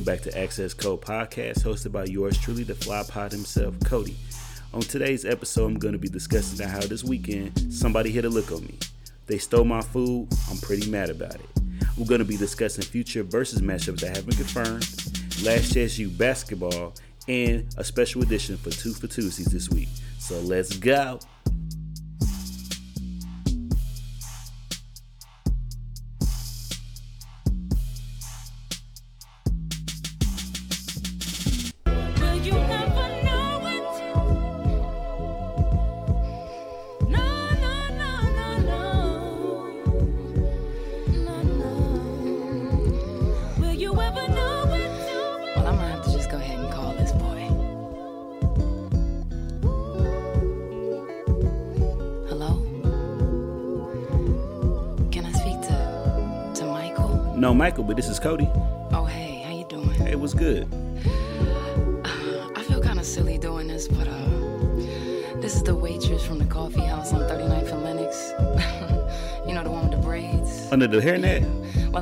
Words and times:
welcome 0.00 0.14
back 0.14 0.22
to 0.22 0.40
Access 0.40 0.72
Code 0.72 1.02
Podcast, 1.02 1.62
hosted 1.62 1.92
by 1.92 2.04
yours 2.04 2.38
truly, 2.38 2.62
the 2.62 2.74
fly 2.74 3.02
pod 3.06 3.32
himself, 3.32 3.74
Cody. 3.84 4.16
On 4.72 4.80
today's 4.80 5.26
episode, 5.26 5.66
I'm 5.66 5.78
going 5.78 5.92
to 5.92 5.98
be 5.98 6.08
discussing 6.08 6.66
how 6.66 6.80
this 6.80 7.04
weekend 7.04 7.70
somebody 7.70 8.10
hit 8.10 8.24
a 8.24 8.30
lick 8.30 8.50
on 8.50 8.64
me. 8.64 8.78
They 9.26 9.36
stole 9.36 9.66
my 9.66 9.82
food. 9.82 10.28
I'm 10.50 10.56
pretty 10.56 10.90
mad 10.90 11.10
about 11.10 11.34
it. 11.34 11.50
We're 11.98 12.06
going 12.06 12.20
to 12.20 12.24
be 12.24 12.38
discussing 12.38 12.82
future 12.82 13.22
Verzuz 13.22 13.60
matchups 13.60 14.00
that 14.00 14.16
have 14.16 14.24
been 14.24 14.36
confirmed, 14.36 14.88
Last 15.44 15.74
Chance 15.74 15.98
U 15.98 16.08
basketball, 16.08 16.94
and 17.28 17.66
a 17.76 17.84
special 17.84 18.22
edition 18.22 18.56
for 18.56 18.70
Two 18.70 18.94
for 18.94 19.06
Tuesdays 19.06 19.52
this 19.52 19.68
week. 19.68 19.88
So 20.18 20.40
let's 20.40 20.74
go. 20.78 21.20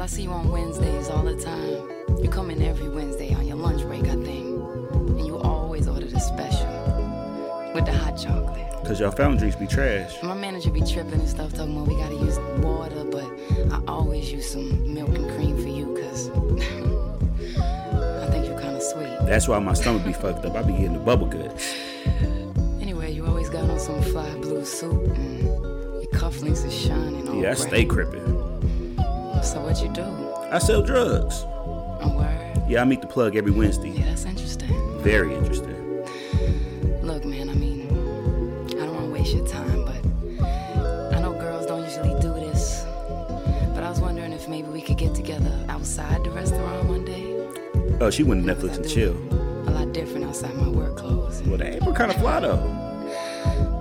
See 0.08 0.22
you 0.22 0.30
on 0.30 0.50
Wednesdays 0.50 1.10
all 1.10 1.22
the 1.22 1.36
time. 1.36 2.22
You 2.22 2.30
come 2.30 2.50
in 2.50 2.62
every 2.62 2.88
Wednesday 2.88 3.34
on 3.34 3.46
your 3.46 3.56
lunch 3.56 3.82
break, 3.82 4.04
I 4.04 4.16
think. 4.16 4.46
And 4.92 5.26
you 5.26 5.36
always 5.38 5.86
order 5.86 6.06
the 6.06 6.18
special 6.18 6.66
with 7.74 7.84
the 7.84 7.92
hot 7.92 8.16
chocolate. 8.16 8.66
Because 8.80 9.00
y'all 9.00 9.10
found 9.10 9.38
drinks 9.38 9.56
be 9.56 9.66
trash. 9.66 10.22
My 10.22 10.34
manager 10.34 10.70
be 10.70 10.80
tripping 10.80 11.20
and 11.20 11.28
stuff, 11.28 11.52
talking 11.52 11.76
about 11.76 11.88
we 11.88 11.94
gotta 11.96 12.14
use 12.14 12.38
water, 12.64 13.04
but 13.04 13.28
I 13.70 13.82
always 13.86 14.32
use 14.32 14.50
some 14.50 14.94
milk 14.94 15.10
and 15.10 15.30
cream 15.32 15.56
for 15.56 15.68
you, 15.68 15.94
cause 16.00 16.30
I 17.60 18.30
think 18.30 18.46
you're 18.46 18.58
kinda 18.58 18.80
sweet. 18.80 19.28
That's 19.28 19.46
why 19.46 19.58
my 19.58 19.74
stomach 19.74 20.04
be 20.04 20.14
fucked 20.14 20.44
up. 20.46 20.56
I 20.56 20.62
be 20.62 20.72
getting 20.72 20.94
the 20.94 21.00
bubble 21.00 21.26
guts. 21.26 21.74
Anyway, 22.80 23.12
you 23.12 23.26
always 23.26 23.50
got 23.50 23.68
on 23.68 23.78
some 23.78 24.00
fly 24.00 24.34
blue 24.36 24.64
suit 24.64 24.90
and 25.10 25.42
your 25.42 26.10
cufflinks 26.12 26.64
is 26.64 26.74
shining 26.74 27.28
all 27.28 27.34
Yeah, 27.34 27.50
I 27.50 27.54
stay 27.54 27.84
crippin'. 27.84 28.37
So 29.42 29.60
what 29.60 29.80
you 29.82 29.88
do? 29.88 30.04
I 30.50 30.58
sell 30.58 30.82
drugs. 30.82 31.42
A 32.00 32.12
word? 32.14 32.62
Yeah, 32.68 32.82
I 32.82 32.84
meet 32.84 33.00
the 33.00 33.06
plug 33.06 33.36
every 33.36 33.50
Wednesday. 33.52 33.90
Yeah, 33.90 34.06
that's 34.06 34.24
interesting. 34.24 34.68
Very 35.00 35.34
interesting. 35.34 35.74
Look, 37.02 37.24
man, 37.24 37.48
I 37.48 37.54
mean, 37.54 37.88
I 38.70 38.84
don't 38.84 38.94
want 38.94 39.06
to 39.06 39.12
waste 39.12 39.34
your 39.34 39.46
time, 39.46 39.84
but 39.84 40.44
I 41.16 41.20
know 41.20 41.32
girls 41.32 41.66
don't 41.66 41.82
usually 41.84 42.20
do 42.20 42.34
this. 42.34 42.84
But 43.74 43.84
I 43.84 43.90
was 43.90 44.00
wondering 44.00 44.32
if 44.32 44.48
maybe 44.48 44.68
we 44.68 44.82
could 44.82 44.98
get 44.98 45.14
together 45.14 45.52
outside 45.68 46.24
the 46.24 46.30
restaurant 46.30 46.86
one 46.88 47.04
day. 47.04 47.34
Oh, 48.00 48.10
she 48.10 48.22
went 48.24 48.42
to 48.44 48.48
You 48.48 48.54
know, 48.54 48.60
'cause 48.60 48.70
Netflix 48.70 48.82
and 48.82 48.88
chill. 48.88 49.16
A 49.68 49.70
lot 49.70 49.92
different 49.92 50.26
outside 50.26 50.54
my 50.56 50.68
work 50.68 50.96
clothes. 50.96 51.42
Well, 51.46 51.58
that 51.58 51.76
apron 51.76 51.94
kind 51.94 52.10
of 52.10 52.18
fly 52.18 52.40
though. 52.40 52.60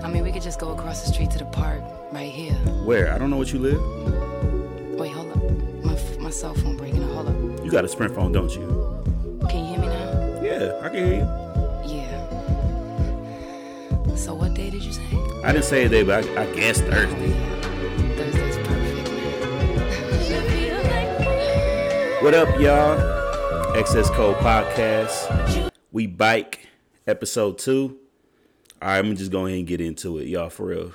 I 0.03 0.09
mean, 0.09 0.23
we 0.23 0.31
could 0.31 0.44
just 0.44 0.59
go 0.59 0.72
across 0.72 1.05
the 1.05 1.11
street 1.13 1.31
to 1.31 1.39
the 1.39 1.45
park 1.45 1.81
right 2.13 2.31
here. 2.31 2.53
Where? 2.85 3.12
I 3.13 3.17
don't 3.17 3.29
know 3.29 3.38
what 3.38 3.51
you 3.51 3.59
live. 3.59 3.81
Cell 6.38 6.53
phone 6.53 6.78
breaking 6.78 7.03
up. 7.03 7.09
Hold 7.09 7.30
up. 7.30 7.66
You 7.66 7.72
got 7.72 7.84
a 7.84 7.88
Sprint 7.88 8.14
phone, 8.14 8.31
don't 8.31 8.53
you? 8.53 8.68
Can 9.50 9.66
you 9.66 9.70
hear 9.72 9.80
me 9.80 9.88
now? 9.88 10.40
Yeah, 10.44 10.80
I 10.84 10.90
can 10.90 11.03
hear 11.03 11.16
you. 11.16 11.25
Yeah. 11.92 12.28
So 14.16 14.36
what 14.36 14.53
day 14.53 14.70
did 14.70 14.84
you 14.84 14.94
say? 14.94 15.02
I 15.44 15.52
didn't 15.52 15.66
say 15.66 15.86
a 15.86 15.90
day, 15.90 16.03
but 16.03 16.24
I, 16.24 16.44
I 16.44 16.46
guess 16.53 16.80
Thursday. 16.80 17.31
Thursday's 18.16 18.58
perfect, 18.68 19.09
man. 19.09 19.44
What 22.24 22.36
up, 22.36 22.59
y'all? 22.59 23.76
Access 23.76 24.12
Code 24.12 24.36
Podcast. 24.36 25.72
We 25.92 26.06
bike 26.06 26.68
episode 27.08 27.58
two. 27.58 27.97
All 28.80 28.90
right, 28.90 29.00
I'm 29.00 29.06
gonna 29.06 29.16
just 29.16 29.31
go 29.31 29.47
ahead 29.47 29.58
and 29.58 29.66
get 29.68 29.81
into 29.81 30.20
it, 30.20 30.28
y'all. 30.28 30.52
For 30.52 30.68
real. 30.68 30.92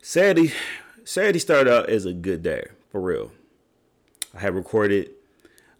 Saturday, 0.00 0.54
Saturday 1.04 1.38
started 1.38 1.70
out 1.70 1.90
as 1.90 2.06
a 2.06 2.14
good 2.14 2.42
day, 2.42 2.64
for 2.90 3.02
real. 3.02 3.30
I 4.34 4.40
had 4.40 4.54
recorded 4.54 5.10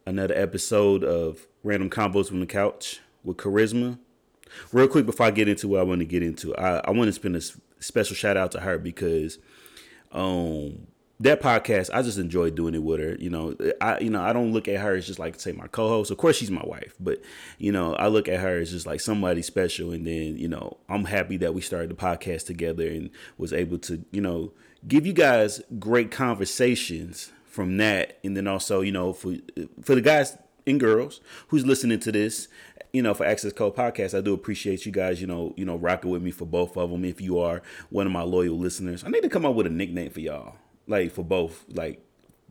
another 0.05 0.35
episode 0.35 1.05
of 1.05 1.47
Random 1.63 1.89
Convos 1.89 2.29
from 2.29 2.41
the 2.41 2.47
Couch 2.47 3.01
with 3.25 3.39
Charisma. 3.39 3.99
Real 4.73 4.89
quick 4.89 5.07
before 5.07 5.27
I 5.27 5.31
get 5.31 5.49
into 5.49 5.69
what 5.69 5.81
I 5.81 5.85
want 5.85 6.01
to 6.01 6.05
get 6.05 6.23
into, 6.23 6.55
I, 6.57 6.83
I 6.85 6.91
want 6.91 7.09
to 7.09 7.13
spend 7.13 7.37
a 7.37 7.41
special 7.81 8.15
shout 8.15 8.37
out 8.37 8.53
to 8.53 8.61
her 8.61 8.79
because 8.79 9.39
um 10.13 10.87
that 11.19 11.41
podcast 11.41 11.89
I 11.95 12.03
just 12.03 12.19
enjoy 12.19 12.51
doing 12.51 12.75
it 12.75 12.83
with 12.83 13.01
her. 13.01 13.17
You 13.19 13.31
know, 13.31 13.57
I 13.81 14.01
you 14.01 14.11
know 14.11 14.23
I 14.23 14.35
don't 14.35 14.53
look 14.53 14.69
at 14.69 14.81
her 14.81 14.97
as 14.97 15.07
just 15.07 15.19
like 15.19 15.41
say 15.41 15.53
my 15.53 15.69
co-host. 15.69 16.11
Of 16.11 16.19
course 16.19 16.37
she's 16.37 16.51
my 16.51 16.65
wife, 16.65 16.95
but 17.01 17.23
you 17.59 17.73
know 17.73 17.95
I 17.95 18.09
look 18.09 18.29
at 18.29 18.41
her 18.41 18.59
as 18.59 18.73
just 18.73 18.87
like 18.87 19.01
somebody 19.01 19.41
special. 19.41 19.93
And 19.93 20.07
then 20.07 20.37
you 20.37 20.49
know 20.49 20.77
I'm 20.89 21.05
happy 21.05 21.39
that 21.39 21.55
we 21.55 21.63
started 21.63 21.91
the 21.91 21.95
podcast 21.95 22.47
together 22.47 22.87
and 22.87 23.09
was 23.39 23.53
able 23.55 23.79
to 23.79 24.05
you 24.11 24.21
know 24.21 24.53
give 24.87 25.07
you 25.07 25.15
guys 25.15 25.63
great 25.79 26.11
conversations 26.11 27.33
from 27.53 27.77
that. 27.77 28.19
And 28.25 28.37
then 28.37 28.47
also 28.47 28.81
you 28.81 28.93
know 28.93 29.13
for 29.13 29.35
for 29.83 29.95
the 29.95 30.01
guys 30.01 30.37
and 30.67 30.79
girls 30.79 31.21
who's 31.49 31.67
listening 31.67 31.99
to 32.01 32.13
this 32.13 32.49
you 32.93 33.03
know 33.03 33.15
for 33.15 33.27
access 33.27 33.53
code 33.53 33.75
podcast 33.75 34.17
i 34.17 34.21
do 34.21 34.33
appreciate 34.33 34.87
you 34.87 34.93
guys 34.93 35.21
you 35.21 35.27
know 35.27 35.53
you 35.57 35.65
know 35.65 35.75
rocking 35.75 36.09
with 36.09 36.23
me 36.23 36.31
for 36.31 36.45
both 36.45 36.77
of 36.77 36.89
them 36.89 37.05
if 37.05 37.21
you 37.21 37.37
are 37.41 37.63
one 37.91 38.07
of 38.07 38.13
my 38.13 38.23
loyal 38.23 38.57
listeners 38.57 39.03
i 39.03 39.09
need 39.09 39.23
to 39.23 39.29
come 39.29 39.45
up 39.45 39.57
with 39.57 39.67
a 39.67 39.71
nickname 39.71 40.09
for 40.09 40.21
y'all 40.21 40.55
like 40.87 41.11
for 41.11 41.25
both 41.25 41.65
like 41.69 42.01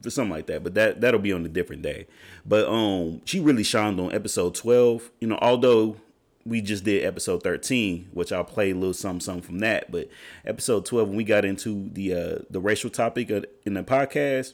for 0.02 0.10
something 0.10 0.32
like 0.32 0.48
that. 0.48 0.64
But 0.64 0.74
that 0.76 1.02
that'll 1.02 1.20
be 1.20 1.34
on 1.34 1.46
a 1.46 1.50
different 1.50 1.82
day. 1.82 2.08
But 2.46 2.68
um 2.68 3.22
she 3.26 3.40
really 3.40 3.64
shined 3.64 4.00
on 4.00 4.14
episode 4.14 4.56
12 4.56 5.12
you 5.20 5.28
know 5.28 5.40
although 5.42 5.98
we 6.44 6.60
just 6.60 6.84
did 6.84 7.06
episode 7.06 7.44
13 7.44 8.10
which 8.14 8.32
i'll 8.32 8.44
play 8.44 8.72
a 8.72 8.74
little 8.74 8.94
something, 8.94 9.22
something 9.22 9.44
from 9.44 9.60
that. 9.60 9.92
But 9.92 10.10
episode 10.46 10.86
12 10.86 11.08
when 11.10 11.18
we 11.18 11.24
got 11.24 11.46
into 11.46 11.90
the 11.92 12.14
uh 12.14 12.40
the 12.50 12.60
racial 12.60 12.90
topic 12.90 13.30
in 13.30 13.74
the 13.74 13.84
podcast 13.84 14.54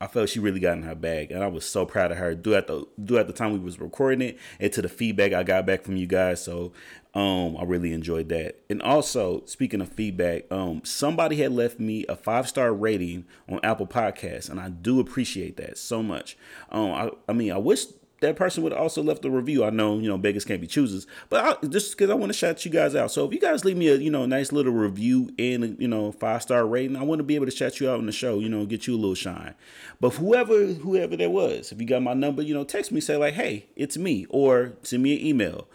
I 0.00 0.06
felt 0.06 0.28
she 0.28 0.40
really 0.40 0.60
got 0.60 0.76
in 0.76 0.82
her 0.82 0.94
bag, 0.94 1.30
and 1.30 1.42
I 1.42 1.46
was 1.46 1.64
so 1.64 1.86
proud 1.86 2.10
of 2.10 2.18
her. 2.18 2.34
Do 2.34 2.54
at 2.54 2.66
the 2.66 2.86
do 3.02 3.16
at 3.16 3.26
the 3.26 3.32
time 3.32 3.52
we 3.52 3.58
was 3.58 3.80
recording 3.80 4.28
it, 4.28 4.38
and 4.58 4.72
to 4.72 4.82
the 4.82 4.88
feedback 4.88 5.32
I 5.32 5.42
got 5.42 5.66
back 5.66 5.82
from 5.82 5.96
you 5.96 6.06
guys. 6.06 6.42
So, 6.42 6.72
um, 7.14 7.56
I 7.56 7.64
really 7.64 7.92
enjoyed 7.92 8.28
that. 8.30 8.58
And 8.68 8.82
also, 8.82 9.44
speaking 9.46 9.80
of 9.80 9.88
feedback, 9.88 10.50
um, 10.50 10.82
somebody 10.84 11.36
had 11.36 11.52
left 11.52 11.78
me 11.78 12.04
a 12.08 12.16
five 12.16 12.48
star 12.48 12.74
rating 12.74 13.24
on 13.48 13.60
Apple 13.62 13.86
Podcasts, 13.86 14.50
and 14.50 14.60
I 14.60 14.68
do 14.68 15.00
appreciate 15.00 15.56
that 15.58 15.78
so 15.78 16.02
much. 16.02 16.36
Um, 16.70 16.90
I, 16.90 17.10
I 17.28 17.32
mean, 17.32 17.52
I 17.52 17.58
wish 17.58 17.84
that 18.20 18.36
person 18.36 18.62
would 18.62 18.72
also 18.72 19.02
left 19.02 19.24
a 19.24 19.30
review. 19.30 19.64
I 19.64 19.70
know, 19.70 19.98
you 19.98 20.08
know, 20.08 20.16
beggars 20.16 20.44
can't 20.44 20.60
be 20.60 20.66
choosers, 20.66 21.06
but 21.28 21.44
I, 21.44 21.66
just 21.66 21.92
because 21.92 22.10
I 22.10 22.14
want 22.14 22.32
to 22.32 22.38
shout 22.38 22.64
you 22.64 22.70
guys 22.70 22.94
out. 22.94 23.10
So 23.10 23.26
if 23.26 23.32
you 23.32 23.40
guys 23.40 23.64
leave 23.64 23.76
me 23.76 23.88
a, 23.88 23.96
you 23.96 24.10
know, 24.10 24.24
nice 24.26 24.52
little 24.52 24.72
review 24.72 25.30
and 25.38 25.76
you 25.78 25.88
know, 25.88 26.12
five 26.12 26.42
star 26.42 26.66
rating, 26.66 26.96
I 26.96 27.02
want 27.02 27.18
to 27.18 27.24
be 27.24 27.34
able 27.34 27.46
to 27.46 27.52
shout 27.52 27.80
you 27.80 27.90
out 27.90 27.98
on 27.98 28.06
the 28.06 28.12
show. 28.12 28.38
You 28.38 28.48
know, 28.48 28.64
get 28.66 28.86
you 28.86 28.94
a 28.94 28.96
little 28.96 29.14
shine. 29.14 29.54
But 30.00 30.14
whoever, 30.14 30.66
whoever 30.66 31.16
that 31.16 31.30
was, 31.30 31.72
if 31.72 31.80
you 31.80 31.86
got 31.86 32.02
my 32.02 32.14
number, 32.14 32.42
you 32.42 32.54
know, 32.54 32.64
text 32.64 32.92
me, 32.92 33.00
say 33.00 33.16
like, 33.16 33.34
hey, 33.34 33.66
it's 33.76 33.96
me, 33.96 34.26
or 34.30 34.72
send 34.82 35.02
me 35.02 35.14
an 35.14 35.26
email. 35.26 35.68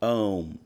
Um, 0.00 0.58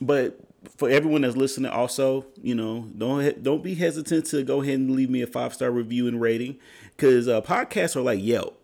but 0.00 0.38
for 0.76 0.90
everyone 0.90 1.22
that's 1.22 1.36
listening, 1.36 1.70
also, 1.70 2.26
you 2.42 2.54
know, 2.54 2.88
don't 2.96 3.42
don't 3.42 3.62
be 3.62 3.74
hesitant 3.74 4.26
to 4.26 4.42
go 4.42 4.62
ahead 4.62 4.74
and 4.74 4.90
leave 4.90 5.10
me 5.10 5.22
a 5.22 5.26
five 5.26 5.54
star 5.54 5.70
review 5.70 6.08
and 6.08 6.20
rating, 6.20 6.58
because 6.96 7.28
uh, 7.28 7.40
podcasts 7.40 7.96
are 7.96 8.02
like 8.02 8.22
Yelp 8.22 8.60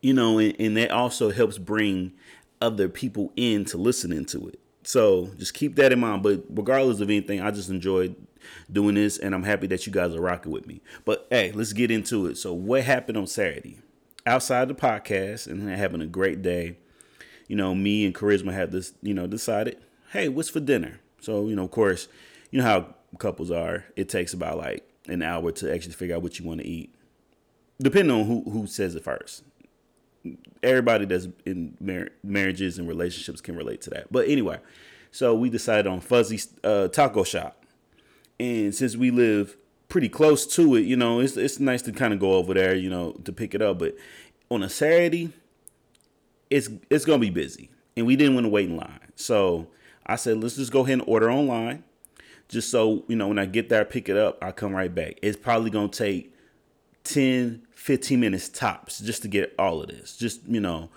you 0.00 0.14
know, 0.14 0.38
and, 0.38 0.54
and 0.58 0.76
that 0.76 0.90
also 0.90 1.30
helps 1.30 1.58
bring 1.58 2.12
other 2.60 2.88
people 2.88 3.32
in 3.36 3.64
to 3.66 3.76
listening 3.76 4.24
to 4.26 4.48
it. 4.48 4.60
So 4.82 5.30
just 5.36 5.54
keep 5.54 5.76
that 5.76 5.92
in 5.92 6.00
mind. 6.00 6.22
But 6.22 6.44
regardless 6.48 7.00
of 7.00 7.10
anything, 7.10 7.40
I 7.40 7.50
just 7.50 7.70
enjoyed 7.70 8.16
doing 8.70 8.94
this, 8.94 9.18
and 9.18 9.34
I'm 9.34 9.42
happy 9.42 9.66
that 9.68 9.86
you 9.86 9.92
guys 9.92 10.14
are 10.14 10.20
rocking 10.20 10.52
with 10.52 10.66
me. 10.66 10.80
But 11.04 11.26
hey, 11.30 11.52
let's 11.52 11.72
get 11.72 11.90
into 11.90 12.26
it. 12.26 12.38
So 12.38 12.52
what 12.52 12.84
happened 12.84 13.18
on 13.18 13.26
Saturday? 13.26 13.78
Outside 14.26 14.68
the 14.68 14.74
podcast 14.74 15.46
and 15.46 15.68
having 15.68 16.00
a 16.00 16.06
great 16.06 16.42
day, 16.42 16.76
you 17.46 17.56
know, 17.56 17.74
me 17.74 18.04
and 18.04 18.14
Charisma 18.14 18.52
had 18.52 18.72
this, 18.72 18.92
you 19.02 19.14
know, 19.14 19.26
decided, 19.26 19.78
hey, 20.12 20.28
what's 20.28 20.50
for 20.50 20.60
dinner? 20.60 21.00
So 21.20 21.48
you 21.48 21.56
know, 21.56 21.64
of 21.64 21.70
course, 21.70 22.08
you 22.50 22.58
know 22.58 22.64
how 22.64 22.94
couples 23.18 23.50
are. 23.50 23.84
It 23.96 24.08
takes 24.08 24.34
about 24.34 24.58
like 24.58 24.88
an 25.06 25.22
hour 25.22 25.50
to 25.52 25.74
actually 25.74 25.94
figure 25.94 26.16
out 26.16 26.22
what 26.22 26.38
you 26.38 26.46
want 26.46 26.60
to 26.60 26.66
eat, 26.66 26.94
depending 27.80 28.18
on 28.18 28.26
who 28.26 28.50
who 28.50 28.66
says 28.66 28.94
it 28.94 29.04
first 29.04 29.42
everybody 30.62 31.04
that's 31.04 31.28
in 31.46 31.76
mar- 31.80 32.10
marriages 32.22 32.78
and 32.78 32.88
relationships 32.88 33.40
can 33.40 33.56
relate 33.56 33.80
to 33.82 33.90
that. 33.90 34.12
But 34.12 34.28
anyway, 34.28 34.58
so 35.10 35.34
we 35.34 35.50
decided 35.50 35.86
on 35.86 36.00
Fuzzy 36.00 36.40
uh, 36.64 36.88
Taco 36.88 37.24
Shop, 37.24 37.64
and 38.38 38.74
since 38.74 38.96
we 38.96 39.10
live 39.10 39.56
pretty 39.88 40.08
close 40.08 40.46
to 40.54 40.76
it, 40.76 40.80
you 40.82 40.96
know, 40.96 41.20
it's 41.20 41.36
it's 41.36 41.58
nice 41.58 41.82
to 41.82 41.92
kind 41.92 42.12
of 42.12 42.20
go 42.20 42.34
over 42.34 42.54
there, 42.54 42.74
you 42.74 42.90
know, 42.90 43.12
to 43.24 43.32
pick 43.32 43.54
it 43.54 43.62
up. 43.62 43.78
But 43.78 43.96
on 44.50 44.62
a 44.62 44.68
Saturday, 44.68 45.32
it's 46.50 46.68
it's 46.90 47.04
gonna 47.04 47.18
be 47.18 47.30
busy, 47.30 47.70
and 47.96 48.06
we 48.06 48.16
didn't 48.16 48.34
want 48.34 48.44
to 48.44 48.50
wait 48.50 48.68
in 48.68 48.76
line. 48.76 49.12
So 49.16 49.68
I 50.06 50.16
said, 50.16 50.42
let's 50.42 50.56
just 50.56 50.72
go 50.72 50.80
ahead 50.80 51.00
and 51.00 51.08
order 51.08 51.30
online, 51.30 51.84
just 52.48 52.70
so 52.70 53.04
you 53.08 53.16
know 53.16 53.28
when 53.28 53.38
I 53.38 53.46
get 53.46 53.68
there, 53.68 53.84
pick 53.84 54.08
it 54.08 54.16
up, 54.16 54.38
I 54.42 54.52
come 54.52 54.72
right 54.74 54.94
back. 54.94 55.18
It's 55.22 55.36
probably 55.36 55.70
gonna 55.70 55.88
take 55.88 56.34
10, 57.08 57.62
15 57.74 58.20
minutes 58.20 58.48
tops 58.48 59.00
just 59.00 59.22
to 59.22 59.28
get 59.28 59.54
all 59.58 59.82
of 59.82 59.88
this. 59.88 60.16
Just 60.16 60.46
you 60.46 60.60
know, 60.60 60.90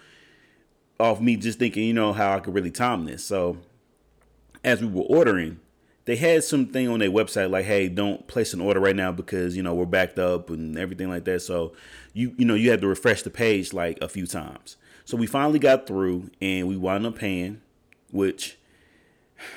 off 0.99 1.21
me 1.21 1.35
just 1.35 1.59
thinking, 1.59 1.85
you 1.85 1.93
know, 1.93 2.13
how 2.13 2.33
I 2.33 2.39
could 2.39 2.53
really 2.53 2.71
time 2.71 3.05
this. 3.05 3.23
So 3.23 3.57
as 4.63 4.81
we 4.81 4.87
were 4.87 5.03
ordering, 5.03 5.59
they 6.05 6.15
had 6.15 6.43
something 6.43 6.87
on 6.87 6.99
their 6.99 7.09
website 7.09 7.49
like, 7.49 7.65
"Hey, 7.65 7.87
don't 7.87 8.27
place 8.27 8.53
an 8.53 8.61
order 8.61 8.79
right 8.79 8.95
now 8.95 9.11
because 9.11 9.55
you 9.55 9.63
know 9.63 9.73
we're 9.73 9.85
backed 9.85 10.19
up 10.19 10.49
and 10.49 10.77
everything 10.77 11.09
like 11.09 11.25
that." 11.25 11.41
So 11.41 11.73
you 12.13 12.33
you 12.37 12.45
know 12.45 12.55
you 12.55 12.71
have 12.71 12.81
to 12.81 12.87
refresh 12.87 13.21
the 13.21 13.29
page 13.29 13.73
like 13.73 14.01
a 14.01 14.09
few 14.09 14.27
times. 14.27 14.77
So 15.05 15.17
we 15.17 15.27
finally 15.27 15.59
got 15.59 15.87
through 15.87 16.29
and 16.41 16.67
we 16.67 16.77
wound 16.77 17.05
up 17.05 17.17
paying, 17.17 17.61
which 18.11 18.57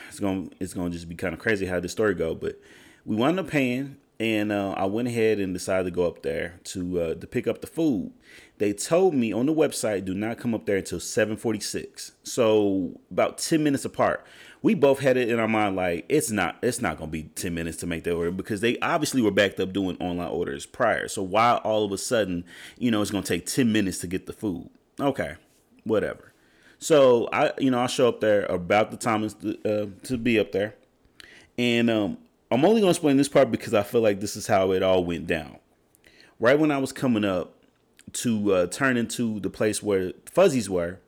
it's 0.08 0.20
gonna 0.20 0.48
it's 0.60 0.74
gonna 0.74 0.90
just 0.90 1.08
be 1.08 1.14
kind 1.14 1.34
of 1.34 1.40
crazy 1.40 1.66
how 1.66 1.80
this 1.80 1.92
story 1.92 2.14
go. 2.14 2.34
But 2.34 2.60
we 3.04 3.16
wound 3.16 3.40
up 3.40 3.48
paying, 3.48 3.96
and 4.24 4.50
uh, 4.50 4.70
I 4.70 4.86
went 4.86 5.06
ahead 5.06 5.38
and 5.38 5.52
decided 5.52 5.84
to 5.84 5.90
go 5.90 6.06
up 6.06 6.22
there 6.22 6.58
to 6.64 7.00
uh, 7.00 7.14
to 7.14 7.26
pick 7.26 7.46
up 7.46 7.60
the 7.60 7.66
food. 7.66 8.10
They 8.56 8.72
told 8.72 9.12
me 9.12 9.34
on 9.34 9.44
the 9.44 9.52
website 9.52 10.06
do 10.06 10.14
not 10.14 10.38
come 10.38 10.54
up 10.54 10.64
there 10.64 10.78
until 10.78 10.98
7:46. 10.98 12.12
So 12.22 13.00
about 13.10 13.36
10 13.36 13.62
minutes 13.62 13.84
apart. 13.84 14.24
We 14.62 14.74
both 14.74 15.00
had 15.00 15.18
it 15.18 15.28
in 15.28 15.38
our 15.38 15.48
mind 15.48 15.76
like 15.76 16.06
it's 16.08 16.30
not 16.30 16.56
it's 16.62 16.80
not 16.80 16.96
gonna 16.96 17.10
be 17.10 17.24
10 17.24 17.52
minutes 17.52 17.76
to 17.78 17.86
make 17.86 18.04
that 18.04 18.14
order 18.14 18.30
because 18.30 18.62
they 18.62 18.78
obviously 18.78 19.20
were 19.20 19.30
backed 19.30 19.60
up 19.60 19.74
doing 19.74 19.98
online 20.00 20.28
orders 20.28 20.64
prior. 20.64 21.06
So 21.06 21.22
why 21.22 21.56
all 21.56 21.84
of 21.84 21.92
a 21.92 21.98
sudden 21.98 22.44
you 22.78 22.90
know 22.90 23.02
it's 23.02 23.10
gonna 23.10 23.26
take 23.26 23.44
10 23.44 23.70
minutes 23.70 23.98
to 23.98 24.06
get 24.06 24.24
the 24.24 24.32
food? 24.32 24.70
Okay, 24.98 25.34
whatever. 25.84 26.32
So 26.78 27.28
I, 27.30 27.52
you 27.58 27.70
know, 27.70 27.80
I 27.80 27.88
show 27.88 28.08
up 28.08 28.20
there 28.20 28.46
about 28.46 28.90
the 28.90 28.96
time 28.96 29.24
uh, 29.24 29.86
to 30.04 30.18
be 30.18 30.38
up 30.38 30.52
there, 30.52 30.74
and 31.58 31.90
um, 31.90 32.18
I'm 32.54 32.64
only 32.64 32.80
gonna 32.80 32.90
explain 32.90 33.16
this 33.16 33.28
part 33.28 33.50
because 33.50 33.74
I 33.74 33.82
feel 33.82 34.00
like 34.00 34.20
this 34.20 34.36
is 34.36 34.46
how 34.46 34.70
it 34.70 34.82
all 34.82 35.04
went 35.04 35.26
down. 35.26 35.58
Right 36.38 36.56
when 36.56 36.70
I 36.70 36.78
was 36.78 36.92
coming 36.92 37.24
up 37.24 37.52
to 38.12 38.52
uh, 38.54 38.66
turn 38.68 38.96
into 38.96 39.40
the 39.40 39.50
place 39.50 39.82
where 39.82 40.12
Fuzzy's 40.30 40.70
were, 40.70 41.00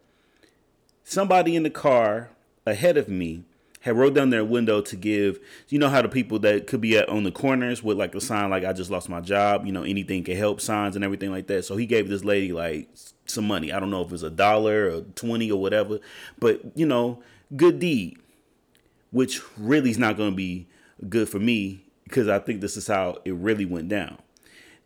somebody 1.05 1.55
in 1.55 1.63
the 1.63 1.71
car 1.71 2.31
ahead 2.67 2.97
of 2.97 3.09
me 3.09 3.45
had 3.83 3.97
rolled 3.97 4.17
down 4.17 4.31
their 4.31 4.45
window 4.45 4.81
to 4.81 4.97
give 4.97 5.39
you 5.69 5.79
know 5.79 5.89
how 5.89 6.03
the 6.03 6.09
people 6.09 6.41
that 6.41 6.67
could 6.67 6.81
be 6.81 6.99
at 6.99 7.09
on 7.09 7.23
the 7.23 7.31
corners 7.31 7.81
with 7.81 7.97
like 7.97 8.17
a 8.17 8.21
sign 8.21 8.51
like 8.51 8.65
I 8.65 8.73
just 8.73 8.91
lost 8.91 9.09
my 9.09 9.21
job, 9.21 9.67
you 9.67 9.73
know, 9.73 9.85
anything 9.85 10.25
can 10.25 10.37
help 10.37 10.61
signs 10.61 10.97
and 10.97 11.05
everything 11.05 11.31
like 11.31 11.47
that. 11.47 11.65
So 11.65 11.77
he 11.77 11.87
gave 11.87 12.09
this 12.09 12.25
lady 12.25 12.53
like 12.53 12.89
some 13.27 13.47
money. 13.47 13.73
I 13.73 13.79
don't 13.79 13.91
know 13.91 14.03
if 14.03 14.13
it's 14.13 14.25
a 14.25 14.31
dollar 14.31 14.91
or 14.91 15.01
20 15.03 15.53
or 15.53 15.61
whatever, 15.61 16.01
but 16.41 16.61
you 16.75 16.87
know, 16.87 17.23
good 17.55 17.79
deed, 17.79 18.19
which 19.13 19.41
really 19.57 19.91
is 19.91 19.99
not 19.99 20.17
going 20.17 20.31
to 20.31 20.37
be 20.37 20.67
good 21.09 21.29
for 21.29 21.39
me 21.39 21.85
because 22.05 22.29
I 22.29 22.39
think 22.39 22.61
this 22.61 22.77
is 22.77 22.87
how 22.87 23.19
it 23.25 23.35
really 23.35 23.65
went 23.65 23.89
down. 23.89 24.19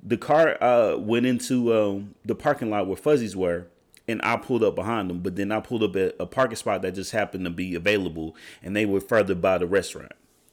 The 0.03 0.17
car 0.17 0.63
uh, 0.63 0.97
went 0.97 1.27
into 1.27 1.75
um, 1.75 2.15
the 2.25 2.35
parking 2.35 2.71
lot 2.71 2.87
where 2.87 2.97
Fuzzy's 2.97 3.37
were, 3.37 3.67
and 4.09 4.21
I 4.25 4.37
pulled 4.37 4.65
up 4.65 4.75
behind 4.75 5.11
them. 5.11 5.21
But 5.21 5.37
then 5.37 5.53
I 5.53 5.61
pulled 5.61 5.83
up 5.83 5.95
at 5.97 6.17
a 6.19 6.27
parking 6.27 6.57
spot 6.57 6.83
that 6.83 6.95
just 6.95 7.13
happened 7.13 7.45
to 7.45 7.51
be 7.51 7.75
available, 7.75 8.35
and 8.63 8.75
they 8.75 8.87
were 8.87 9.01
further 9.01 9.35
by 9.35 9.59
the 9.59 9.67
restaurant. 9.67 10.13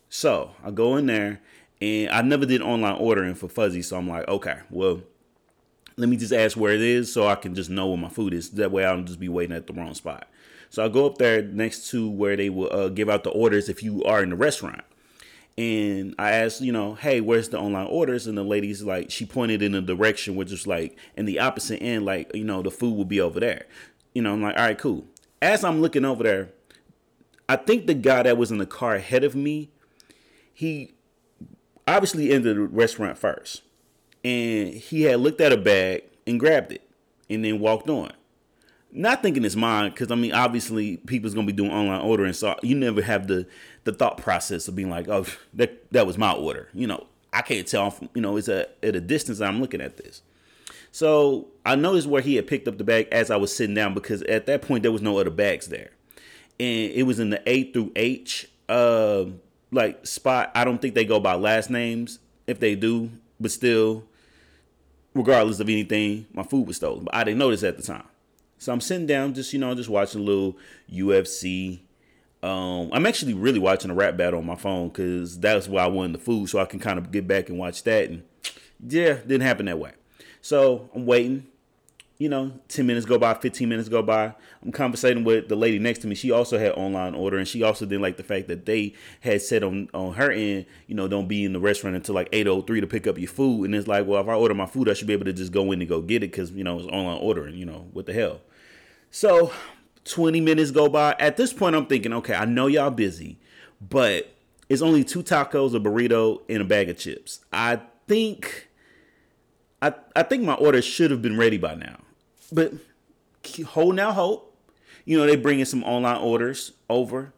So 0.10 0.52
I 0.64 0.72
go 0.72 0.98
in 0.98 1.06
there, 1.06 1.40
and 1.82 2.10
I 2.10 2.22
never 2.22 2.46
did 2.46 2.62
online 2.62 2.96
ordering 2.96 3.36
for 3.36 3.48
fuzzy, 3.48 3.82
so 3.82 3.98
I'm 3.98 4.10
like, 4.10 4.28
okay, 4.28 4.60
well, 4.70 5.02
let 5.96 6.10
me 6.10 6.18
just 6.18 6.34
ask 6.34 6.58
where 6.58 6.74
it 6.74 6.82
is 6.82 7.12
so 7.12 7.28
I 7.28 7.36
can 7.36 7.56
just 7.56 7.70
know 7.70 7.88
where 7.88 7.98
my 7.98 8.10
food 8.10 8.34
is. 8.34 8.52
That 8.52 8.72
way 8.72 8.86
I 8.86 8.94
don't 8.94 9.06
just 9.06 9.20
be 9.20 9.30
waiting 9.30 9.56
at 9.56 9.68
the 9.68 9.74
wrong 9.74 9.94
spot. 9.94 10.28
So 10.70 10.84
I 10.84 10.90
go 10.90 11.06
up 11.06 11.18
there 11.18 11.42
next 11.42 11.90
to 11.92 12.10
where 12.10 12.36
they 12.36 12.50
will 12.50 12.72
uh, 12.72 12.90
give 12.90 13.10
out 13.10 13.24
the 13.24 13.30
orders 13.30 13.70
if 13.70 13.82
you 13.82 14.04
are 14.04 14.22
in 14.22 14.30
the 14.30 14.36
restaurant. 14.36 14.82
And 15.58 16.14
I 16.20 16.32
asked, 16.32 16.62
you 16.62 16.72
know, 16.72 16.94
hey, 16.94 17.20
where's 17.20 17.50
the 17.50 17.60
online 17.60 17.88
orders? 17.88 18.28
And 18.28 18.38
the 18.38 18.44
lady's 18.44 18.84
like, 18.84 19.10
she 19.10 19.26
pointed 19.26 19.64
in 19.64 19.74
a 19.74 19.82
direction 19.82 20.36
which 20.36 20.52
is 20.52 20.68
like 20.68 20.98
in 21.16 21.26
the 21.26 21.40
opposite 21.40 21.82
end, 21.82 22.06
like, 22.06 22.30
you 22.36 22.44
know, 22.44 22.62
the 22.62 22.70
food 22.70 22.96
will 22.96 23.06
be 23.06 23.20
over 23.20 23.40
there. 23.40 23.66
You 24.14 24.22
know, 24.22 24.34
I'm 24.34 24.42
like, 24.42 24.56
all 24.56 24.64
right, 24.64 24.78
cool. 24.78 25.06
As 25.42 25.64
I'm 25.64 25.82
looking 25.82 26.06
over 26.06 26.24
there, 26.24 26.50
I 27.50 27.56
think 27.56 27.88
the 27.88 27.96
guy 27.96 28.24
that 28.24 28.38
was 28.38 28.52
in 28.52 28.60
the 28.60 28.66
car 28.68 28.96
ahead 28.96 29.24
of 29.24 29.36
me, 29.36 29.72
he 30.54 30.94
obviously 31.88 32.32
entered 32.32 32.58
the 32.58 32.62
restaurant 32.62 33.18
first. 33.18 33.64
And 34.24 34.74
he 34.74 35.04
had 35.04 35.20
looked 35.22 35.42
at 35.42 35.54
a 35.54 35.58
bag 35.58 36.04
and 36.28 36.40
grabbed 36.40 36.72
it 36.72 36.88
and 37.30 37.44
then 37.44 37.60
walked 37.60 37.90
on. 37.90 38.12
Not 38.92 39.22
thinking 39.22 39.44
it's 39.44 39.56
mine, 39.56 39.92
because 39.92 40.12
I 40.12 40.16
mean, 40.16 40.34
obviously, 40.34 40.98
people's 40.98 41.34
gonna 41.34 41.46
be 41.46 41.54
doing 41.54 41.72
online 41.72 42.02
ordering, 42.02 42.34
so 42.34 42.56
you 42.64 42.74
never 42.74 43.02
have 43.02 43.28
the 43.28 43.46
the 43.84 43.92
thought 43.92 44.18
process 44.18 44.68
of 44.68 44.76
being 44.76 44.90
like, 44.90 45.08
"Oh, 45.10 45.26
that 45.56 45.92
that 45.92 46.08
was 46.08 46.18
my 46.18 46.32
order." 46.32 46.70
You 46.74 46.88
know, 46.88 47.06
I 47.34 47.42
can't 47.42 47.68
tell. 47.68 47.94
You 48.16 48.22
know, 48.22 48.38
it's 48.38 48.48
a, 48.48 48.68
at 48.84 48.96
a 48.96 49.02
distance. 49.02 49.42
I'm 49.42 49.60
looking 49.60 49.82
at 49.82 49.98
this, 49.98 50.22
so 50.92 51.48
I 51.66 51.76
noticed 51.76 52.08
where 52.08 52.22
he 52.22 52.36
had 52.36 52.48
picked 52.48 52.68
up 52.68 52.78
the 52.78 52.86
bag 52.86 53.10
as 53.12 53.30
I 53.30 53.36
was 53.36 53.54
sitting 53.54 53.76
down, 53.76 53.94
because 53.94 54.22
at 54.24 54.46
that 54.46 54.62
point 54.62 54.84
there 54.84 54.92
was 54.92 55.02
no 55.02 55.20
other 55.20 55.30
bags 55.30 55.68
there, 55.68 55.92
and 56.60 56.92
it 56.92 57.04
was 57.04 57.20
in 57.20 57.30
the 57.30 57.42
A 57.46 57.72
through 57.72 57.92
H 57.96 58.50
uh 58.70 59.26
like 59.72 60.08
spot. 60.08 60.52
I 60.56 60.64
don't 60.64 60.82
think 60.82 60.96
they 60.96 61.06
go 61.06 61.20
by 61.20 61.36
last 61.36 61.70
names. 61.70 62.20
If 62.48 62.62
they 62.62 62.76
do, 62.76 63.12
but 63.40 63.52
still, 63.52 64.06
regardless 65.14 65.60
of 65.60 65.68
anything, 65.68 66.26
my 66.34 66.44
food 66.44 66.66
was 66.66 66.78
stolen. 66.78 67.04
But 67.04 67.16
I 67.16 67.26
didn't 67.26 67.40
notice 67.40 67.64
at 67.64 67.76
the 67.76 67.84
time. 67.84 68.06
So 68.58 68.74
I'm 68.74 68.82
sitting 68.82 69.06
down, 69.06 69.34
just 69.34 69.54
you 69.54 69.60
know, 69.60 69.74
just 69.76 69.90
watching 69.90 70.22
a 70.22 70.24
little 70.24 70.58
UFC. 70.92 71.80
Um, 72.44 72.90
I'm 72.94 73.06
actually 73.06 73.34
really 73.34 73.60
watching 73.60 73.92
a 73.92 73.94
rap 73.94 74.18
battle 74.18 74.40
on 74.40 74.46
my 74.46 74.56
phone 74.56 74.90
because 74.90 75.40
that's 75.40 75.68
why 75.68 75.84
I 75.84 75.88
wanted 75.88 76.14
the 76.14 76.24
food, 76.24 76.50
so 76.50 76.60
I 76.60 76.66
can 76.66 76.80
kind 76.80 77.00
of 77.00 77.12
get 77.12 77.28
back 77.28 77.50
and 77.50 77.58
watch 77.58 77.84
that. 77.84 78.10
And 78.10 78.24
yeah, 78.86 79.14
didn't 79.14 79.42
happen 79.42 79.66
that 79.66 79.80
way. 79.80 79.92
So 80.42 80.90
I'm 80.94 81.06
waiting. 81.06 81.48
You 82.20 82.30
know, 82.30 82.52
10 82.70 82.88
minutes 82.88 83.06
go 83.06 83.20
by, 83.20 83.36
15 83.36 83.70
minutes 83.70 83.90
go 83.90 84.02
by. 84.02 84.34
I'm 84.64 84.72
conversating 84.72 85.24
with 85.24 85.50
the 85.50 85.56
lady 85.56 85.78
next 85.78 86.00
to 86.00 86.08
me. 86.08 86.16
She 86.16 86.32
also 86.32 86.58
had 86.58 86.72
online 86.72 87.14
order, 87.14 87.38
and 87.38 87.48
she 87.48 87.62
also 87.62 87.86
didn't 87.86 88.02
like 88.02 88.18
the 88.18 88.24
fact 88.24 88.48
that 88.48 88.66
they 88.66 88.94
had 89.20 89.42
said 89.42 89.64
on, 89.64 89.88
on 89.94 90.14
her 90.14 90.32
end, 90.32 90.66
you 90.88 90.96
know, 90.96 91.08
don't 91.08 91.28
be 91.28 91.46
in 91.46 91.54
the 91.54 91.60
restaurant 91.60 91.96
until 91.96 92.16
like 92.16 92.32
8.03 92.32 92.82
to 92.82 92.88
pick 92.88 93.06
up 93.06 93.20
your 93.20 93.28
food. 93.28 93.66
And 93.66 93.76
it's 93.76 93.88
like, 93.88 94.08
well, 94.08 94.20
if 94.20 94.28
I 94.28 94.34
order 94.34 94.56
my 94.56 94.66
food, 94.66 94.90
I 94.90 94.94
should 94.94 95.08
be 95.08 95.14
able 95.14 95.26
to 95.26 95.34
just 95.34 95.52
go 95.52 95.72
in 95.72 95.80
and 95.80 95.88
go 95.88 96.02
get 96.02 96.24
it 96.24 96.32
because, 96.32 96.52
you 96.52 96.64
know, 96.64 96.80
it's 96.80 96.88
online 96.88 97.20
ordering, 97.20 97.56
you 97.56 97.66
know, 97.66 97.88
what 97.94 98.08
the 98.08 98.14
hell. 98.14 98.42
So 99.12 99.52
20 100.06 100.42
minutes 100.42 100.72
go 100.72 100.90
by. 100.90 101.16
At 101.20 101.38
this 101.38 101.54
point, 101.54 101.76
I'm 101.76 101.86
thinking, 101.86 102.14
okay, 102.14 102.34
I 102.34 102.46
know 102.46 102.68
y'all 102.68 102.90
busy, 102.90 103.38
but 103.80 104.34
it's 104.70 104.82
only 104.82 105.04
two 105.04 105.22
tacos, 105.24 105.76
a 105.76 105.80
burrito, 105.80 106.42
and 106.50 106.62
a 106.62 106.66
bag 106.66 106.90
of 106.90 106.98
chips. 106.98 107.42
I 107.54 107.82
think 108.08 108.70
I 109.82 109.94
I 110.16 110.24
think 110.24 110.44
my 110.44 110.56
order 110.56 110.82
should 110.82 111.12
have 111.12 111.22
been 111.22 111.38
ready 111.38 111.58
by 111.58 111.76
now. 111.76 111.98
But 112.52 112.74
hold 113.66 113.96
now 113.96 114.12
hope. 114.12 114.56
You 115.06 115.18
know, 115.18 115.26
they 115.26 115.36
bringing 115.36 115.66
some 115.66 115.84
online 115.84 116.18
orders 116.18 116.74
over, 116.90 117.34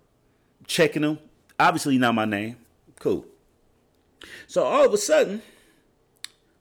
checking 0.65 1.03
them. 1.03 1.19
Obviously 1.59 1.97
not 1.97 2.15
my 2.15 2.25
name. 2.25 2.57
Cool. 2.99 3.25
So 4.47 4.63
all 4.63 4.85
of 4.85 4.93
a 4.93 4.97
sudden, 4.97 5.41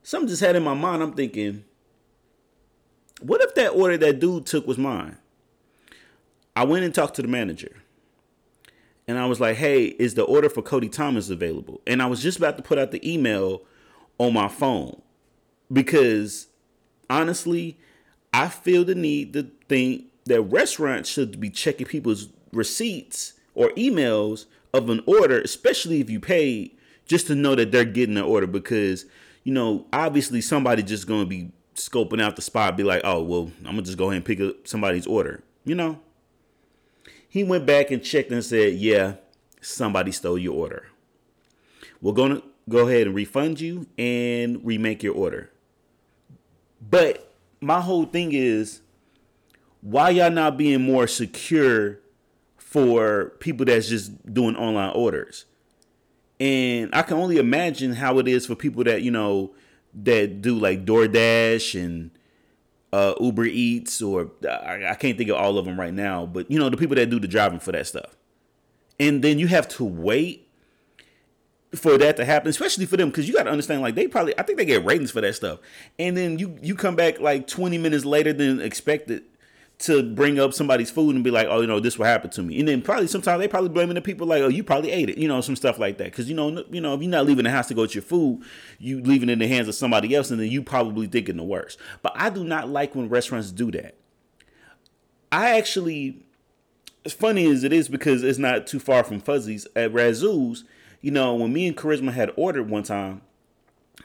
something 0.02 0.28
just 0.28 0.42
had 0.42 0.56
in 0.56 0.62
my 0.62 0.74
mind. 0.74 1.02
I'm 1.02 1.12
thinking, 1.12 1.64
what 3.20 3.40
if 3.40 3.54
that 3.54 3.70
order 3.70 3.96
that 3.96 4.20
dude 4.20 4.46
took 4.46 4.66
was 4.66 4.78
mine? 4.78 5.16
I 6.54 6.64
went 6.64 6.84
and 6.84 6.94
talked 6.94 7.16
to 7.16 7.22
the 7.22 7.28
manager. 7.28 7.82
And 9.06 9.18
I 9.18 9.24
was 9.24 9.40
like, 9.40 9.56
hey, 9.56 9.86
is 9.86 10.14
the 10.14 10.24
order 10.24 10.50
for 10.50 10.60
Cody 10.60 10.88
Thomas 10.88 11.30
available? 11.30 11.80
And 11.86 12.02
I 12.02 12.06
was 12.06 12.22
just 12.22 12.36
about 12.36 12.58
to 12.58 12.62
put 12.62 12.78
out 12.78 12.90
the 12.90 13.10
email 13.10 13.62
on 14.18 14.34
my 14.34 14.48
phone 14.48 15.00
because 15.72 16.48
honestly, 17.08 17.78
I 18.32 18.48
feel 18.48 18.84
the 18.84 18.94
need 18.94 19.32
to 19.32 19.50
think 19.68 20.06
that 20.26 20.42
restaurants 20.42 21.08
should 21.08 21.40
be 21.40 21.50
checking 21.50 21.86
people's 21.86 22.28
receipts 22.52 23.34
or 23.54 23.70
emails 23.70 24.46
of 24.72 24.90
an 24.90 25.02
order, 25.06 25.40
especially 25.40 26.00
if 26.00 26.10
you 26.10 26.20
paid, 26.20 26.76
just 27.06 27.26
to 27.28 27.34
know 27.34 27.54
that 27.54 27.72
they're 27.72 27.84
getting 27.84 28.16
an 28.16 28.24
order 28.24 28.46
because, 28.46 29.06
you 29.44 29.52
know, 29.52 29.86
obviously 29.92 30.40
somebody 30.40 30.82
just 30.82 31.06
going 31.06 31.22
to 31.22 31.26
be 31.26 31.50
scoping 31.74 32.20
out 32.20 32.36
the 32.36 32.42
spot, 32.42 32.76
be 32.76 32.82
like, 32.82 33.00
oh, 33.04 33.22
well, 33.22 33.50
I'm 33.60 33.72
going 33.72 33.76
to 33.78 33.82
just 33.82 33.98
go 33.98 34.06
ahead 34.06 34.16
and 34.16 34.24
pick 34.24 34.40
up 34.40 34.68
somebody's 34.68 35.06
order, 35.06 35.42
you 35.64 35.74
know? 35.74 35.98
He 37.28 37.44
went 37.44 37.66
back 37.66 37.90
and 37.90 38.02
checked 38.02 38.30
and 38.30 38.44
said, 38.44 38.74
yeah, 38.74 39.14
somebody 39.60 40.12
stole 40.12 40.38
your 40.38 40.54
order. 40.54 40.86
We're 42.00 42.12
going 42.12 42.36
to 42.36 42.42
go 42.68 42.88
ahead 42.88 43.06
and 43.06 43.16
refund 43.16 43.60
you 43.60 43.86
and 43.96 44.64
remake 44.64 45.02
your 45.02 45.14
order. 45.14 45.50
But 46.80 47.27
my 47.60 47.80
whole 47.80 48.04
thing 48.04 48.32
is 48.32 48.80
why 49.80 50.10
y'all 50.10 50.30
not 50.30 50.56
being 50.56 50.82
more 50.82 51.06
secure 51.06 52.00
for 52.56 53.30
people 53.40 53.66
that's 53.66 53.88
just 53.88 54.32
doing 54.32 54.56
online 54.56 54.92
orders? 54.94 55.44
And 56.40 56.90
I 56.92 57.02
can 57.02 57.16
only 57.16 57.38
imagine 57.38 57.94
how 57.94 58.18
it 58.18 58.28
is 58.28 58.46
for 58.46 58.54
people 58.54 58.84
that, 58.84 59.02
you 59.02 59.10
know, 59.10 59.54
that 60.02 60.40
do 60.40 60.56
like 60.56 60.84
DoorDash 60.84 61.82
and 61.82 62.10
uh, 62.92 63.14
Uber 63.20 63.44
Eats, 63.44 64.00
or 64.00 64.30
I, 64.48 64.90
I 64.90 64.94
can't 64.94 65.18
think 65.18 65.30
of 65.30 65.36
all 65.36 65.58
of 65.58 65.64
them 65.64 65.78
right 65.78 65.92
now, 65.92 66.26
but 66.26 66.50
you 66.50 66.58
know, 66.58 66.68
the 66.68 66.76
people 66.76 66.96
that 66.96 67.10
do 67.10 67.18
the 67.18 67.28
driving 67.28 67.58
for 67.58 67.72
that 67.72 67.86
stuff. 67.86 68.16
And 69.00 69.22
then 69.22 69.38
you 69.38 69.46
have 69.48 69.68
to 69.68 69.84
wait 69.84 70.47
for 71.74 71.98
that 71.98 72.16
to 72.16 72.24
happen, 72.24 72.48
especially 72.48 72.86
for 72.86 72.96
them, 72.96 73.10
because 73.10 73.28
you 73.28 73.34
got 73.34 73.44
to 73.44 73.50
understand, 73.50 73.82
like 73.82 73.94
they 73.94 74.06
probably, 74.08 74.38
I 74.38 74.42
think 74.42 74.58
they 74.58 74.64
get 74.64 74.84
ratings 74.84 75.10
for 75.10 75.20
that 75.20 75.34
stuff, 75.34 75.58
and 75.98 76.16
then 76.16 76.38
you 76.38 76.56
you 76.62 76.74
come 76.74 76.96
back 76.96 77.20
like 77.20 77.46
20 77.46 77.78
minutes 77.78 78.04
later 78.04 78.32
than 78.32 78.60
expected 78.60 79.24
to 79.80 80.02
bring 80.02 80.40
up 80.40 80.52
somebody's 80.52 80.90
food 80.90 81.14
and 81.14 81.22
be 81.22 81.30
like, 81.30 81.46
oh, 81.48 81.60
you 81.60 81.66
know, 81.66 81.78
this 81.78 81.96
what 81.98 82.08
happen 82.08 82.30
to 82.30 82.42
me, 82.42 82.58
and 82.58 82.68
then 82.68 82.82
probably 82.82 83.06
sometimes 83.06 83.40
they 83.40 83.48
probably 83.48 83.68
blaming 83.68 83.94
the 83.94 84.00
people 84.00 84.26
like, 84.26 84.42
oh, 84.42 84.48
you 84.48 84.64
probably 84.64 84.90
ate 84.90 85.10
it, 85.10 85.18
you 85.18 85.28
know, 85.28 85.40
some 85.40 85.56
stuff 85.56 85.78
like 85.78 85.98
that, 85.98 86.04
because 86.04 86.28
you 86.28 86.34
know, 86.34 86.64
you 86.70 86.80
know, 86.80 86.94
if 86.94 87.02
you're 87.02 87.10
not 87.10 87.26
leaving 87.26 87.44
the 87.44 87.50
house 87.50 87.68
to 87.68 87.74
go 87.74 87.84
get 87.84 87.94
your 87.94 88.02
food, 88.02 88.42
you 88.78 89.00
leaving 89.02 89.28
it 89.28 89.32
in 89.32 89.38
the 89.38 89.48
hands 89.48 89.68
of 89.68 89.74
somebody 89.74 90.14
else, 90.14 90.30
and 90.30 90.40
then 90.40 90.50
you 90.50 90.62
probably 90.62 91.06
thinking 91.06 91.36
the 91.36 91.44
worst. 91.44 91.78
But 92.02 92.12
I 92.16 92.30
do 92.30 92.44
not 92.44 92.68
like 92.68 92.94
when 92.94 93.08
restaurants 93.08 93.52
do 93.52 93.70
that. 93.72 93.94
I 95.30 95.58
actually 95.58 96.24
as 97.04 97.12
funny 97.12 97.50
as 97.50 97.64
it 97.64 97.72
is 97.72 97.88
because 97.88 98.22
it's 98.22 98.38
not 98.38 98.66
too 98.66 98.78
far 98.78 99.02
from 99.04 99.20
Fuzzy's 99.20 99.66
at 99.74 99.92
Razzoo's. 99.92 100.64
You 101.00 101.10
know, 101.10 101.34
when 101.34 101.52
me 101.52 101.68
and 101.68 101.76
Charisma 101.76 102.12
had 102.12 102.32
ordered 102.36 102.68
one 102.68 102.82
time, 102.82 103.22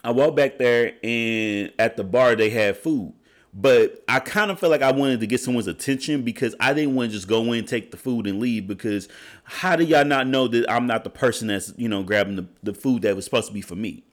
I 0.03 0.11
walked 0.11 0.35
back 0.35 0.57
there 0.57 0.93
and 1.03 1.71
at 1.79 1.97
the 1.97 2.03
bar 2.03 2.35
they 2.35 2.49
had 2.49 2.77
food. 2.77 3.13
But 3.55 4.03
I 4.07 4.19
kind 4.19 4.49
of 4.49 4.59
felt 4.59 4.71
like 4.71 4.81
I 4.81 4.91
wanted 4.91 5.19
to 5.19 5.27
get 5.27 5.39
someone's 5.39 5.67
attention 5.67 6.23
because 6.23 6.55
I 6.59 6.73
didn't 6.73 6.95
want 6.95 7.11
to 7.11 7.15
just 7.15 7.27
go 7.27 7.53
in, 7.53 7.65
take 7.65 7.91
the 7.91 7.97
food, 7.97 8.25
and 8.25 8.39
leave. 8.39 8.67
Because 8.67 9.07
how 9.43 9.75
do 9.75 9.83
y'all 9.83 10.05
not 10.05 10.25
know 10.25 10.47
that 10.47 10.69
I'm 10.71 10.87
not 10.87 11.03
the 11.03 11.11
person 11.11 11.49
that's, 11.49 11.71
you 11.77 11.87
know, 11.87 12.01
grabbing 12.01 12.35
the, 12.35 12.47
the 12.63 12.73
food 12.73 13.03
that 13.03 13.15
was 13.15 13.25
supposed 13.25 13.47
to 13.47 13.53
be 13.53 13.61
for 13.61 13.75
me? 13.75 14.03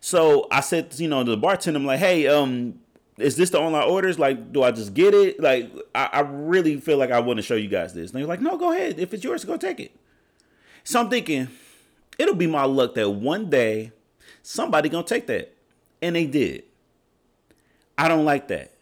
So 0.00 0.48
I 0.50 0.60
said, 0.60 0.98
you 0.98 1.06
know, 1.06 1.22
to 1.22 1.30
the 1.30 1.36
bartender, 1.36 1.78
I'm 1.78 1.84
like, 1.84 1.98
hey, 1.98 2.26
um, 2.28 2.80
is 3.18 3.36
this 3.36 3.50
the 3.50 3.60
online 3.60 3.88
orders? 3.88 4.18
Like, 4.18 4.52
do 4.52 4.62
I 4.62 4.70
just 4.70 4.94
get 4.94 5.12
it? 5.12 5.38
Like, 5.38 5.70
I, 5.94 6.08
I 6.10 6.20
really 6.20 6.80
feel 6.80 6.96
like 6.96 7.10
I 7.10 7.20
want 7.20 7.36
to 7.36 7.42
show 7.42 7.56
you 7.56 7.68
guys 7.68 7.92
this. 7.92 8.10
And 8.10 8.20
they're 8.20 8.26
like, 8.26 8.40
no, 8.40 8.56
go 8.56 8.72
ahead. 8.72 8.98
If 8.98 9.12
it's 9.12 9.22
yours, 9.22 9.44
go 9.44 9.58
take 9.58 9.80
it. 9.80 9.94
So 10.82 10.98
I'm 10.98 11.10
thinking, 11.10 11.48
it'll 12.18 12.34
be 12.34 12.46
my 12.46 12.64
luck 12.64 12.94
that 12.94 13.10
one 13.10 13.50
day 13.50 13.92
somebody 14.42 14.88
gonna 14.88 15.04
take 15.04 15.26
that. 15.26 15.54
And 16.00 16.16
they 16.16 16.26
did. 16.26 16.64
I 17.96 18.08
don't 18.08 18.24
like 18.24 18.48
that. 18.48 18.72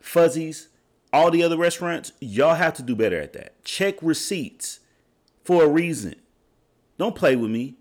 Fuzzy's, 0.00 0.68
all 1.12 1.30
the 1.30 1.42
other 1.42 1.58
restaurants, 1.58 2.12
y'all 2.20 2.54
have 2.54 2.74
to 2.74 2.82
do 2.82 2.96
better 2.96 3.20
at 3.20 3.34
that. 3.34 3.62
Check 3.64 3.96
receipts 4.00 4.80
for 5.44 5.64
a 5.64 5.68
reason. 5.68 6.14
Don't 6.98 7.14
play 7.14 7.36
with 7.36 7.50
me. 7.50 7.74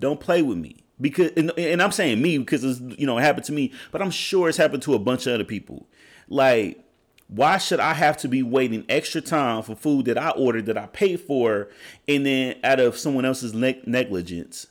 Don't 0.00 0.20
play 0.20 0.42
with 0.42 0.58
me 0.58 0.84
because 1.00 1.30
and, 1.36 1.52
and 1.58 1.82
I'm 1.82 1.92
saying 1.92 2.20
me 2.20 2.38
because 2.38 2.64
it's 2.64 2.80
you 2.98 3.06
know 3.06 3.18
it 3.18 3.22
happened 3.22 3.44
to 3.46 3.52
me, 3.52 3.72
but 3.90 4.02
I'm 4.02 4.10
sure 4.10 4.48
it's 4.48 4.58
happened 4.58 4.82
to 4.84 4.94
a 4.94 4.98
bunch 4.98 5.26
of 5.26 5.34
other 5.34 5.44
people. 5.44 5.86
Like, 6.28 6.84
why 7.28 7.58
should 7.58 7.78
I 7.78 7.92
have 7.92 8.16
to 8.18 8.28
be 8.28 8.42
waiting 8.42 8.84
extra 8.88 9.20
time 9.20 9.62
for 9.62 9.74
food 9.74 10.06
that 10.06 10.16
I 10.16 10.30
ordered 10.30 10.66
that 10.66 10.78
I 10.78 10.86
paid 10.86 11.20
for, 11.20 11.68
and 12.08 12.24
then 12.24 12.56
out 12.64 12.80
of 12.80 12.96
someone 12.96 13.24
else's 13.24 13.52
neg- 13.52 13.86
negligence? 13.86 14.66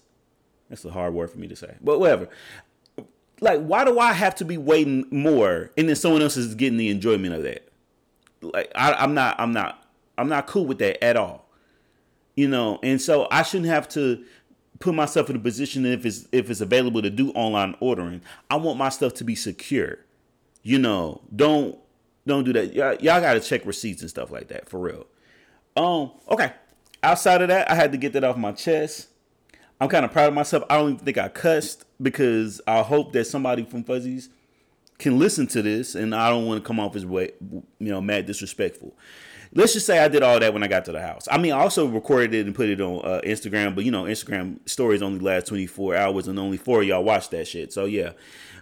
That's 0.69 0.83
a 0.83 0.91
hard 0.91 1.13
word 1.13 1.29
for 1.29 1.37
me 1.37 1.47
to 1.47 1.55
say, 1.55 1.75
but 1.81 1.99
whatever. 1.99 2.27
Like, 3.39 3.61
why 3.61 3.85
do 3.85 3.99
I 3.99 4.13
have 4.13 4.33
to 4.35 4.45
be 4.45 4.57
waiting 4.57 5.05
more, 5.11 5.71
and 5.77 5.87
then 5.87 5.95
someone 5.95 6.23
else 6.23 6.35
is 6.35 6.55
getting 6.55 6.77
the 6.77 6.89
enjoyment 6.89 7.35
of 7.35 7.43
that? 7.43 7.69
Like, 8.41 8.71
I, 8.73 8.93
I'm 8.93 9.13
not, 9.13 9.39
I'm 9.39 9.53
not, 9.53 9.85
I'm 10.17 10.27
not 10.27 10.47
cool 10.47 10.65
with 10.65 10.79
that 10.79 11.03
at 11.03 11.15
all. 11.15 11.47
You 12.35 12.47
know, 12.47 12.79
and 12.81 12.99
so 12.99 13.27
I 13.31 13.43
shouldn't 13.43 13.69
have 13.69 13.87
to 13.89 14.23
put 14.79 14.93
myself 14.93 15.29
in 15.29 15.35
a 15.35 15.39
position 15.39 15.85
if 15.85 16.05
it's 16.05 16.27
if 16.31 16.49
it's 16.49 16.61
available 16.61 17.01
to 17.01 17.09
do 17.09 17.31
online 17.31 17.75
ordering. 17.79 18.21
I 18.49 18.55
want 18.57 18.77
my 18.77 18.89
stuff 18.89 19.13
to 19.15 19.23
be 19.23 19.35
secure. 19.35 19.99
You 20.63 20.79
know, 20.79 21.21
don't 21.35 21.79
don't 22.27 22.43
do 22.43 22.53
that. 22.53 22.73
Y'all, 22.73 22.95
y'all 22.95 23.21
got 23.21 23.33
to 23.33 23.39
check 23.39 23.65
receipts 23.65 24.01
and 24.01 24.09
stuff 24.09 24.31
like 24.31 24.49
that 24.49 24.69
for 24.69 24.79
real. 24.79 25.05
Um, 25.75 26.11
okay. 26.29 26.53
Outside 27.03 27.41
of 27.41 27.47
that, 27.49 27.69
I 27.69 27.75
had 27.75 27.91
to 27.91 27.97
get 27.97 28.13
that 28.13 28.23
off 28.23 28.37
my 28.37 28.51
chest. 28.51 29.07
I'm 29.79 29.89
kind 29.89 30.03
of 30.03 30.11
proud 30.11 30.29
of 30.29 30.33
myself. 30.33 30.63
I 30.69 30.77
don't 30.77 30.93
even 30.93 31.05
think 31.05 31.17
I 31.17 31.29
cussed 31.29 31.85
because 32.01 32.61
I 32.67 32.81
hope 32.81 33.13
that 33.13 33.25
somebody 33.25 33.63
from 33.63 33.83
Fuzzy's 33.83 34.29
can 34.97 35.19
listen 35.19 35.45
to 35.47 35.61
this, 35.61 35.93
and 35.93 36.15
I 36.15 36.29
don't 36.29 36.47
want 36.47 36.63
to 36.63 36.67
come 36.67 36.79
off 36.79 36.95
as 36.95 37.05
way, 37.05 37.31
you 37.51 37.63
know, 37.79 38.01
mad 38.01 38.25
disrespectful. 38.25 38.95
Let's 39.53 39.73
just 39.73 39.85
say 39.85 39.99
I 39.99 40.07
did 40.07 40.23
all 40.23 40.39
that 40.39 40.53
when 40.53 40.63
I 40.63 40.67
got 40.67 40.85
to 40.85 40.91
the 40.91 41.01
house. 41.01 41.27
I 41.31 41.37
mean, 41.37 41.53
I 41.53 41.59
also 41.59 41.85
recorded 41.85 42.33
it 42.33 42.45
and 42.47 42.55
put 42.55 42.67
it 42.67 42.81
on 42.81 43.05
uh, 43.05 43.21
Instagram, 43.23 43.75
but 43.75 43.85
you 43.85 43.91
know, 43.91 44.03
Instagram 44.03 44.67
stories 44.67 45.01
only 45.01 45.19
last 45.19 45.47
24 45.47 45.95
hours, 45.95 46.27
and 46.27 46.37
only 46.39 46.57
four 46.57 46.81
of 46.81 46.87
y'all 46.87 47.03
watch 47.03 47.29
that 47.29 47.47
shit. 47.47 47.71
So 47.71 47.85
yeah, 47.85 48.13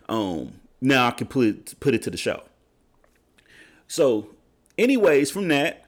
um, 0.10 0.54
now 0.82 1.08
I 1.08 1.12
can 1.12 1.28
put 1.28 1.48
it, 1.48 1.80
put 1.80 1.96
it 1.96 2.02
to 2.04 2.12
the 2.12 2.18
show. 2.18 2.44
So, 3.88 4.30
anyways, 4.78 5.32
from 5.32 5.48
that, 5.50 5.86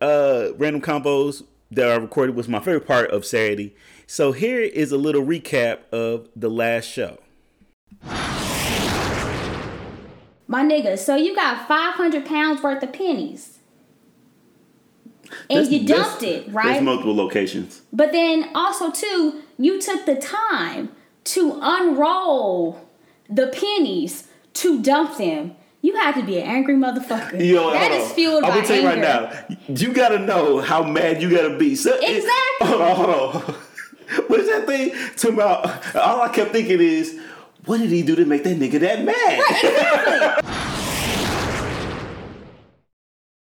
uh, 0.00 0.48
random 0.56 0.82
convos 0.82 1.44
that 1.70 1.90
I 1.90 1.96
recorded 1.96 2.36
was 2.36 2.48
my 2.48 2.58
favorite 2.60 2.86
part 2.86 3.10
of 3.10 3.24
Saturday. 3.24 3.74
So 4.06 4.32
here 4.32 4.60
is 4.60 4.92
a 4.92 4.96
little 4.96 5.22
recap 5.22 5.80
of 5.92 6.28
the 6.36 6.48
last 6.48 6.84
show. 6.84 7.18
My 10.48 10.62
nigga, 10.62 10.96
so 10.96 11.16
you 11.16 11.34
got 11.34 11.66
500 11.66 12.24
pounds 12.24 12.62
worth 12.62 12.82
of 12.82 12.92
pennies. 12.92 13.58
And 15.50 15.58
There's- 15.58 15.70
you 15.72 15.86
dumped 15.86 16.22
it, 16.22 16.46
right? 16.52 16.74
There's 16.74 16.84
multiple 16.84 17.16
locations. 17.16 17.82
But 17.92 18.12
then 18.12 18.50
also 18.54 18.92
too, 18.92 19.42
you 19.58 19.80
took 19.80 20.06
the 20.06 20.14
time 20.14 20.90
to 21.24 21.58
unroll 21.60 22.80
the 23.28 23.48
pennies 23.48 24.28
to 24.54 24.80
dump 24.80 25.16
them. 25.16 25.56
You 25.82 25.94
had 25.96 26.14
to 26.16 26.22
be 26.22 26.38
an 26.38 26.46
angry 26.48 26.74
motherfucker. 26.74 27.38
Yo, 27.44 27.70
that 27.70 27.90
hold 27.92 28.02
is 28.02 28.08
on. 28.08 28.14
fueled 28.14 28.44
I'm 28.44 28.50
gonna 28.54 28.66
tell 28.66 28.80
you 28.80 28.86
right 28.88 28.98
now. 28.98 29.32
You 29.68 29.92
gotta 29.92 30.18
know 30.18 30.60
how 30.60 30.82
mad 30.82 31.22
you 31.22 31.30
gotta 31.30 31.56
be. 31.56 31.76
So, 31.76 31.94
it- 31.94 32.16
Exactly. 32.16 32.66
hold 32.68 32.80
on, 32.82 32.96
hold 32.96 33.44
on. 33.48 33.54
What 34.28 34.38
is 34.38 34.46
that 34.48 34.66
thing? 34.68 34.90
Talking 35.16 35.34
about 35.34 35.96
all 35.96 36.22
I 36.22 36.28
kept 36.28 36.52
thinking 36.52 36.80
is, 36.80 37.18
what 37.64 37.78
did 37.78 37.90
he 37.90 38.02
do 38.02 38.14
to 38.14 38.24
make 38.24 38.44
that 38.44 38.56
nigga 38.56 38.78
that 38.78 39.04
mad? 39.04 40.44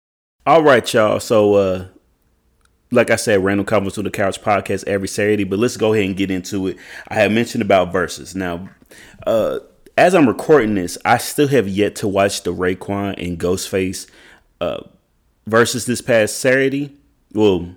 all 0.46 0.62
right, 0.62 0.92
y'all. 0.92 1.20
So, 1.20 1.54
uh, 1.54 1.86
like 2.90 3.10
I 3.10 3.16
said, 3.16 3.42
Random 3.42 3.64
Convos 3.64 3.94
to 3.94 4.02
the 4.02 4.10
Couch 4.10 4.42
podcast 4.42 4.84
every 4.86 5.08
Saturday, 5.08 5.44
but 5.44 5.58
let's 5.58 5.78
go 5.78 5.94
ahead 5.94 6.04
and 6.06 6.16
get 6.16 6.30
into 6.30 6.66
it. 6.66 6.76
I 7.08 7.14
have 7.14 7.32
mentioned 7.32 7.62
about 7.62 7.92
Verzuz. 7.92 8.34
Now, 8.34 8.68
uh, 9.26 9.60
as 9.96 10.14
I'm 10.14 10.26
recording 10.26 10.74
this, 10.74 10.96
I 11.04 11.18
still 11.18 11.48
have 11.48 11.68
yet 11.68 11.96
to 11.96 12.08
watch 12.08 12.42
the 12.42 12.54
Raekwon 12.54 13.14
and 13.24 13.38
Ghostface 13.38 14.08
uh, 14.60 14.82
Verzuz 15.48 15.86
this 15.86 16.00
past 16.00 16.38
Saturday. 16.38 16.96
Well, 17.32 17.74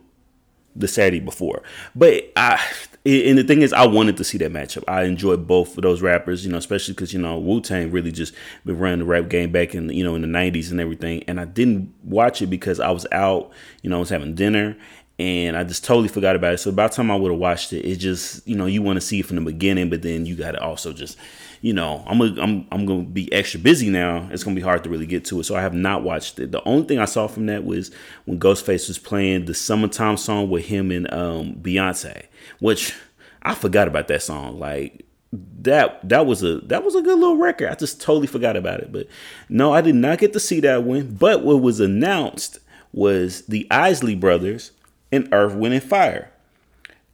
the 0.76 0.88
Saturday 0.88 1.20
before. 1.20 1.64
But 1.96 2.32
I 2.36 2.62
and 3.06 3.38
the 3.38 3.44
thing 3.44 3.62
is, 3.62 3.72
I 3.72 3.86
wanted 3.86 4.18
to 4.18 4.24
see 4.24 4.40
that 4.40 4.52
matchup. 4.52 4.84
I 4.88 5.04
enjoyed 5.04 5.46
both 5.48 5.78
of 5.78 5.84
those 5.84 6.02
rappers, 6.02 6.44
you 6.44 6.52
know, 6.52 6.58
especially 6.58 6.96
because 6.96 7.14
you 7.14 7.20
know 7.20 7.38
Wu 7.38 7.62
Tang 7.62 7.92
really 7.92 8.12
just 8.12 8.34
been 8.66 8.78
running 8.78 9.00
the 9.00 9.06
rap 9.06 9.30
game 9.30 9.52
back 9.52 9.76
in 9.76 9.90
you 9.90 10.04
know 10.04 10.16
in 10.16 10.22
the 10.22 10.28
'90s 10.28 10.72
and 10.72 10.82
everything. 10.82 11.24
And 11.28 11.40
I 11.40 11.46
didn't 11.46 11.94
watch 12.04 12.42
it 12.42 12.48
because 12.48 12.80
I 12.80 12.92
was 12.92 13.06
out, 13.12 13.52
you 13.82 13.90
know, 13.90 13.98
I 13.98 14.00
was 14.00 14.10
having 14.10 14.36
dinner. 14.36 14.78
And 15.18 15.56
I 15.56 15.64
just 15.64 15.86
totally 15.86 16.10
forgot 16.10 16.36
about 16.36 16.56
it. 16.56 16.58
So 16.58 16.74
by 16.74 16.88
the 16.88 16.94
time 16.94 17.10
I 17.10 17.16
would 17.16 17.32
have 17.32 17.40
watched 17.40 17.72
it, 17.72 17.86
it 17.86 17.98
just 17.98 18.46
you 18.46 18.56
know 18.56 18.66
you 18.66 18.82
want 18.82 18.98
to 18.98 19.02
see 19.02 19.22
it 19.22 19.26
from 19.26 19.38
the 19.38 19.42
beginning, 19.44 19.90
but 19.90 20.02
then 20.02 20.26
you 20.26 20.36
got 20.36 20.52
to 20.52 20.62
also 20.62 20.92
just 20.92 21.18
you 21.66 21.74
know 21.74 22.04
I'm 22.06 22.22
I'm 22.22 22.68
I'm 22.72 22.86
gonna 22.86 23.02
be 23.06 23.34
extra 23.34 23.60
busy 23.60 23.90
now. 23.90 24.30
It's 24.32 24.44
gonna 24.44 24.56
be 24.56 24.62
hard 24.62 24.84
to 24.84 24.90
really 24.92 25.08
get 25.08 25.26
to 25.26 25.40
it. 25.40 25.46
So 25.46 25.56
I 25.56 25.62
have 25.62 25.74
not 25.74 26.04
watched 26.04 26.38
it. 26.38 26.52
The 26.52 26.64
only 26.64 26.86
thing 26.86 27.00
I 27.00 27.06
saw 27.06 27.26
from 27.26 27.48
that 27.48 27.66
was 27.66 27.90
when 28.26 28.40
Ghostface 28.40 28.88
was 28.88 29.00
playing 29.00 29.46
the 29.46 29.56
"Summertime" 29.56 30.18
song 30.18 30.52
with 30.52 30.66
him 30.68 30.92
and 30.92 31.12
um, 31.12 31.56
Beyonce, 31.56 32.28
which 32.60 32.94
I 33.42 33.56
forgot 33.56 33.88
about 33.88 34.08
that 34.10 34.22
song. 34.22 34.60
Like 34.60 35.08
that 35.34 36.08
that 36.08 36.28
was 36.28 36.44
a 36.44 36.60
that 36.60 36.84
was 36.84 36.94
a 36.94 37.02
good 37.02 37.18
little 37.18 37.38
record. 37.38 37.70
I 37.70 37.74
just 37.74 38.00
totally 38.00 38.28
forgot 38.28 38.56
about 38.56 38.82
it. 38.82 38.92
But 38.92 39.08
no, 39.50 39.74
I 39.74 39.82
did 39.82 39.96
not 39.96 40.20
get 40.20 40.34
to 40.34 40.40
see 40.40 40.60
that 40.60 40.84
one. 40.84 41.16
But 41.16 41.44
what 41.44 41.64
was 41.64 41.80
announced 41.80 42.60
was 42.94 43.42
the 43.48 43.66
Isley 43.72 44.14
Brothers 44.14 44.70
and 45.12 45.28
Earth, 45.32 45.56
Wind, 45.56 45.74
and 45.74 45.84
Fire. 45.84 46.30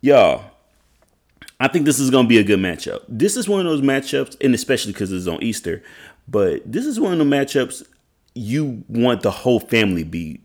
Y'all, 0.01 0.50
I 1.61 1.67
think 1.67 1.85
this 1.85 1.99
is 1.99 2.09
going 2.09 2.25
to 2.25 2.29
be 2.29 2.39
a 2.39 2.43
good 2.43 2.59
matchup. 2.59 3.03
This 3.07 3.37
is 3.37 3.47
one 3.47 3.59
of 3.59 3.67
those 3.67 3.81
matchups, 3.81 4.35
and 4.41 4.55
especially 4.55 4.93
because 4.93 5.11
it's 5.11 5.27
on 5.27 5.43
Easter, 5.43 5.83
but 6.27 6.69
this 6.69 6.87
is 6.87 6.99
one 6.99 7.13
of 7.13 7.19
the 7.19 7.23
matchups 7.23 7.85
you 8.33 8.83
want 8.87 9.21
the 9.21 9.29
whole 9.29 9.59
family 9.59 10.03
be 10.03 10.41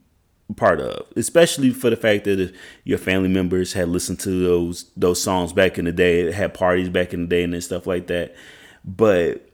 part 0.56 0.78
of, 0.78 1.06
especially 1.16 1.70
for 1.70 1.88
the 1.88 1.96
fact 1.96 2.25
that 2.25 2.38
if 2.38 2.52
your 2.85 2.99
family 2.99 3.30
members 3.30 3.73
had 3.73 3.88
listened 3.88 4.20
to 4.20 4.42
those 4.42 4.90
those 4.94 5.20
songs 5.20 5.54
back 5.54 5.78
in 5.78 5.87
the 5.87 5.92
day, 5.92 6.30
had 6.30 6.52
parties 6.52 6.90
back 6.90 7.14
in 7.14 7.23
the 7.23 7.26
day, 7.28 7.44
and 7.44 7.64
stuff 7.64 7.87
like 7.87 8.08
that. 8.08 8.37
But 8.85 9.49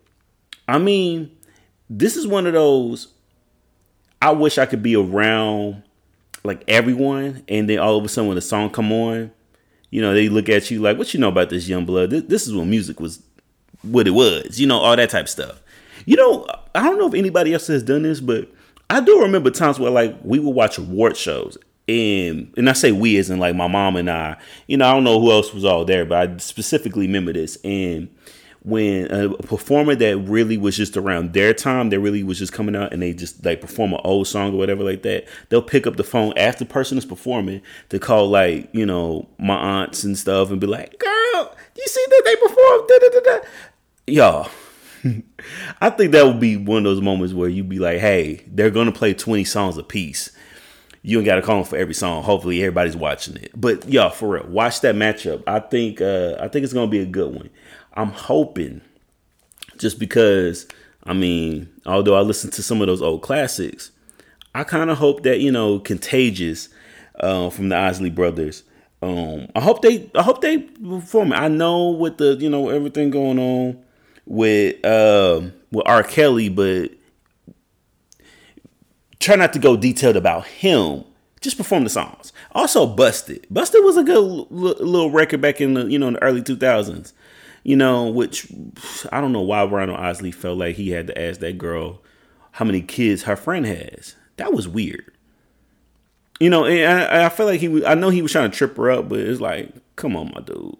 I 0.67 0.79
mean, 0.79 1.31
this 1.89 2.17
is 2.17 2.27
one 2.27 2.49
of 2.49 2.55
those. 2.55 3.07
I 4.21 4.33
wish 4.33 4.59
I 4.59 4.67
could 4.67 4.83
be 4.83 4.97
around 4.97 5.85
like 6.43 6.65
everyone, 6.67 7.45
and 7.49 7.69
then 7.69 7.79
all 7.79 7.97
of 7.97 8.05
a 8.05 8.09
sudden 8.09 8.27
when 8.27 8.35
the 8.35 8.41
song 8.41 8.71
come 8.71 8.91
on, 8.91 9.31
you 9.93 10.01
know, 10.01 10.15
they 10.15 10.31
look 10.31 10.49
at 10.49 10.71
you 10.71 10.81
like, 10.81 10.97
"What 10.97 11.13
you 11.13 11.21
know 11.21 11.29
about 11.29 11.51
this 11.51 11.69
young 11.69 11.85
blood? 11.85 12.11
This, 12.11 12.23
this 12.25 12.47
is 12.49 12.55
when 12.55 12.69
music 12.69 12.99
was 12.99 13.23
what 13.83 14.09
it 14.09 14.13
was," 14.13 14.59
you 14.59 14.67
know, 14.67 14.79
all 14.79 14.97
that 14.97 15.11
type 15.11 15.27
of 15.27 15.31
stuff. 15.31 15.61
You 16.07 16.17
know, 16.17 16.47
I 16.75 16.83
don't 16.83 16.99
know 16.99 17.07
if 17.07 17.15
anybody 17.15 17.53
else 17.53 17.67
has 17.67 17.83
done 17.83 18.03
this, 18.03 18.19
but 18.19 18.49
I 18.89 19.01
do 19.01 19.21
remember 19.21 19.51
times 19.51 19.79
where 19.79 19.91
like 19.91 20.17
we 20.25 20.39
would 20.39 20.55
watch 20.55 20.79
award 20.79 21.17
shows. 21.17 21.59
And 21.89 22.53
and 22.57 22.71
I 22.71 22.73
say 22.73 22.91
we 22.91 23.19
as 23.19 23.29
in 23.29 23.39
like 23.39 23.55
my 23.55 23.69
mom 23.69 23.97
and 23.97 24.09
I, 24.09 24.39
you 24.67 24.79
know, 24.79 24.89
I 24.89 24.95
don't 24.95 25.05
know 25.05 25.21
who 25.21 25.31
else 25.31 25.53
was 25.53 25.65
all 25.65 25.85
there, 25.85 26.07
but 26.07 26.31
I 26.31 26.37
specifically 26.39 27.07
remember 27.07 27.35
this. 27.35 27.59
And 27.63 28.09
when 28.65 29.11
a 29.11 29.31
performer 29.39 29.95
that 29.97 30.17
really 30.19 30.57
was 30.57 30.77
just 30.77 30.97
around 30.97 31.33
their 31.33 31.53
time, 31.53 31.91
that 31.91 31.99
really 31.99 32.23
was 32.23 32.39
just 32.39 32.53
coming 32.53 32.77
out 32.77 32.93
and 32.93 33.03
they 33.03 33.13
just 33.13 33.45
like 33.45 33.61
perform 33.61 33.93
an 33.93 34.01
old 34.05 34.29
song 34.29 34.55
or 34.55 34.59
whatever 34.59 34.85
like 34.85 35.03
that, 35.03 35.27
they'll 35.49 35.63
pick 35.63 35.87
up 35.87 35.97
the 35.97 36.05
phone 36.05 36.33
after 36.37 36.65
the 36.65 36.71
person 36.71 36.97
is 36.97 37.05
performing 37.05 37.61
to 37.89 37.99
call 37.99 38.29
like, 38.29 38.69
you 38.73 38.87
know, 38.87 39.29
my 39.39 39.57
aunts 39.57 40.05
and 40.05 40.17
stuff 40.17 40.51
and 40.51 40.61
be 40.61 40.67
like, 40.69 40.97
girl, 40.99 41.57
you 41.77 41.87
see 41.87 42.05
that 42.09 42.23
they 42.25 42.37
performed? 42.37 42.89
Da, 42.89 42.99
da, 42.99 43.09
da, 43.09 43.21
da. 43.21 43.49
Y'all, 44.07 44.51
I 45.81 45.91
think 45.91 46.13
that 46.13 46.25
would 46.25 46.41
be 46.41 46.57
one 46.57 46.79
of 46.79 46.85
those 46.85 47.01
moments 47.01 47.35
where 47.35 47.49
you'd 47.49 47.69
be 47.69 47.81
like, 47.81 47.99
hey, 47.99 48.45
they're 48.47 48.71
gonna 48.71 48.93
play 48.93 49.13
20 49.13 49.43
songs 49.43 49.77
a 49.77 49.83
piece. 49.83 50.31
You 51.03 51.19
ain't 51.19 51.27
gotta 51.27 51.43
call 51.43 51.57
them 51.57 51.65
for 51.65 51.77
every 51.77 51.95
song. 51.95 52.23
Hopefully 52.23 52.63
everybody's 52.63 52.97
watching 52.97 53.35
it. 53.37 53.51
But 53.57 53.89
y'all, 53.89 54.11
for 54.11 54.29
real, 54.29 54.47
watch 54.47 54.83
that 54.83 54.95
matchup. 54.95 55.43
I 55.49 55.59
think 55.59 56.01
uh 56.01 56.37
I 56.39 56.47
think 56.47 56.63
it's 56.63 56.73
gonna 56.73 56.87
be 56.87 57.01
a 57.01 57.07
good 57.07 57.35
one. 57.35 57.51
I'm 57.95 58.11
hoping 58.11 58.81
just 59.79 59.99
because 59.99 60.67
I 61.05 61.13
mean, 61.15 61.69
although 61.85 62.15
I 62.15 62.21
listen 62.21 62.51
to 62.51 62.63
some 62.63 62.81
of 62.81 62.87
those 62.87 63.03
old 63.03 63.23
classics, 63.23 63.91
I 64.55 64.65
kind 64.65 64.91
of 64.91 64.99
hope 64.99 65.23
that, 65.25 65.41
you 65.41 65.51
know, 65.51 65.79
Contagious 65.79 66.69
uh, 67.19 67.51
from 67.51 67.69
the 67.71 67.77
Isley 67.77 68.11
brothers. 68.11 68.63
Um, 69.03 69.49
I 69.57 69.61
hope 69.61 69.83
they 69.83 70.09
I 70.15 70.23
hope 70.23 70.43
they 70.43 70.59
perform 70.59 71.33
it. 71.33 71.37
I 71.37 71.49
know 71.49 71.91
with 71.91 72.19
the, 72.19 72.37
you 72.37 72.49
know, 72.49 72.69
everything 72.69 73.11
going 73.11 73.39
on 73.39 73.83
with 74.27 74.85
uh, 74.85 75.41
with 75.73 75.83
R. 75.87 76.05
Kelly, 76.05 76.49
but 76.49 76.93
try 79.19 79.35
not 79.35 79.53
to 79.55 79.59
go 79.59 79.77
detailed 79.77 80.17
about 80.17 80.47
him. 80.47 81.05
Just 81.41 81.57
perform 81.57 81.83
the 81.83 81.91
songs. 81.91 82.33
Also, 82.53 82.87
Busted. 82.87 83.45
Busted 83.51 83.83
was 83.83 83.97
a 83.97 84.05
good 84.05 84.17
l- 84.17 84.47
little 84.51 85.11
record 85.11 85.41
back 85.41 85.61
in 85.61 85.75
the 85.75 85.87
you 85.87 85.99
know 85.99 86.07
in 86.07 86.15
the 86.15 86.23
early 86.23 86.43
two 86.43 86.57
thousands. 86.57 87.13
You 87.65 87.77
know, 87.77 88.09
which 88.09 88.51
I 89.13 89.21
don't 89.21 89.33
know 89.33 89.43
why 89.43 89.65
Ronald 89.65 90.01
Isley 90.01 90.33
felt 90.33 90.59
like 90.59 90.77
he 90.77 90.91
had 90.91 91.07
to 91.07 91.21
ask 91.21 91.41
that 91.41 91.59
girl 91.59 92.03
how 92.53 92.65
many 92.65 92.83
kids 92.83 93.23
her 93.23 93.37
friend 93.37 93.67
has. 93.67 94.17
That 94.37 94.53
was 94.53 94.67
weird. 94.67 95.13
You 96.41 96.51
know, 96.51 96.65
and 96.65 97.01
I, 97.01 97.27
I 97.27 97.29
feel 97.29 97.47
like 97.47 97.61
he 97.61 97.69
was. 97.69 97.85
I 97.85 97.95
know 97.95 98.09
he 98.09 98.23
was 98.23 98.33
trying 98.33 98.51
to 98.51 98.57
trip 98.57 98.77
her 98.77 98.91
up, 98.91 99.09
but 99.09 99.21
it's 99.21 99.41
like, 99.41 99.73
come 99.97 100.17
on, 100.17 100.33
my 100.35 100.41
dude, 100.41 100.77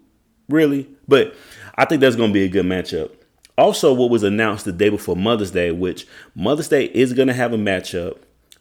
really. 0.49 0.89
But 1.07 1.35
I 1.75 1.85
think 1.85 2.01
that's 2.01 2.17
gonna 2.17 2.33
be 2.33 2.43
a 2.43 2.49
good 2.49 2.65
matchup. 2.65 3.11
Also, 3.57 3.93
what 3.93 4.09
was 4.09 4.23
announced 4.23 4.65
the 4.65 4.73
day 4.73 4.89
before 4.89 5.15
Mother's 5.15 5.51
Day, 5.51 5.71
which 5.71 6.07
Mother's 6.35 6.67
Day 6.67 6.85
is 6.85 7.13
gonna 7.13 7.33
have 7.33 7.53
a 7.53 7.57
matchup. 7.57 8.17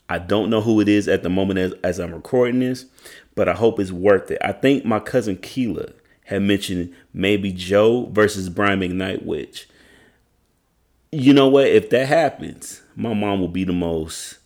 I 0.08 0.18
don't 0.18 0.50
know 0.50 0.60
who 0.60 0.80
it 0.80 0.88
is 0.88 1.08
at 1.08 1.22
the 1.22 1.30
moment 1.30 1.58
as, 1.58 1.72
as 1.82 1.98
I'm 1.98 2.12
recording 2.12 2.60
this, 2.60 2.84
but 3.34 3.48
I 3.48 3.54
hope 3.54 3.80
it's 3.80 3.92
worth 3.92 4.30
it. 4.30 4.38
I 4.42 4.52
think 4.52 4.84
my 4.84 5.00
cousin 5.00 5.36
Keela 5.36 5.92
had 6.32 6.42
mentioned 6.42 6.94
maybe 7.12 7.52
Joe 7.52 8.06
versus 8.06 8.48
Brian 8.48 8.80
McKnight, 8.80 9.24
which 9.24 9.68
you 11.10 11.34
know 11.34 11.48
what? 11.48 11.66
If 11.66 11.90
that 11.90 12.08
happens, 12.08 12.82
my 12.96 13.12
mom 13.12 13.40
will 13.40 13.48
be 13.48 13.64
the 13.64 13.72
most. 13.72 14.38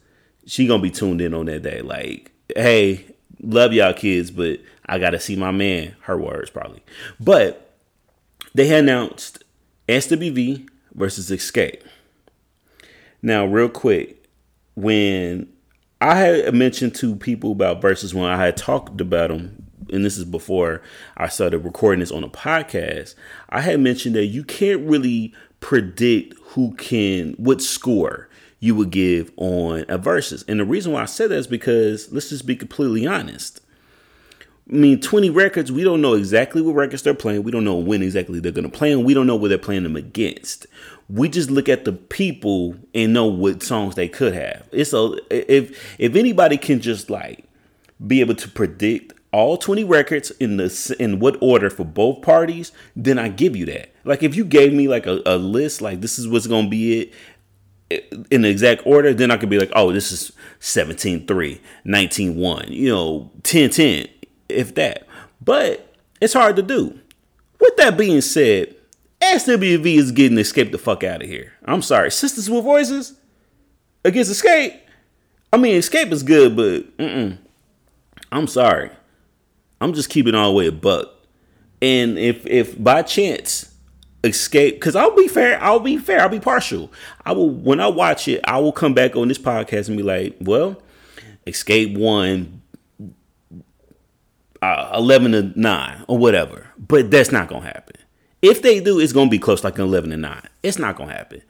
She 0.47 0.66
gonna 0.66 0.83
be 0.83 0.90
tuned 0.90 1.21
in 1.21 1.33
on 1.33 1.47
that 1.47 1.62
day. 1.62 1.81
Like, 1.81 2.33
hey, 2.55 3.05
love 3.40 3.73
y'all 3.73 3.95
kids, 3.95 4.31
but 4.31 4.61
I 4.85 4.99
gotta 4.99 5.21
see 5.21 5.37
my 5.37 5.52
man. 5.52 5.95
Her 6.00 6.19
words 6.19 6.50
probably, 6.50 6.82
but 7.21 7.75
they 8.54 8.67
had 8.67 8.84
announced 8.84 9.45
SWV 9.89 10.69
versus 10.95 11.30
Xscape. 11.30 11.82
Now, 13.23 13.45
real 13.47 13.69
quick, 13.69 14.25
when 14.75 15.49
I 16.00 16.17
had 16.17 16.54
mentioned 16.54 16.95
to 16.97 17.17
people 17.17 17.52
about 17.52 17.80
Verzuz 17.80 18.13
when 18.13 18.30
I 18.30 18.45
had 18.45 18.56
talked 18.56 19.00
about 19.00 19.28
them, 19.28 19.66
and 19.93 20.05
this 20.05 20.17
is 20.17 20.25
before 20.25 20.83
I 21.17 21.29
started 21.29 21.59
recording 21.59 22.01
this 22.01 22.13
on 22.13 22.25
a 22.25 22.29
podcast, 22.29 23.15
I 23.49 23.61
had 23.61 23.81
mentioned 23.81 24.15
that 24.17 24.27
you 24.27 24.45
can't 24.45 24.81
really 24.89 25.35
predict 25.61 26.35
who 26.43 26.75
can 26.75 27.33
what 27.35 27.63
score 27.63 28.29
you 28.61 28.75
would 28.75 28.91
give 28.91 29.33
on 29.37 29.81
a 29.89 29.99
Verzuz. 29.99 30.45
And 30.49 30.61
the 30.61 30.65
reason 30.65 30.93
why 30.93 31.03
I 31.03 31.07
said 31.07 31.31
that 31.31 31.37
is 31.37 31.47
because 31.47 32.11
let's 32.13 32.31
just 32.31 32.47
be 32.47 32.57
completely 32.57 33.07
honest. 33.07 33.61
I 34.69 34.75
mean, 34.75 35.01
20 35.01 35.31
records, 35.31 35.71
we 35.71 35.85
don't 35.85 36.01
know 36.01 36.15
exactly 36.15 36.61
what 36.61 36.75
records 36.75 37.03
they're 37.03 37.15
playing. 37.15 37.45
We 37.45 37.53
don't 37.53 37.65
know 37.65 37.77
when 37.77 38.03
exactly 38.03 38.41
they're 38.41 38.51
going 38.51 38.69
to 38.69 38.77
play, 38.77 38.91
them. 38.91 39.05
we 39.05 39.15
don't 39.15 39.27
know 39.27 39.37
what 39.37 39.49
they're 39.49 39.59
playing 39.59 39.85
them 39.85 39.95
against. 39.95 40.67
We 41.09 41.29
just 41.29 41.53
look 41.53 41.69
at 41.69 41.85
the 41.85 41.93
people 41.93 42.75
and 42.93 43.13
know 43.13 43.27
what 43.27 43.63
songs 43.63 43.95
they 43.95 44.09
could 44.09 44.35
have. 44.35 44.69
It's 44.73 44.93
a 44.93 45.17
if 45.31 46.01
if 46.01 46.17
anybody 46.17 46.57
can 46.57 46.81
just 46.81 47.11
like 47.11 47.45
be 48.05 48.21
able 48.21 48.35
to 48.35 48.49
predict 48.49 49.13
all 49.37 49.59
20 49.59 49.85
records 49.85 50.31
in 50.33 50.57
the 50.57 50.97
in 50.99 51.19
what 51.19 51.37
order 51.43 51.69
for 51.69 51.85
both 51.85 52.23
parties, 52.23 52.73
then 52.97 53.19
I 53.19 53.29
give 53.29 53.55
you 53.55 53.67
that. 53.67 53.91
Like 54.05 54.23
if 54.23 54.35
you 54.35 54.47
gave 54.47 54.73
me 54.73 54.89
like 54.89 55.07
a, 55.07 55.21
a 55.27 55.37
list, 55.37 55.83
like 55.83 56.01
this 56.01 56.19
is 56.19 56.27
what's 56.27 56.47
gonna 56.47 56.69
be 56.69 57.13
it 57.91 58.25
in 58.31 58.43
the 58.43 58.49
exact 58.49 58.87
order, 58.87 59.13
then 59.13 59.31
I 59.31 59.37
could 59.37 59.51
be 59.51 59.59
like, 59.59 59.71
oh, 59.75 59.93
this 59.93 60.11
is 60.11 60.33
17-3, 60.61 61.61
19-1, 61.87 62.69
you 62.71 62.89
know, 62.89 63.31
10-10, 63.43 64.09
if 64.49 64.75
that. 64.75 65.07
But 65.41 65.95
it's 66.21 66.33
hard 66.33 66.57
to 66.57 66.63
do. 66.63 66.99
With 67.61 67.77
that 67.77 67.97
being 67.97 68.23
said, 68.23 68.75
SWV 69.21 69.99
is 69.99 70.11
getting 70.11 70.39
Escape 70.39 70.73
the 70.73 70.79
fuck 70.79 71.05
out 71.05 71.23
of 71.23 71.29
here. 71.29 71.53
I'm 71.65 71.83
sorry. 71.83 72.11
Sisters 72.11 72.51
with 72.51 72.65
Voices 72.65 73.15
against 74.05 74.33
Xscape. 74.33 74.81
I 75.53 75.59
mean, 75.59 75.77
Xscape 75.77 76.11
is 76.11 76.25
good, 76.25 76.57
but 76.57 76.97
mm-mm. 76.97 77.39
I'm 78.33 78.49
sorry. 78.49 78.91
I'm 79.80 79.93
just 79.93 80.10
keeping 80.10 80.34
all 80.34 80.52
the 80.52 80.56
way 80.56 80.67
a 80.67 80.73
buck. 80.73 81.08
And 81.82 82.19
if 82.19 82.47
if 82.47 82.82
by 82.82 83.02
chance 83.02 83.73
Xscape 84.23 84.73
because 84.73 84.97
I'll 84.97 85.15
be 85.15 85.28
fair, 85.28 85.62
I'll 85.62 85.80
be 85.80 85.99
fair, 85.99 86.21
I'll 86.21 86.28
be 86.28 86.41
partial. 86.41 86.93
I 87.25 87.32
will 87.32 87.50
when 87.50 87.80
I 87.80 87.89
watch 87.89 88.28
it, 88.28 88.41
I 88.45 88.58
will 88.58 88.73
come 88.73 88.95
back 88.95 89.17
on 89.17 89.28
this 89.28 89.39
podcast 89.39 89.89
and 89.89 89.97
be 89.97 90.02
like, 90.02 90.36
well, 90.41 90.80
Xscape 91.47 91.97
won 91.97 92.62
uh, 94.62 94.91
11 94.95 95.32
to 95.32 95.60
9 95.60 96.04
or 96.08 96.19
whatever. 96.19 96.67
But 96.78 97.10
that's 97.10 97.32
not 97.32 97.49
gonna 97.49 97.67
happen. 97.67 97.97
If 98.43 98.62
they 98.62 98.80
do, 98.80 98.99
it's 98.99 99.12
gonna 99.12 99.30
be 99.30 99.39
close 99.39 99.65
like 99.65 99.78
an 99.78 99.84
11 99.84 100.10
to 100.10 100.17
9. 100.17 100.43
It's 100.62 100.78
not 100.78 100.97
gonna 100.97 101.12
happen. 101.12 101.43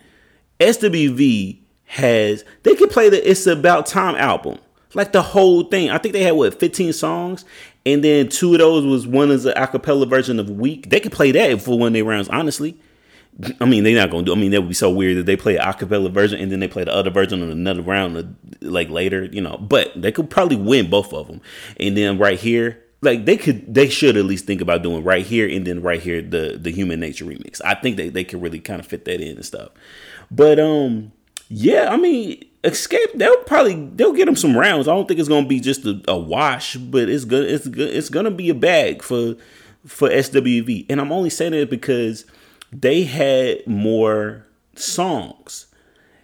SWV 0.60 1.60
has 1.84 2.44
they 2.62 2.74
can 2.74 2.88
play 2.88 3.08
the 3.08 3.30
It's 3.30 3.46
About 3.46 3.86
Time 3.86 4.16
album. 4.16 4.58
Like 4.94 5.12
the 5.12 5.22
whole 5.22 5.64
thing. 5.64 5.90
I 5.90 5.98
think 5.98 6.14
they 6.14 6.22
had 6.22 6.32
what 6.32 6.58
15 6.58 6.92
songs, 6.92 7.44
and 7.86 8.02
then 8.02 8.28
two 8.28 8.52
of 8.52 8.58
those 8.58 8.84
was 8.84 9.06
one 9.06 9.30
is 9.30 9.46
an 9.46 9.54
acapella 9.54 10.10
version 10.10 10.40
of 10.40 10.50
Weak. 10.50 10.90
They 10.90 10.98
could 10.98 11.12
play 11.12 11.30
that 11.30 11.62
for 11.62 11.78
one 11.78 11.92
day 11.92 12.02
rounds, 12.02 12.28
honestly. 12.28 12.76
I 13.60 13.64
mean, 13.64 13.84
they're 13.84 13.94
not 13.94 14.10
gonna 14.10 14.24
do. 14.24 14.32
I 14.32 14.36
mean, 14.36 14.50
that 14.50 14.62
would 14.62 14.68
be 14.68 14.74
so 14.74 14.90
weird 14.90 15.18
that 15.18 15.26
they 15.26 15.36
play 15.36 15.56
an 15.56 15.62
acapella 15.62 16.10
version 16.10 16.40
and 16.40 16.50
then 16.50 16.58
they 16.58 16.68
play 16.68 16.82
the 16.82 16.92
other 16.92 17.10
version 17.10 17.42
on 17.42 17.50
another 17.50 17.82
round, 17.82 18.16
uh, 18.16 18.24
like 18.60 18.90
later, 18.90 19.26
you 19.26 19.40
know. 19.40 19.56
But 19.58 19.92
they 19.94 20.10
could 20.10 20.28
probably 20.28 20.56
win 20.56 20.90
both 20.90 21.12
of 21.12 21.28
them. 21.28 21.40
And 21.78 21.96
then 21.96 22.18
right 22.18 22.38
here, 22.40 22.82
like 23.02 23.24
they 23.24 23.36
could, 23.36 23.72
they 23.72 23.88
should 23.88 24.16
at 24.16 24.24
least 24.24 24.46
think 24.46 24.60
about 24.60 24.82
doing 24.82 25.04
right 25.04 25.24
here 25.24 25.48
and 25.48 25.64
then 25.64 25.80
right 25.80 26.00
here 26.00 26.22
the 26.22 26.58
the 26.60 26.72
Human 26.72 26.98
Nature 26.98 27.26
remix. 27.26 27.60
I 27.64 27.74
think 27.74 27.96
they 27.96 28.08
they 28.08 28.24
could 28.24 28.42
really 28.42 28.58
kind 28.58 28.80
of 28.80 28.86
fit 28.86 29.04
that 29.04 29.20
in 29.20 29.36
and 29.36 29.44
stuff. 29.44 29.68
But 30.30 30.58
um, 30.58 31.12
yeah, 31.48 31.90
I 31.92 31.98
mean, 31.98 32.42
Xscape 32.66 33.12
they'll 33.14 33.44
probably 33.44 33.88
they'll 33.94 34.12
get 34.12 34.26
them 34.26 34.36
some 34.36 34.56
rounds. 34.56 34.88
I 34.88 34.94
don't 34.94 35.06
think 35.06 35.20
it's 35.20 35.28
gonna 35.28 35.46
be 35.46 35.60
just 35.60 35.86
a, 35.86 36.02
a 36.08 36.18
wash, 36.18 36.76
but 36.76 37.08
it's 37.08 37.24
good. 37.24 37.48
It's 37.48 37.68
good. 37.68 37.94
It's 37.94 38.08
gonna 38.08 38.30
be 38.30 38.50
a 38.50 38.54
bag 38.54 39.02
for 39.02 39.36
for 39.86 40.08
SWV. 40.08 40.86
And 40.88 41.00
I'm 41.00 41.12
only 41.12 41.30
saying 41.30 41.54
it 41.54 41.70
because 41.70 42.24
they 42.72 43.04
had 43.04 43.64
more 43.66 44.46
songs. 44.74 45.66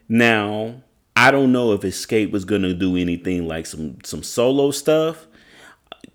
Now 0.08 0.82
I 1.14 1.30
don't 1.30 1.52
know 1.52 1.72
if 1.72 1.82
Xscape 1.82 2.32
was 2.32 2.44
gonna 2.44 2.74
do 2.74 2.96
anything 2.96 3.46
like 3.46 3.66
some 3.66 3.98
some 4.02 4.24
solo 4.24 4.72
stuff. 4.72 5.28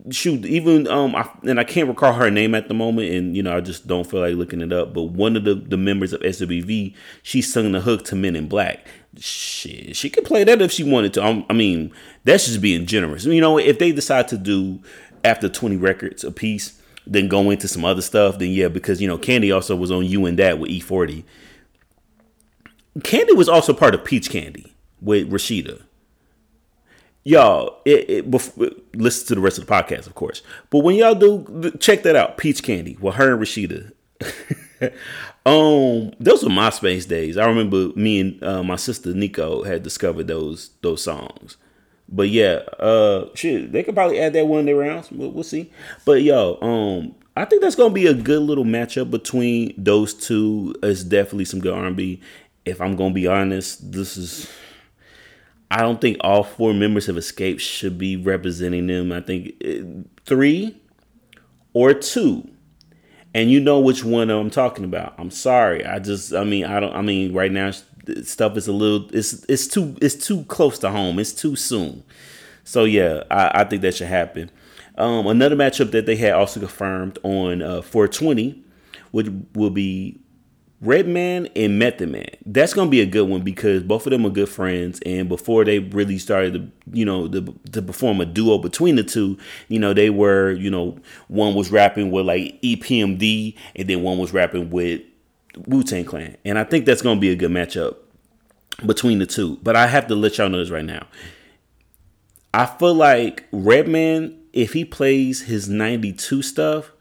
Shoot, 0.09 0.45
even 0.45 0.87
um, 0.87 1.15
I, 1.15 1.29
and 1.43 1.59
I 1.59 1.65
can't 1.65 1.87
recall 1.87 2.13
her 2.13 2.31
name 2.31 2.55
at 2.55 2.67
the 2.69 2.73
moment, 2.73 3.11
and 3.11 3.35
you 3.35 3.43
know 3.43 3.55
I 3.55 3.61
just 3.61 3.87
don't 3.87 4.09
feel 4.09 4.21
like 4.21 4.35
looking 4.35 4.61
it 4.61 4.73
up. 4.73 4.93
But 4.93 5.03
one 5.03 5.37
of 5.37 5.45
the 5.45 5.55
the 5.55 5.77
members 5.77 6.11
of 6.11 6.21
SWV, 6.21 6.93
she 7.23 7.41
sung 7.41 7.71
the 7.71 7.81
hook 7.81 8.03
to 8.05 8.15
Men 8.15 8.35
in 8.35 8.47
Black 8.47 8.85
shit, 9.19 9.95
she 9.95 10.09
could 10.09 10.25
play 10.25 10.43
that 10.43 10.61
if 10.61 10.71
she 10.71 10.83
wanted 10.83 11.13
to. 11.15 11.25
Um, 11.25 11.45
I 11.49 11.53
mean, 11.53 11.91
that's 12.23 12.45
just 12.45 12.61
being 12.61 12.85
generous. 12.85 13.25
You 13.25 13.41
know, 13.41 13.57
if 13.57 13.79
they 13.79 13.91
decide 13.91 14.27
to 14.29 14.37
do 14.37 14.79
after 15.23 15.49
20 15.49 15.77
records 15.77 16.23
a 16.23 16.31
piece, 16.31 16.79
then 17.05 17.27
go 17.27 17.49
into 17.49 17.67
some 17.67 17.85
other 17.85 18.01
stuff, 18.01 18.37
then 18.37 18.51
yeah, 18.51 18.67
because 18.67 19.01
you 19.01 19.07
know, 19.07 19.17
Candy 19.17 19.51
also 19.51 19.75
was 19.75 19.91
on 19.91 20.05
You 20.05 20.25
and 20.25 20.37
That 20.39 20.59
with 20.59 20.69
E40. 20.69 21.23
Candy 23.03 23.33
was 23.33 23.47
also 23.47 23.73
part 23.73 23.93
of 23.93 24.03
Peach 24.03 24.29
Candy 24.29 24.73
with 25.01 25.29
Rashida. 25.31 25.83
y'all, 27.23 27.81
it, 27.85 28.09
it 28.09 28.95
listen 28.95 29.27
to 29.27 29.35
the 29.35 29.41
rest 29.41 29.57
of 29.57 29.65
the 29.65 29.71
podcast, 29.71 30.07
of 30.07 30.15
course. 30.15 30.41
But 30.69 30.79
when 30.79 30.95
y'all 30.95 31.15
do, 31.15 31.71
check 31.79 32.03
that 32.03 32.15
out. 32.15 32.37
Peach 32.37 32.63
Candy 32.63 32.97
with 32.99 33.15
her 33.15 33.33
and 33.33 33.41
Rashida. 33.41 33.91
um, 35.45 36.11
those 36.19 36.43
were 36.43 36.49
MySpace 36.49 37.07
days. 37.07 37.37
I 37.37 37.45
remember 37.45 37.89
me 37.95 38.19
and 38.19 38.43
uh, 38.43 38.63
my 38.63 38.75
sister 38.75 39.13
Nico 39.13 39.63
had 39.63 39.83
discovered 39.83 40.27
those 40.27 40.71
those 40.81 41.03
songs. 41.03 41.57
But 42.09 42.29
yeah, 42.29 42.61
uh, 42.79 43.25
shit, 43.33 43.71
they 43.71 43.83
could 43.83 43.95
probably 43.95 44.19
add 44.19 44.33
that 44.33 44.47
one 44.47 44.61
of 44.61 44.65
their 44.65 44.75
rounds. 44.75 45.11
We'll, 45.11 45.31
we'll 45.31 45.43
see. 45.43 45.71
But 46.05 46.21
yo, 46.21 46.57
um, 46.61 47.15
I 47.35 47.45
think 47.45 47.61
that's 47.61 47.75
gonna 47.75 47.93
be 47.93 48.07
a 48.07 48.13
good 48.13 48.41
little 48.41 48.65
matchup 48.65 49.11
between 49.11 49.73
those 49.77 50.13
two. 50.13 50.73
It's 50.83 51.03
definitely 51.03 51.45
some 51.45 51.59
good 51.59 51.73
R&B. 51.73 52.21
If 52.65 52.81
I'm 52.81 52.95
gonna 52.95 53.13
be 53.13 53.27
honest, 53.27 53.91
this 53.91 54.17
is. 54.17 54.49
I 55.69 55.81
don't 55.81 55.99
think 55.99 56.17
all 56.21 56.43
four 56.43 56.73
members 56.73 57.09
of 57.09 57.17
Xscape 57.17 57.59
should 57.59 57.97
be 57.97 58.15
representing 58.15 58.87
them. 58.87 59.11
I 59.11 59.19
think 59.19 59.61
uh, 59.65 60.07
three 60.25 60.79
or 61.73 61.93
two 61.93 62.49
and 63.37 63.51
you 63.51 63.59
know 63.59 63.79
which 63.79 64.03
one 64.03 64.31
I'm 64.31 64.49
talking 64.49 64.83
about. 64.83 65.13
I'm 65.19 65.29
sorry. 65.29 65.85
I 65.85 65.99
just 65.99 66.33
I 66.33 66.43
mean 66.43 66.65
I 66.65 66.79
don't 66.79 66.93
I 66.95 67.01
mean 67.01 67.33
right 67.33 67.51
now 67.51 67.71
stuff 68.23 68.57
is 68.57 68.67
a 68.67 68.71
little 68.71 69.07
it's 69.15 69.45
it's 69.47 69.67
too 69.67 69.95
it's 70.01 70.15
too 70.15 70.43
close 70.45 70.79
to 70.79 70.89
home. 70.89 71.19
It's 71.19 71.33
too 71.33 71.55
soon. 71.55 72.03
So 72.63 72.83
yeah, 72.83 73.23
I, 73.29 73.61
I 73.61 73.63
think 73.63 73.83
that 73.83 73.93
should 73.93 74.07
happen. 74.07 74.49
Um, 74.97 75.27
another 75.27 75.55
matchup 75.55 75.91
that 75.91 76.07
they 76.07 76.15
had 76.15 76.33
also 76.33 76.59
confirmed 76.59 77.19
on 77.21 77.61
uh, 77.61 77.83
420, 77.83 78.59
which 79.11 79.27
will 79.53 79.69
be 79.69 80.19
Redman 80.79 81.47
and 81.55 81.79
Method 81.79 82.09
Man. 82.09 82.27
That's 82.45 82.73
gonna 82.73 82.89
be 82.89 83.01
a 83.01 83.05
good 83.05 83.27
one 83.27 83.41
because 83.41 83.81
both 83.81 84.05
of 84.05 84.11
them 84.11 84.25
are 84.25 84.31
good 84.31 84.49
friends, 84.49 84.99
and 85.05 85.27
before 85.27 85.65
they 85.65 85.79
really 85.79 86.19
started 86.19 86.53
to, 86.53 86.71
you 86.97 87.03
know, 87.03 87.27
to, 87.27 87.59
to 87.71 87.81
perform 87.81 88.21
a 88.21 88.25
duo 88.25 88.59
between 88.59 88.95
the 88.95 89.03
two, 89.03 89.37
you 89.69 89.79
know, 89.79 89.93
they 89.93 90.11
were, 90.11 90.51
you 90.51 90.69
know, 90.69 90.97
one 91.29 91.55
was 91.55 91.71
rapping 91.71 92.11
with 92.11 92.27
like 92.27 92.61
EPMD, 92.61 93.55
and 93.75 93.89
then 93.89 94.03
one 94.03 94.19
was 94.19 94.33
rapping 94.33 94.69
with 94.69 95.01
Wu 95.65 95.81
Tang 95.81 96.05
Clan, 96.05 96.37
and 96.45 96.59
I 96.59 96.63
think 96.63 96.85
that's 96.85 97.01
gonna 97.01 97.19
be 97.19 97.31
a 97.31 97.35
good 97.35 97.51
matchup 97.51 97.95
between 98.85 99.17
the 99.17 99.25
two. 99.25 99.57
But 99.63 99.75
I 99.75 99.87
have 99.87 100.05
to 100.07 100.15
let 100.15 100.37
y'all 100.37 100.49
know 100.49 100.59
this 100.59 100.69
right 100.69 100.85
now. 100.85 101.07
I 102.53 102.67
feel 102.67 102.93
like 102.93 103.45
Redman, 103.51 104.39
if 104.53 104.73
he 104.73 104.85
plays 104.85 105.41
his 105.41 105.67
'92 105.67 106.43
stuff, 106.43 106.91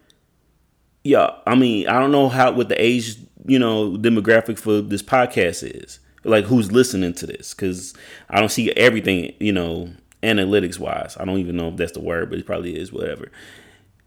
yeah, 1.04 1.30
I 1.46 1.54
mean, 1.54 1.88
I 1.88 2.00
don't 2.00 2.10
know 2.10 2.30
how 2.30 2.52
with 2.52 2.70
the 2.70 2.82
age 2.82 3.18
you 3.46 3.58
know 3.58 3.92
demographic 3.92 4.58
for 4.58 4.80
this 4.80 5.02
podcast 5.02 5.62
is. 5.82 6.00
Like 6.24 6.44
who's 6.44 6.72
listening 6.72 7.14
to 7.14 7.26
this? 7.26 7.54
Because 7.54 7.94
i 8.30 8.40
don't 8.40 8.48
see 8.48 8.72
everything 8.72 9.32
you 9.38 9.52
know 9.52 9.90
analytics 10.22 10.78
wise. 10.78 11.16
I 11.18 11.24
don't 11.24 11.38
even 11.38 11.56
know 11.56 11.68
if 11.68 11.76
that's 11.76 11.92
the 11.92 12.00
word 12.00 12.30
but 12.30 12.38
it 12.38 12.46
probably 12.46 12.76
is 12.76 12.92
whatever. 12.92 13.30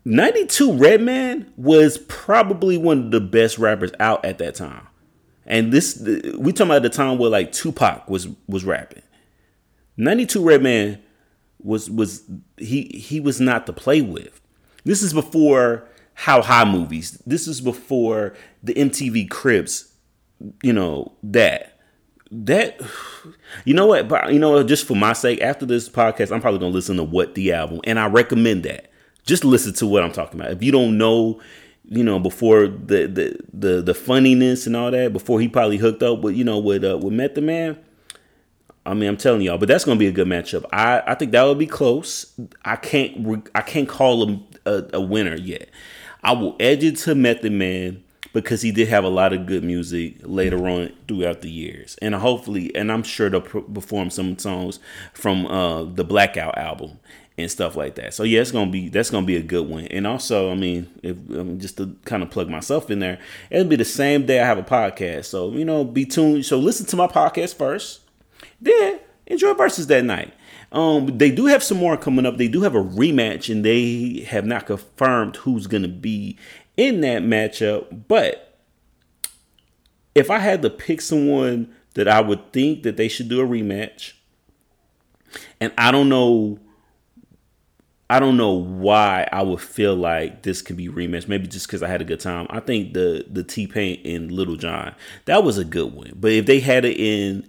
92 0.06 0.73
redman 0.73 1.52
was 1.58 1.97
probably 2.08 2.78
one 2.78 3.06
of 3.06 3.12
the 3.12 3.21
best 3.21 3.58
rappers 3.58 3.91
out 3.99 4.23
at 4.25 4.38
that 4.39 4.56
time. 4.56 4.88
And 5.45 5.71
this 5.71 5.99
we 6.38 6.54
talking 6.54 6.71
about 6.71 6.84
the 6.84 6.89
time 6.89 7.17
where 7.17 7.30
like 7.30 7.52
tupac 7.52 8.10
was 8.10 8.28
was 8.47 8.63
rapping. 8.63 9.04
92 9.97 10.43
redman 10.43 11.02
was 11.62 11.89
was 11.89 12.23
he 12.58 12.84
he 12.84 13.19
was 13.19 13.41
not 13.41 13.65
to 13.65 13.73
play 13.73 14.02
with. 14.02 14.39
This 14.84 15.02
is 15.04 15.13
before 15.13 15.88
how 16.19 16.41
high 16.41 16.69
movies. 16.69 17.12
This 17.25 17.47
is 17.47 17.62
before 17.62 18.36
the 18.62 18.73
MTV 18.73 19.29
Cribs, 19.29 19.93
you 20.62 20.73
know, 20.73 21.13
that. 21.23 21.79
That 22.29 22.82
you 23.65 23.73
know 23.73 23.88
what, 23.88 24.10
but 24.10 24.34
you 24.34 24.38
know, 24.38 24.62
just 24.63 24.86
for 24.86 24.95
my 24.95 25.13
sake, 25.13 25.39
after 25.39 25.65
this 25.65 25.88
podcast, 25.88 26.34
I'm 26.34 26.41
probably 26.41 26.60
gonna 26.60 26.73
listen 26.73 26.97
to 26.97 27.03
what 27.03 27.36
the 27.36 27.53
album, 27.53 27.79
and 27.86 27.97
I 27.97 28.08
recommend 28.08 28.63
that. 28.63 28.91
Just 29.23 29.45
listen 29.45 29.73
to 29.75 29.88
what 29.88 30.03
I'm 30.03 30.12
talking 30.12 30.39
about. 30.39 30.51
If 30.51 30.62
you 30.62 30.73
don't 30.73 30.97
know, 30.97 31.39
you 31.86 32.03
know, 32.03 32.19
before 32.19 32.67
the 32.67 33.08
the 33.08 33.39
the, 33.53 33.82
the 33.82 33.93
funniness 33.93 34.67
and 34.67 34.75
all 34.75 34.91
that, 34.91 35.13
before 35.13 35.39
he 35.39 35.47
probably 35.47 35.77
hooked 35.77 36.03
up 36.03 36.19
with 36.19 36.36
you 36.36 36.43
know 36.43 36.60
with 36.60 36.84
uh, 36.84 36.97
with 36.97 37.13
Method 37.13 37.45
Man, 37.45 37.79
I 38.86 38.93
mean, 38.93 39.08
I'm 39.08 39.17
telling 39.17 39.41
y'all, 39.41 39.58
but 39.58 39.69
that's 39.69 39.86
gonna 39.86 39.97
be 39.97 40.08
a 40.08 40.12
good 40.12 40.27
matchup. 40.27 40.65
I 40.73 41.01
I 41.08 41.15
think 41.15 41.32
that 41.32 41.43
would 41.43 41.58
be 41.58 41.65
close. 41.65 42.38
I 42.65 42.75
can't 42.75 43.49
I 43.55 43.62
can't 43.62 43.88
call 43.88 44.27
him 44.27 44.43
a, 44.65 44.84
a 44.93 45.01
winner 45.01 45.36
yet. 45.38 45.69
I 46.23 46.34
will 46.34 46.55
edge 46.60 46.84
it 46.84 46.97
to 46.97 47.15
Method 47.15 47.51
Man 47.51 48.03
because 48.34 48.62
he 48.62 48.71
did 48.71 48.88
have 48.89 49.03
a 49.03 49.10
lot 49.10 49.34
of 49.34 49.45
good 49.45 49.63
music 49.63 50.15
later 50.21 50.67
on 50.67 50.93
throughout 51.08 51.41
the 51.41 51.49
years, 51.49 51.97
and 52.01 52.13
hopefully, 52.15 52.75
and 52.75 52.91
I'm 52.91 53.03
sure 53.03 53.29
they'll 53.29 53.41
perform 53.41 54.10
some 54.10 54.38
songs 54.38 54.79
from 55.13 55.45
uh, 55.47 55.84
the 55.84 56.03
Blackout 56.03 56.58
album 56.58 56.99
and 57.38 57.49
stuff 57.49 57.75
like 57.75 57.95
that. 57.95 58.13
So 58.13 58.23
yeah, 58.23 58.41
it's 58.41 58.51
gonna 58.51 58.71
be 58.71 58.89
that's 58.89 59.10
gonna 59.10 59.25
be 59.25 59.38
a 59.38 59.41
good 59.41 59.67
one. 59.67 59.86
And 59.86 60.05
also, 60.05 60.51
I 60.51 60.55
mean, 60.55 60.89
if 61.01 61.17
um, 61.32 61.60
just 61.60 61.77
to 61.77 61.95
kind 62.05 62.21
of 62.21 62.29
plug 62.29 62.49
myself 62.49 62.91
in 62.91 62.99
there, 62.99 63.19
it'll 63.49 63.67
be 63.67 63.75
the 63.75 63.86
same 63.86 64.25
day 64.25 64.39
I 64.39 64.45
have 64.45 64.58
a 64.58 64.63
podcast. 64.63 65.25
So 65.25 65.51
you 65.51 65.65
know, 65.65 65.84
be 65.84 66.05
tuned. 66.05 66.45
So 66.45 66.58
listen 66.58 66.86
to 66.88 66.95
my 66.95 67.08
podcast 67.08 67.55
first, 67.55 68.01
then 68.62 68.99
enjoy 69.25 69.53
Verzuz 69.53 69.88
that 69.88 70.03
night. 70.03 70.34
Um, 70.71 71.17
they 71.17 71.32
do 71.32 71.47
have 71.47 71.63
some 71.63 71.77
more 71.77 71.97
coming 71.97 72.25
up. 72.25 72.38
They 72.38 72.47
do 72.47 72.62
have 72.62 72.75
a 72.75 72.84
rematch, 72.84 73.51
and 73.51 73.65
they 73.65 74.25
have 74.27 74.45
not 74.45 74.67
confirmed 74.67 75.38
who's 75.38 75.67
going 75.67 75.84
to 75.84 75.89
be 75.89 76.38
in 76.77 77.01
that 77.01 77.23
matchup. 77.23 78.03
But 78.08 78.58
if 80.13 80.29
I 80.29 80.39
had 80.39 80.62
to 80.62 80.69
pick 80.69 81.01
someone 81.01 81.73
that 81.95 82.08
I 82.08 82.21
would 82.21 82.53
think 82.53 82.84
that 82.84 82.97
they 82.97 83.08
should 83.08 83.29
do 83.29 83.41
a 83.41 83.47
rematch, 83.47 84.13
and 85.60 85.73
I 85.77 85.91
don't 85.91 86.10
know, 86.10 86.60
I 88.10 88.19
don't 88.19 88.38
know 88.38 88.53
why 88.53 89.27
I 89.32 89.41
would 89.41 89.62
feel 89.62 89.95
like 89.95 90.43
this 90.43 90.62
could 90.62 90.77
be 90.77 90.88
rematched. 90.88 91.27
Maybe 91.27 91.47
just 91.47 91.67
because 91.67 91.82
I 91.82 91.88
had 91.88 92.01
a 92.01 92.05
good 92.05 92.19
time. 92.19 92.45
I 92.49 92.60
think 92.60 92.93
the 92.93 93.25
the 93.29 93.43
T 93.43 93.65
Pain 93.65 94.01
and 94.05 94.32
Lil 94.32 94.55
Jon 94.55 94.93
that 95.25 95.43
was 95.43 95.58
a 95.58 95.65
good 95.65 95.93
one. 95.93 96.13
But 96.15 96.32
if 96.32 96.45
they 96.45 96.60
had 96.60 96.86
it 96.86 96.97
in 96.97 97.47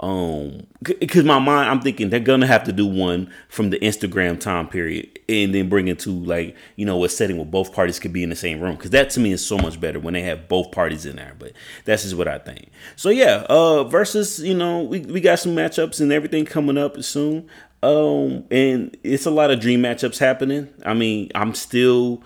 um 0.00 0.66
because 0.82 1.24
my 1.24 1.38
mind 1.38 1.70
i'm 1.70 1.80
thinking 1.80 2.10
they're 2.10 2.18
gonna 2.18 2.46
have 2.46 2.64
to 2.64 2.72
do 2.72 2.84
one 2.84 3.30
from 3.48 3.70
the 3.70 3.78
instagram 3.78 4.38
time 4.40 4.66
period 4.66 5.14
and 5.28 5.54
then 5.54 5.68
bring 5.68 5.88
it 5.88 5.98
to 5.98 6.10
like 6.10 6.56
you 6.76 6.84
know 6.84 7.02
a 7.04 7.08
setting 7.08 7.36
where 7.36 7.46
both 7.46 7.72
parties 7.72 7.98
could 7.98 8.12
be 8.12 8.22
in 8.22 8.30
the 8.30 8.36
same 8.36 8.60
room. 8.60 8.76
Because 8.76 8.90
that 8.90 9.10
to 9.10 9.20
me 9.20 9.32
is 9.32 9.44
so 9.44 9.56
much 9.56 9.80
better 9.80 9.98
when 9.98 10.14
they 10.14 10.22
have 10.22 10.48
both 10.48 10.70
parties 10.72 11.06
in 11.06 11.16
there 11.16 11.34
but 11.38 11.52
that's 11.84 12.02
just 12.02 12.16
what 12.16 12.28
i 12.28 12.38
think. 12.38 12.70
So 12.96 13.10
yeah 13.10 13.46
uh 13.48 13.84
Verzuz 13.84 14.44
you 14.44 14.54
know 14.54 14.82
we, 14.82 15.00
we 15.00 15.20
got 15.20 15.38
some 15.38 15.54
matchups 15.54 16.00
and 16.00 16.12
everything 16.12 16.44
coming 16.44 16.78
up 16.78 17.02
soon. 17.02 17.48
Um 17.82 18.44
and 18.50 18.96
it's 19.02 19.26
a 19.26 19.30
lot 19.30 19.50
of 19.50 19.60
dream 19.60 19.82
matchups 19.82 20.18
happening. 20.18 20.68
I 20.84 20.94
mean 20.94 21.30
i'm 21.34 21.54
still 21.54 22.22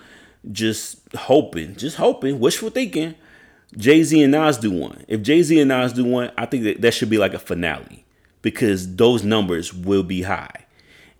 just 0.51 0.99
hoping 1.15 1.75
just 1.75 1.97
hoping 1.97 2.39
wishful 2.39 2.69
thinking 2.69 3.15
Jay 3.77 4.03
Z 4.03 4.21
and 4.21 4.31
Nas 4.31 4.57
do 4.57 4.71
one. 4.71 5.05
If 5.07 5.21
Jay 5.21 5.43
Z 5.43 5.59
and 5.59 5.69
Nas 5.69 5.93
do 5.93 6.05
one, 6.05 6.31
I 6.37 6.45
think 6.45 6.63
that 6.63 6.81
that 6.81 6.93
should 6.93 7.09
be 7.09 7.17
like 7.17 7.33
a 7.33 7.39
finale 7.39 8.05
because 8.41 8.95
those 8.95 9.23
numbers 9.23 9.73
will 9.73 10.03
be 10.03 10.23
high, 10.23 10.65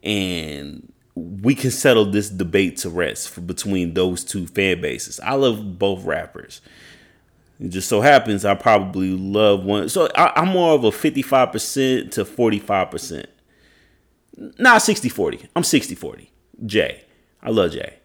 and 0.03 0.91
we 1.15 1.53
can 1.53 1.71
settle 1.71 2.05
this 2.05 2.29
debate 2.29 2.77
to 2.77 2.89
rest 2.89 3.45
between 3.45 3.93
those 3.93 4.23
two 4.23 4.47
fan 4.47 4.81
bases. 4.81 5.19
I 5.19 5.33
love 5.33 5.77
both 5.77 6.03
rappers. 6.05 6.61
It 7.59 7.69
just 7.69 7.89
so 7.89 8.01
happens 8.01 8.45
I 8.45 8.55
probably 8.55 9.11
love 9.11 9.63
one. 9.65 9.89
So 9.89 10.09
I, 10.15 10.41
am 10.41 10.49
more 10.49 10.73
of 10.73 10.85
a 10.85 10.91
55% 10.91 12.11
to 12.11 12.23
45%. 12.23 13.25
Not 14.57 14.81
60 14.81 15.09
40. 15.09 15.49
I'm 15.55 15.63
60 15.63 15.95
40. 15.95 16.31
Jay. 16.65 17.03
I 17.41 17.49
love 17.49 17.71
Jay. 17.71 17.98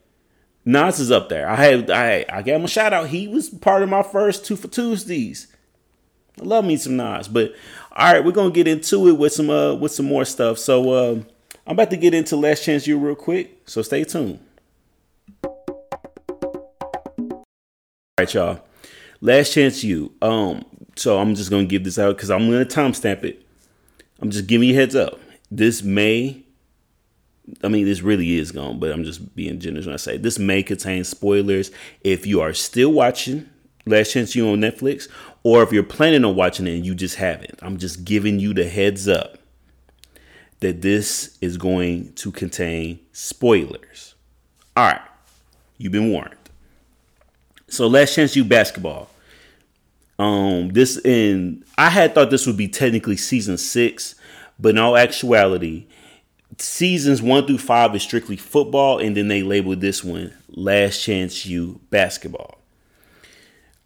Nas 0.65 0.99
is 0.99 1.11
up 1.11 1.29
there. 1.29 1.49
I 1.49 1.57
had 1.57 1.91
I 1.91 2.25
I 2.29 2.43
gave 2.43 2.57
him 2.57 2.65
a 2.65 2.69
shout 2.69 2.93
out. 2.93 3.09
He 3.09 3.29
was 3.29 3.51
part 3.51 3.83
of 3.83 3.89
my 3.89 4.03
first 4.03 4.47
two 4.47 4.57
for 4.57 4.69
Tuesdays. 4.69 5.49
I 6.41 6.45
love 6.45 6.65
me 6.65 6.77
some 6.77 6.97
Nas. 6.97 7.29
But 7.29 7.55
all 7.93 8.13
right, 8.13 8.25
we're 8.25 8.33
gonna 8.33 8.51
get 8.51 8.67
into 8.67 9.09
it 9.09 9.19
with 9.19 9.33
some 9.33 9.51
uh 9.51 9.75
with 9.75 9.93
some 9.93 10.07
more 10.07 10.25
stuff. 10.25 10.59
So 10.59 10.91
uh, 10.91 11.13
I'm 11.67 11.73
about 11.75 11.91
to 11.91 11.97
get 11.97 12.15
into 12.15 12.37
Last 12.37 12.65
Chance 12.65 12.87
U 12.87 12.99
real 12.99 13.15
quick. 13.15 13.63
So 13.67 13.83
stay 13.83 14.05
tuned. 14.05 14.41
All 18.17 18.21
right, 18.21 18.33
y'all. 18.33 18.61
Last 19.21 19.53
Chance 19.53 19.85
U. 19.85 20.13
Um, 20.23 20.65
so 20.97 21.19
I'm 21.19 21.35
just 21.35 21.51
gonna 21.51 21.67
give 21.67 21.85
this 21.85 21.99
out 21.99 22.17
because 22.17 22.31
I'm 22.31 22.51
gonna 22.51 22.65
timestamp 22.65 23.25
it. 23.25 23.43
I'm 24.21 24.31
just 24.31 24.47
giving 24.47 24.69
you 24.69 24.75
heads 24.75 24.97
up. 24.97 25.19
This 25.51 25.83
May 25.83 26.44
I 27.63 27.69
mean, 27.69 27.85
this 27.85 28.03
really 28.03 28.39
is 28.39 28.53
gone, 28.53 28.79
but 28.79 28.91
I'm 28.91 29.05
just 29.05 29.35
being 29.37 29.61
generous 29.61 29.87
when 29.87 29.95
I 29.95 29.99
say 29.99 30.17
this 30.17 30.39
may 30.39 30.63
contain 30.63 31.05
spoilers. 31.05 31.71
If 32.03 32.27
you 32.27 32.41
are 32.41 32.55
still 32.55 32.93
watching 32.93 33.49
Last 33.87 34.13
Chance 34.13 34.35
U 34.35 34.49
on 34.49 34.61
Netflix, 34.61 35.09
or 35.43 35.63
if 35.63 35.73
you're 35.73 35.83
planning 35.83 36.25
on 36.25 36.37
watching 36.37 36.67
it 36.67 36.75
and 36.75 36.87
you 36.87 36.95
just 36.95 37.17
haven't, 37.17 37.59
I'm 37.61 37.77
just 37.77 38.05
giving 38.05 38.39
you 38.39 38.55
the 38.55 38.69
heads 38.69 39.09
up 39.09 39.39
that 40.61 40.81
this 40.81 41.37
is 41.43 41.59
going 41.59 42.15
to 42.15 42.33
contain 42.33 42.99
spoilers. 43.13 44.15
All 44.77 44.87
right, 44.87 45.03
you've 45.77 45.93
been 45.93 46.11
warned. 46.11 46.35
So, 47.69 47.87
Last 47.87 48.15
Chance 48.15 48.37
U 48.37 48.45
basketball. 48.45 49.11
Um, 50.19 50.69
this 50.69 50.97
in 51.05 51.65
I 51.77 51.91
had 51.91 52.15
thought 52.15 52.31
this 52.31 52.47
would 52.47 52.57
be 52.57 52.69
technically 52.69 53.17
season 53.17 53.59
six, 53.59 54.15
but 54.59 54.71
in 54.71 54.79
all 54.79 54.97
actuality, 54.97 55.87
seasons 56.59 57.23
one 57.23 57.47
through 57.47 57.59
five 57.59 57.95
is 57.95 58.03
strictly 58.03 58.37
football, 58.37 58.99
and 58.99 59.17
then 59.17 59.29
they 59.29 59.43
labeled 59.43 59.81
this 59.81 60.05
one 60.05 60.33
Last 60.49 61.03
Chance 61.03 61.47
U 61.47 61.81
basketball. 61.91 62.59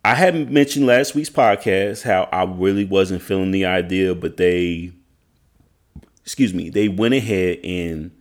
I 0.04 0.14
hadn't 0.14 0.50
mentioned 0.50 0.86
last 0.86 1.14
week's 1.14 1.30
podcast 1.30 2.02
how 2.02 2.28
I 2.32 2.44
really 2.44 2.84
wasn't 2.84 3.22
feeling 3.22 3.50
the 3.50 3.66
idea, 3.66 4.14
but 4.14 4.36
they, 4.36 4.92
excuse 6.22 6.54
me, 6.54 6.70
they 6.70 6.88
went 6.88 7.14
ahead 7.14 7.58
and 7.64 8.12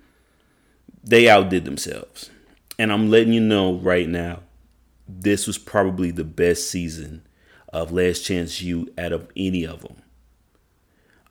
they 1.03 1.29
outdid 1.29 1.65
themselves. 1.65 2.29
And 2.79 2.91
I'm 2.91 3.09
letting 3.09 3.33
you 3.33 3.41
know 3.41 3.75
right 3.75 4.07
now, 4.07 4.41
this 5.07 5.47
was 5.47 5.57
probably 5.57 6.11
the 6.11 6.23
best 6.23 6.69
season 6.69 7.25
of 7.71 7.91
Last 7.91 8.25
Chance 8.25 8.61
U 8.61 8.91
out 8.97 9.13
of 9.13 9.29
any 9.35 9.65
of 9.65 9.81
them. 9.81 10.01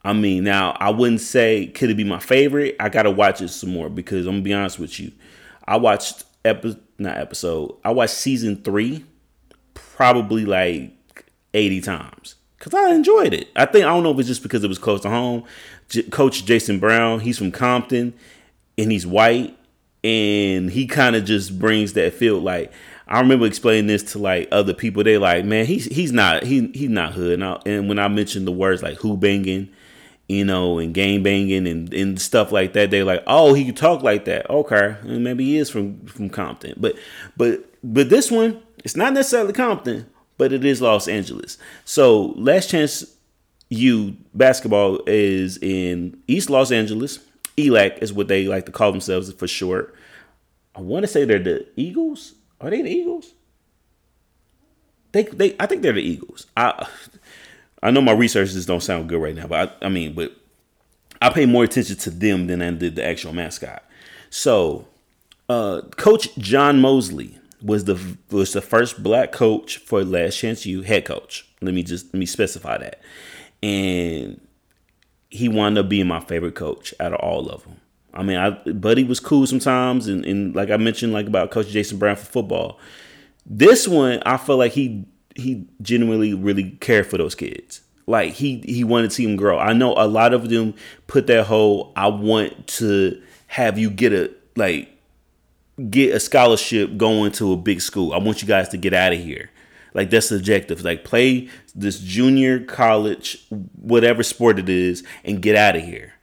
I 0.03 0.13
mean, 0.13 0.43
now 0.43 0.77
I 0.79 0.89
wouldn't 0.89 1.21
say 1.21 1.67
could 1.67 1.89
it 1.89 1.97
be 1.97 2.03
my 2.03 2.19
favorite. 2.19 2.75
I 2.79 2.89
gotta 2.89 3.11
watch 3.11 3.41
it 3.41 3.49
some 3.49 3.71
more 3.71 3.89
because 3.89 4.25
I'm 4.25 4.33
gonna 4.33 4.43
be 4.43 4.53
honest 4.53 4.79
with 4.79 4.99
you. 4.99 5.11
I 5.67 5.77
watched 5.77 6.23
episode, 6.45 6.81
not 6.97 7.17
episode. 7.17 7.75
I 7.83 7.91
watched 7.91 8.13
season 8.13 8.63
three 8.63 9.05
probably 9.73 10.45
like 10.45 10.93
80 11.53 11.81
times 11.81 12.35
because 12.57 12.73
I 12.73 12.91
enjoyed 12.91 13.33
it. 13.33 13.49
I 13.55 13.65
think 13.65 13.85
I 13.85 13.89
don't 13.89 14.03
know 14.03 14.11
if 14.11 14.19
it's 14.19 14.27
just 14.27 14.43
because 14.43 14.63
it 14.63 14.67
was 14.67 14.79
close 14.79 15.01
to 15.01 15.09
home. 15.09 15.43
J- 15.89 16.03
Coach 16.03 16.45
Jason 16.45 16.79
Brown, 16.79 17.19
he's 17.19 17.37
from 17.37 17.51
Compton 17.51 18.13
and 18.77 18.91
he's 18.91 19.07
white 19.07 19.57
and 20.03 20.69
he 20.69 20.87
kind 20.87 21.15
of 21.15 21.25
just 21.25 21.57
brings 21.59 21.93
that 21.93 22.13
feel 22.13 22.39
like 22.39 22.71
I 23.07 23.19
remember 23.19 23.45
explaining 23.45 23.87
this 23.87 24.03
to 24.11 24.19
like 24.19 24.47
other 24.51 24.73
people. 24.73 25.03
They 25.03 25.17
like, 25.17 25.45
man, 25.45 25.65
he's 25.65 25.85
he's 25.85 26.11
not 26.11 26.43
he 26.43 26.67
he's 26.73 26.89
not 26.89 27.13
hood. 27.13 27.33
And, 27.33 27.43
I, 27.43 27.61
and 27.65 27.87
when 27.87 27.99
I 27.99 28.07
mentioned 28.07 28.45
the 28.45 28.51
words 28.51 28.83
like 28.83 28.97
who 28.97 29.15
banging, 29.15 29.69
you 30.27 30.43
know, 30.43 30.77
and 30.79 30.93
game 30.93 31.23
banging 31.23 31.67
and, 31.67 31.93
and 31.93 32.19
stuff 32.19 32.51
like 32.51 32.73
that, 32.73 32.91
they're 32.91 33.05
like, 33.05 33.23
oh, 33.27 33.53
he 33.53 33.65
can 33.65 33.75
talk 33.75 34.03
like 34.03 34.25
that. 34.25 34.49
Okay, 34.49 34.95
and 35.01 35.23
maybe 35.23 35.45
he 35.45 35.57
is 35.57 35.69
from 35.69 36.05
from 36.05 36.29
Compton. 36.29 36.73
But 36.77 36.95
but 37.35 37.63
but 37.83 38.09
this 38.09 38.29
one, 38.29 38.61
it's 38.83 38.95
not 38.95 39.13
necessarily 39.13 39.53
Compton, 39.53 40.09
but 40.37 40.51
it 40.51 40.65
is 40.65 40.81
Los 40.81 41.07
Angeles. 41.07 41.57
So 41.85 42.33
Last 42.35 42.69
Chance 42.69 43.05
U 43.69 44.15
basketball 44.33 44.99
is 45.07 45.57
in 45.57 46.21
East 46.27 46.49
Los 46.49 46.71
Angeles. 46.71 47.19
ELAC 47.57 47.97
is 47.99 48.13
what 48.13 48.27
they 48.27 48.45
like 48.47 48.65
to 48.67 48.71
call 48.71 48.91
themselves 48.91 49.31
for 49.33 49.47
short. 49.47 49.95
I 50.75 50.81
want 50.81 51.03
to 51.03 51.07
say 51.07 51.25
they're 51.25 51.39
the 51.39 51.67
Eagles. 51.75 52.35
Are 52.61 52.69
they 52.69 52.81
the 52.81 52.89
Eagles? 52.89 53.33
They 55.11 55.23
they 55.23 55.55
I 55.59 55.65
think 55.65 55.81
they're 55.81 55.93
the 55.93 56.01
Eagles. 56.01 56.47
I 56.55 56.87
I 57.83 57.91
know 57.91 58.01
my 58.01 58.13
research 58.13 58.51
just 58.51 58.67
don't 58.67 58.81
sound 58.81 59.09
good 59.09 59.21
right 59.21 59.35
now, 59.35 59.47
but 59.47 59.77
I, 59.81 59.85
I 59.85 59.89
mean, 59.89 60.13
but 60.13 60.31
I 61.21 61.29
pay 61.29 61.45
more 61.45 61.63
attention 61.63 61.95
to 61.97 62.09
them 62.09 62.47
than 62.47 62.61
I 62.61 62.71
did 62.71 62.95
the 62.95 63.05
actual 63.05 63.33
mascot. 63.33 63.83
So, 64.29 64.87
uh, 65.49 65.81
Coach 65.95 66.35
John 66.37 66.81
Mosley 66.81 67.37
was 67.61 67.85
the 67.85 68.17
was 68.29 68.53
the 68.53 68.61
first 68.61 69.01
black 69.01 69.31
coach 69.31 69.77
for 69.77 70.03
Last 70.03 70.37
Chance 70.37 70.65
U 70.65 70.81
head 70.81 71.05
coach. 71.05 71.47
Let 71.61 71.73
me 71.73 71.83
just 71.83 72.07
let 72.07 72.19
me 72.19 72.25
specify 72.25 72.77
that, 72.77 73.01
and 73.63 74.39
he 75.29 75.49
wound 75.49 75.77
up 75.77 75.89
being 75.89 76.07
my 76.07 76.19
favorite 76.19 76.55
coach 76.55 76.93
out 76.99 77.13
of 77.13 77.19
all 77.19 77.49
of 77.49 77.63
them. 77.63 77.79
I 78.13 78.23
mean, 78.23 78.37
I 78.37 78.51
Buddy 78.71 79.03
was 79.03 79.19
cool 79.19 79.45
sometimes, 79.47 80.07
and, 80.07 80.25
and 80.25 80.55
like 80.55 80.69
I 80.69 80.77
mentioned, 80.77 81.13
like 81.13 81.27
about 81.27 81.51
Coach 81.51 81.69
Jason 81.69 81.97
Brown 81.99 82.15
for 82.15 82.25
football. 82.25 82.79
This 83.45 83.87
one, 83.87 84.21
I 84.25 84.37
feel 84.37 84.57
like 84.57 84.73
he 84.73 85.05
he 85.37 85.65
genuinely 85.81 86.33
really 86.33 86.71
cared 86.79 87.07
for 87.07 87.17
those 87.17 87.35
kids. 87.35 87.81
Like 88.05 88.33
he 88.33 88.63
he 88.65 88.83
wanted 88.83 89.09
to 89.09 89.15
see 89.15 89.25
them 89.25 89.35
grow. 89.35 89.59
I 89.59 89.73
know 89.73 89.93
a 89.97 90.07
lot 90.07 90.33
of 90.33 90.49
them 90.49 90.73
put 91.07 91.27
that 91.27 91.45
whole 91.45 91.91
I 91.95 92.07
want 92.07 92.67
to 92.67 93.21
have 93.47 93.77
you 93.77 93.89
get 93.89 94.13
a 94.13 94.31
like 94.55 94.89
get 95.89 96.15
a 96.15 96.19
scholarship 96.19 96.97
going 96.97 97.31
to 97.33 97.53
a 97.53 97.57
big 97.57 97.81
school. 97.81 98.13
I 98.13 98.17
want 98.17 98.41
you 98.41 98.47
guys 98.47 98.69
to 98.69 98.77
get 98.77 98.93
out 98.93 99.13
of 99.13 99.19
here. 99.19 99.51
Like 99.93 100.09
that's 100.09 100.29
the 100.29 100.37
objective. 100.37 100.83
Like 100.83 101.03
play 101.03 101.49
this 101.75 101.99
junior 101.99 102.59
college, 102.61 103.45
whatever 103.81 104.23
sport 104.23 104.59
it 104.59 104.69
is, 104.69 105.03
and 105.23 105.41
get 105.41 105.55
out 105.55 105.75
of 105.75 105.83
here. 105.83 106.13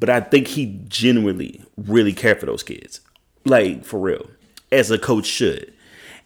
But 0.00 0.10
I 0.10 0.20
think 0.20 0.48
he 0.48 0.80
genuinely 0.88 1.62
really 1.76 2.12
cared 2.12 2.40
for 2.40 2.46
those 2.46 2.62
kids. 2.62 3.00
Like 3.44 3.84
for 3.84 4.00
real. 4.00 4.30
As 4.72 4.90
a 4.90 4.98
coach 4.98 5.26
should. 5.26 5.72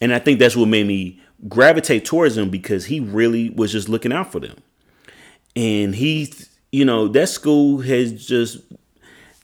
And 0.00 0.14
I 0.14 0.18
think 0.18 0.38
that's 0.38 0.56
what 0.56 0.68
made 0.68 0.86
me 0.86 1.20
gravitate 1.48 2.04
towards 2.04 2.36
him 2.36 2.50
because 2.50 2.86
he 2.86 3.00
really 3.00 3.50
was 3.50 3.72
just 3.72 3.88
looking 3.88 4.12
out 4.12 4.32
for 4.32 4.40
them. 4.40 4.56
And 5.56 5.94
he, 5.94 6.32
you 6.72 6.84
know, 6.84 7.08
that 7.08 7.28
school 7.28 7.80
has 7.80 8.26
just 8.26 8.58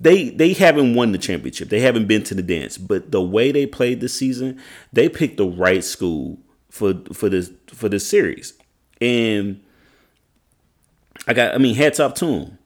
they 0.01 0.31
they 0.31 0.55
haven't 0.55 0.95
won 0.95 1.13
the 1.13 1.19
championship. 1.19 1.69
They 1.69 1.81
haven't 1.81 2.07
been 2.07 2.25
to 2.25 2.35
the 2.35 2.43
dance, 2.43 2.79
but 2.79 3.11
the 3.11 3.23
way 3.23 3.53
they 3.53 3.67
played 3.67 4.01
this 4.01 4.15
season, 4.15 4.61
they 4.93 5.09
picked 5.09 5.37
the 5.37 5.47
right 5.47 5.85
school 5.85 6.39
for 6.71 6.95
for 7.13 7.29
this 7.29 7.51
for 7.69 7.89
this 7.89 8.09
series. 8.09 8.55
And 9.01 9.63
I 11.27 11.35
got 11.35 11.55
I 11.55 11.59
mean 11.59 11.75
hats 11.75 12.01
off 12.01 12.15
to 12.15 12.27
him. 12.27 12.59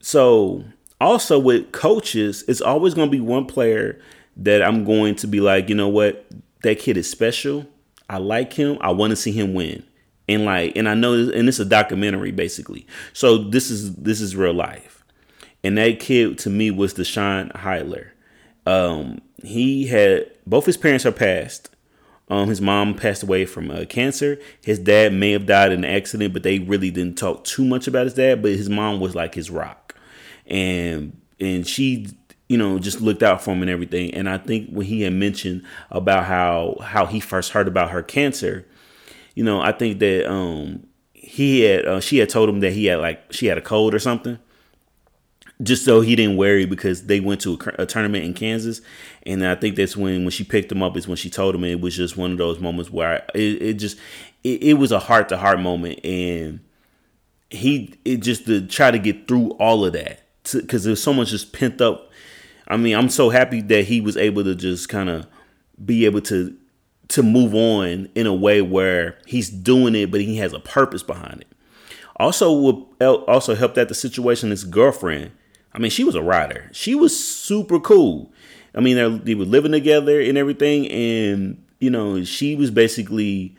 So 0.00 0.64
also 1.00 1.38
with 1.38 1.72
coaches, 1.72 2.44
it's 2.48 2.60
always 2.60 2.94
going 2.94 3.08
to 3.08 3.12
be 3.12 3.20
one 3.20 3.46
player 3.46 4.00
that 4.36 4.62
I'm 4.62 4.84
going 4.84 5.16
to 5.16 5.26
be 5.26 5.40
like, 5.40 5.68
you 5.68 5.74
know 5.74 5.88
what, 5.88 6.24
that 6.62 6.78
kid 6.78 6.96
is 6.96 7.10
special. 7.10 7.66
I 8.08 8.18
like 8.18 8.52
him. 8.52 8.78
I 8.80 8.90
want 8.90 9.10
to 9.10 9.16
see 9.16 9.32
him 9.32 9.54
win. 9.54 9.84
And 10.28 10.44
like, 10.44 10.76
and 10.76 10.88
I 10.88 10.94
know, 10.94 11.14
and 11.14 11.48
it's 11.48 11.58
a 11.58 11.64
documentary 11.64 12.32
basically. 12.32 12.86
So 13.12 13.38
this 13.38 13.70
is 13.70 13.94
this 13.96 14.20
is 14.20 14.36
real 14.36 14.52
life. 14.52 15.02
And 15.64 15.76
that 15.78 16.00
kid 16.00 16.38
to 16.38 16.50
me 16.50 16.70
was 16.70 16.94
Deshaun 16.94 17.52
Heidler. 17.52 18.10
Um, 18.66 19.20
he 19.42 19.86
had 19.86 20.30
both 20.46 20.66
his 20.66 20.76
parents 20.76 21.06
are 21.06 21.12
passed. 21.12 21.70
Um, 22.30 22.48
his 22.48 22.60
mom 22.60 22.94
passed 22.94 23.22
away 23.22 23.46
from 23.46 23.70
uh, 23.70 23.86
cancer. 23.88 24.38
His 24.62 24.78
dad 24.78 25.14
may 25.14 25.32
have 25.32 25.46
died 25.46 25.72
in 25.72 25.82
an 25.82 25.90
accident, 25.90 26.34
but 26.34 26.42
they 26.42 26.58
really 26.58 26.90
didn't 26.90 27.16
talk 27.16 27.44
too 27.44 27.64
much 27.64 27.86
about 27.86 28.04
his 28.04 28.14
dad. 28.14 28.42
But 28.42 28.52
his 28.52 28.68
mom 28.68 29.00
was 29.00 29.14
like 29.14 29.34
his 29.34 29.50
rock, 29.50 29.94
and 30.46 31.18
and 31.40 31.66
she, 31.66 32.08
you 32.48 32.56
know, 32.56 32.78
just 32.78 33.00
looked 33.00 33.22
out 33.22 33.42
for 33.42 33.52
him 33.52 33.62
and 33.62 33.70
everything. 33.70 34.12
And 34.14 34.28
I 34.28 34.38
think 34.38 34.70
when 34.70 34.86
he 34.86 35.02
had 35.02 35.12
mentioned 35.12 35.64
about 35.90 36.24
how 36.24 36.76
how 36.82 37.06
he 37.06 37.20
first 37.20 37.52
heard 37.52 37.68
about 37.68 37.90
her 37.90 38.02
cancer, 38.02 38.66
you 39.34 39.44
know, 39.44 39.60
I 39.60 39.72
think 39.72 39.98
that 40.00 40.30
um 40.30 40.86
he 41.12 41.60
had 41.60 41.84
uh, 41.86 42.00
she 42.00 42.18
had 42.18 42.28
told 42.28 42.48
him 42.48 42.60
that 42.60 42.72
he 42.72 42.86
had 42.86 43.00
like 43.00 43.32
she 43.32 43.46
had 43.46 43.58
a 43.58 43.62
cold 43.62 43.94
or 43.94 43.98
something 43.98 44.38
just 45.62 45.84
so 45.84 46.00
he 46.00 46.14
didn't 46.14 46.36
worry 46.36 46.66
because 46.66 47.06
they 47.06 47.20
went 47.20 47.40
to 47.40 47.54
a, 47.78 47.82
a, 47.82 47.86
tournament 47.86 48.24
in 48.24 48.32
Kansas, 48.32 48.80
and 49.24 49.44
I 49.44 49.56
think 49.56 49.76
that's 49.76 49.96
when 49.96 50.22
when 50.22 50.30
she 50.30 50.44
picked 50.44 50.70
him 50.70 50.82
up 50.82 50.96
is 50.96 51.08
when 51.08 51.16
she 51.16 51.30
told 51.30 51.54
him 51.54 51.64
it 51.64 51.80
was 51.80 51.96
just 51.96 52.16
one 52.16 52.32
of 52.32 52.38
those 52.38 52.60
moments 52.60 52.90
where 52.90 53.14
I, 53.14 53.16
it, 53.34 53.62
it 53.62 53.72
just 53.74 53.98
it, 54.44 54.62
it 54.62 54.74
was 54.74 54.92
a 54.92 55.00
heart 55.00 55.28
to 55.30 55.36
heart 55.36 55.60
moment, 55.60 56.04
and 56.04 56.60
he 57.50 57.94
it 58.04 58.18
just 58.18 58.46
to 58.46 58.66
try 58.66 58.90
to 58.90 58.98
get 58.98 59.26
through 59.26 59.50
all 59.52 59.84
of 59.84 59.94
that 59.94 60.22
because 60.52 60.84
there's 60.84 61.02
so 61.02 61.12
much 61.12 61.30
just 61.30 61.52
pent 61.52 61.80
up. 61.80 62.07
I 62.68 62.76
mean, 62.76 62.94
I'm 62.94 63.08
so 63.08 63.30
happy 63.30 63.60
that 63.62 63.86
he 63.86 64.00
was 64.00 64.16
able 64.16 64.44
to 64.44 64.54
just 64.54 64.88
kind 64.88 65.08
of 65.08 65.26
be 65.84 66.04
able 66.04 66.20
to 66.22 66.56
to 67.08 67.22
move 67.22 67.54
on 67.54 68.08
in 68.14 68.26
a 68.26 68.34
way 68.34 68.60
where 68.60 69.18
he's 69.26 69.48
doing 69.48 69.94
it, 69.94 70.10
but 70.10 70.20
he 70.20 70.36
has 70.36 70.52
a 70.52 70.60
purpose 70.60 71.02
behind 71.02 71.40
it. 71.40 71.48
Also, 72.16 72.52
what 72.52 73.24
also 73.26 73.54
helped 73.54 73.78
out 73.78 73.88
the 73.88 73.94
situation. 73.94 74.50
His 74.50 74.64
girlfriend 74.64 75.32
I 75.78 75.78
mean, 75.78 75.90
she 75.90 76.04
was 76.04 76.14
a 76.14 76.22
writer. 76.22 76.68
She 76.72 76.94
was 76.94 77.24
super 77.24 77.78
cool. 77.78 78.32
I 78.74 78.80
mean, 78.80 79.22
they 79.24 79.34
were 79.34 79.44
living 79.44 79.72
together 79.72 80.20
and 80.20 80.38
everything, 80.38 80.88
and 80.88 81.64
you 81.78 81.90
know, 81.90 82.24
she 82.24 82.54
was 82.54 82.70
basically. 82.70 83.56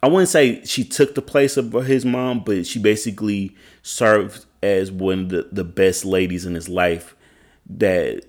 I 0.00 0.06
wouldn't 0.06 0.28
say 0.28 0.64
she 0.64 0.84
took 0.84 1.14
the 1.16 1.22
place 1.22 1.56
of 1.56 1.72
his 1.72 2.04
mom, 2.04 2.44
but 2.44 2.66
she 2.66 2.78
basically 2.78 3.56
served 3.82 4.44
as 4.62 4.92
one 4.92 5.20
of 5.20 5.28
the, 5.30 5.48
the 5.50 5.64
best 5.64 6.04
ladies 6.04 6.46
in 6.46 6.54
his 6.54 6.68
life 6.68 7.16
that 7.70 8.24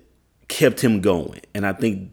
kept 0.48 0.80
him 0.80 1.00
going. 1.00 1.40
And 1.54 1.66
I 1.66 1.72
think 1.72 2.10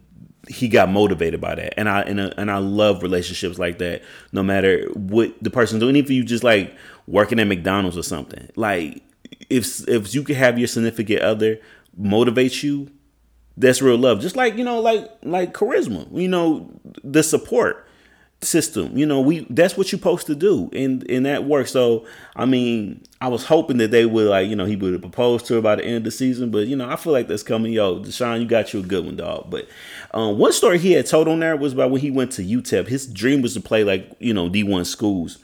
he 0.48 0.68
got 0.68 0.88
motivated 0.88 1.40
by 1.40 1.54
that. 1.54 1.78
And 1.78 1.88
I 1.88 2.02
and, 2.02 2.20
uh, 2.20 2.30
and 2.36 2.50
I 2.50 2.58
love 2.58 3.02
relationships 3.02 3.58
like 3.58 3.78
that. 3.78 4.02
No 4.32 4.42
matter 4.42 4.88
what 4.94 5.34
the 5.42 5.50
person's 5.50 5.80
doing, 5.80 5.96
if 5.96 6.10
you 6.10 6.24
just 6.24 6.44
like 6.44 6.74
working 7.06 7.40
at 7.40 7.46
McDonald's 7.46 7.98
or 7.98 8.02
something, 8.02 8.48
like 8.56 9.02
if 9.50 9.86
if 9.88 10.14
you 10.14 10.22
could 10.22 10.36
have 10.36 10.58
your 10.58 10.68
significant 10.68 11.20
other 11.20 11.58
motivate 11.96 12.62
you, 12.62 12.90
that's 13.56 13.82
real 13.82 13.98
love. 13.98 14.20
Just 14.20 14.36
like 14.36 14.56
you 14.56 14.64
know, 14.64 14.80
like 14.80 15.10
like 15.22 15.52
charisma. 15.52 16.08
You 16.12 16.28
know, 16.28 16.70
the 17.02 17.22
support 17.22 17.87
system. 18.40 18.96
You 18.96 19.04
know, 19.04 19.20
we 19.20 19.46
that's 19.50 19.76
what 19.76 19.90
you're 19.90 19.98
supposed 19.98 20.26
to 20.28 20.34
do, 20.34 20.70
and 20.72 21.08
and 21.10 21.26
that 21.26 21.44
works. 21.44 21.72
So 21.72 22.06
I 22.36 22.44
mean, 22.46 23.02
I 23.20 23.28
was 23.28 23.44
hoping 23.44 23.78
that 23.78 23.90
they 23.90 24.06
would 24.06 24.28
like 24.28 24.48
you 24.48 24.56
know 24.56 24.64
he 24.64 24.76
would 24.76 24.92
have 24.92 25.02
proposed 25.02 25.46
to 25.46 25.54
her 25.54 25.60
by 25.60 25.76
the 25.76 25.84
end 25.84 25.96
of 25.98 26.04
the 26.04 26.10
season, 26.10 26.50
but 26.50 26.66
you 26.66 26.76
know 26.76 26.88
I 26.88 26.96
feel 26.96 27.12
like 27.12 27.28
that's 27.28 27.42
coming. 27.42 27.72
Yo, 27.72 28.00
Deshaun, 28.00 28.40
you 28.40 28.46
got 28.46 28.72
you 28.72 28.80
a 28.80 28.82
good 28.82 29.04
one, 29.04 29.16
dog. 29.16 29.50
But 29.50 29.68
um, 30.12 30.38
one 30.38 30.52
story 30.52 30.78
he 30.78 30.92
had 30.92 31.06
told 31.06 31.28
on 31.28 31.40
there 31.40 31.56
was 31.56 31.72
about 31.72 31.90
when 31.90 32.00
he 32.00 32.10
went 32.10 32.32
to 32.32 32.44
UTEP. 32.44 32.88
His 32.88 33.06
dream 33.06 33.42
was 33.42 33.54
to 33.54 33.60
play 33.60 33.84
like 33.84 34.08
you 34.20 34.32
know 34.32 34.48
D1 34.48 34.86
schools, 34.86 35.38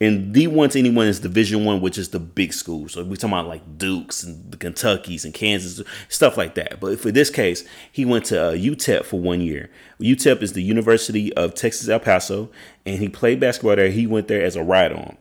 And 0.00 0.34
D1 0.34 0.72
to 0.72 0.78
anyone 0.78 1.06
is 1.06 1.20
Division 1.20 1.64
One, 1.64 1.80
which 1.80 1.98
is 1.98 2.08
the 2.08 2.18
big 2.18 2.52
schools. 2.52 2.92
So 2.92 3.04
we're 3.04 3.14
talking 3.14 3.30
about 3.30 3.46
like 3.46 3.78
Dukes 3.78 4.24
and 4.24 4.50
the 4.50 4.56
Kentuckies 4.56 5.24
and 5.24 5.32
Kansas, 5.32 5.80
stuff 6.08 6.36
like 6.36 6.56
that. 6.56 6.80
But 6.80 6.98
for 6.98 7.12
this 7.12 7.30
case, 7.30 7.64
he 7.92 8.04
went 8.04 8.24
to 8.26 8.48
uh, 8.48 8.52
UTEP 8.52 9.04
for 9.04 9.20
one 9.20 9.40
year. 9.40 9.70
UTEP 10.00 10.42
is 10.42 10.52
the 10.52 10.62
University 10.62 11.32
of 11.34 11.54
Texas 11.54 11.88
El 11.88 12.00
Paso, 12.00 12.50
and 12.84 12.98
he 12.98 13.08
played 13.08 13.38
basketball 13.38 13.76
there. 13.76 13.90
He 13.90 14.06
went 14.06 14.26
there 14.26 14.44
as 14.44 14.56
a 14.56 14.64
ride 14.64 14.92
on. 14.92 15.16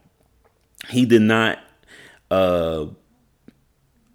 He 0.89 1.05
did 1.05 1.21
not, 1.21 1.59
uh, 2.31 2.87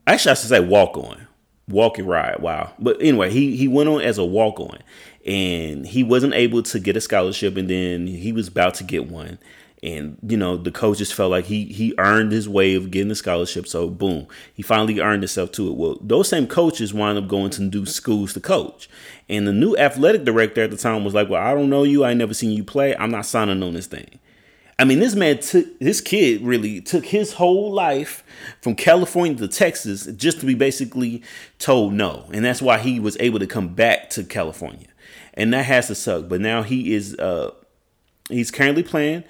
actually, 0.09 0.33
I 0.33 0.35
should 0.35 0.49
say 0.49 0.61
walk 0.61 0.99
on, 0.99 1.29
walk 1.69 1.99
and 1.99 2.09
ride. 2.09 2.41
Wow. 2.41 2.73
But 2.81 3.01
anyway, 3.01 3.31
he 3.31 3.57
he 3.57 3.69
went 3.69 3.89
on 3.89 4.01
as 4.01 4.19
a 4.19 4.25
walk 4.25 4.59
on, 4.59 4.81
and 5.25 5.87
he 5.87 6.03
wasn't 6.03 6.35
able 6.35 6.65
to 6.65 6.81
get 6.81 6.97
a 6.97 7.01
scholarship, 7.01 7.57
and 7.57 7.71
then 7.71 8.09
he 8.09 8.33
was 8.33 8.49
about 8.49 8.75
to 8.75 8.85
get 8.85 9.09
one 9.09 9.39
and 9.83 10.19
you 10.27 10.37
know 10.37 10.57
the 10.57 10.73
coach 10.73 10.99
just 10.99 11.15
felt 11.15 11.31
like 11.31 11.45
he 11.45 11.67
he 11.67 11.95
earned 11.99 12.33
his 12.33 12.49
way 12.49 12.75
of 12.75 12.91
getting 12.91 13.09
the 13.09 13.15
scholarship. 13.15 13.67
So 13.67 13.89
boom 13.89 14.27
he 14.53 14.63
finally 14.63 15.01
earned 15.01 15.23
himself 15.23 15.53
to 15.53 15.69
it. 15.69 15.77
Well 15.77 15.99
those 16.01 16.29
same 16.29 16.47
coaches 16.47 16.93
wound 16.93 17.19
up 17.19 17.29
going 17.29 17.51
to 17.51 17.63
new 17.63 17.87
schools 17.87 18.33
to 18.35 18.41
coach. 18.41 18.89
And 19.29 19.47
the 19.47 19.53
new 19.53 19.77
athletic 19.77 20.25
director 20.25 20.63
at 20.63 20.71
the 20.71 20.77
time 20.77 21.05
was 21.05 21.15
like 21.15 21.29
well 21.29 21.43
i 21.43 21.55
don't 21.55 21.71
know 21.71 21.85
you. 21.85 22.05
I 22.05 22.15
never 22.15 22.35
seen 22.35 22.51
you 22.51 22.65
play. 22.65 22.97
I'm 22.97 23.11
not 23.11 23.27
signing 23.27 23.63
on 23.63 23.75
this 23.75 23.87
thing. 23.87 24.19
I 24.81 24.85
mean 24.85 24.99
this 24.99 25.15
man 25.15 25.39
took 25.39 25.79
this 25.79 26.01
kid 26.01 26.43
really 26.43 26.81
took 26.81 27.07
his 27.07 27.35
whole 27.35 27.73
life 27.73 28.25
from 28.61 28.75
california 28.75 29.37
to 29.39 29.49
texas 29.49 30.07
just 30.07 30.41
to 30.41 30.47
be 30.47 30.55
basically 30.55 31.23
told 31.59 31.93
no. 31.93 32.29
And 32.33 32.45
that's 32.45 32.63
why 32.63 32.79
he 32.79 32.99
was 32.99 33.17
able 33.21 33.39
to 33.39 33.47
come 33.47 33.69
back 33.69 34.11
to 34.11 34.25
california. 34.25 34.89
And 35.35 35.53
that 35.53 35.67
has 35.67 35.87
to 35.87 35.95
suck. 35.95 36.29
But 36.29 36.41
now 36.41 36.63
he 36.63 36.95
is 36.95 37.17
uh 37.17 37.53
he's 38.29 38.51
currently 38.51 38.83
playing 38.83 39.25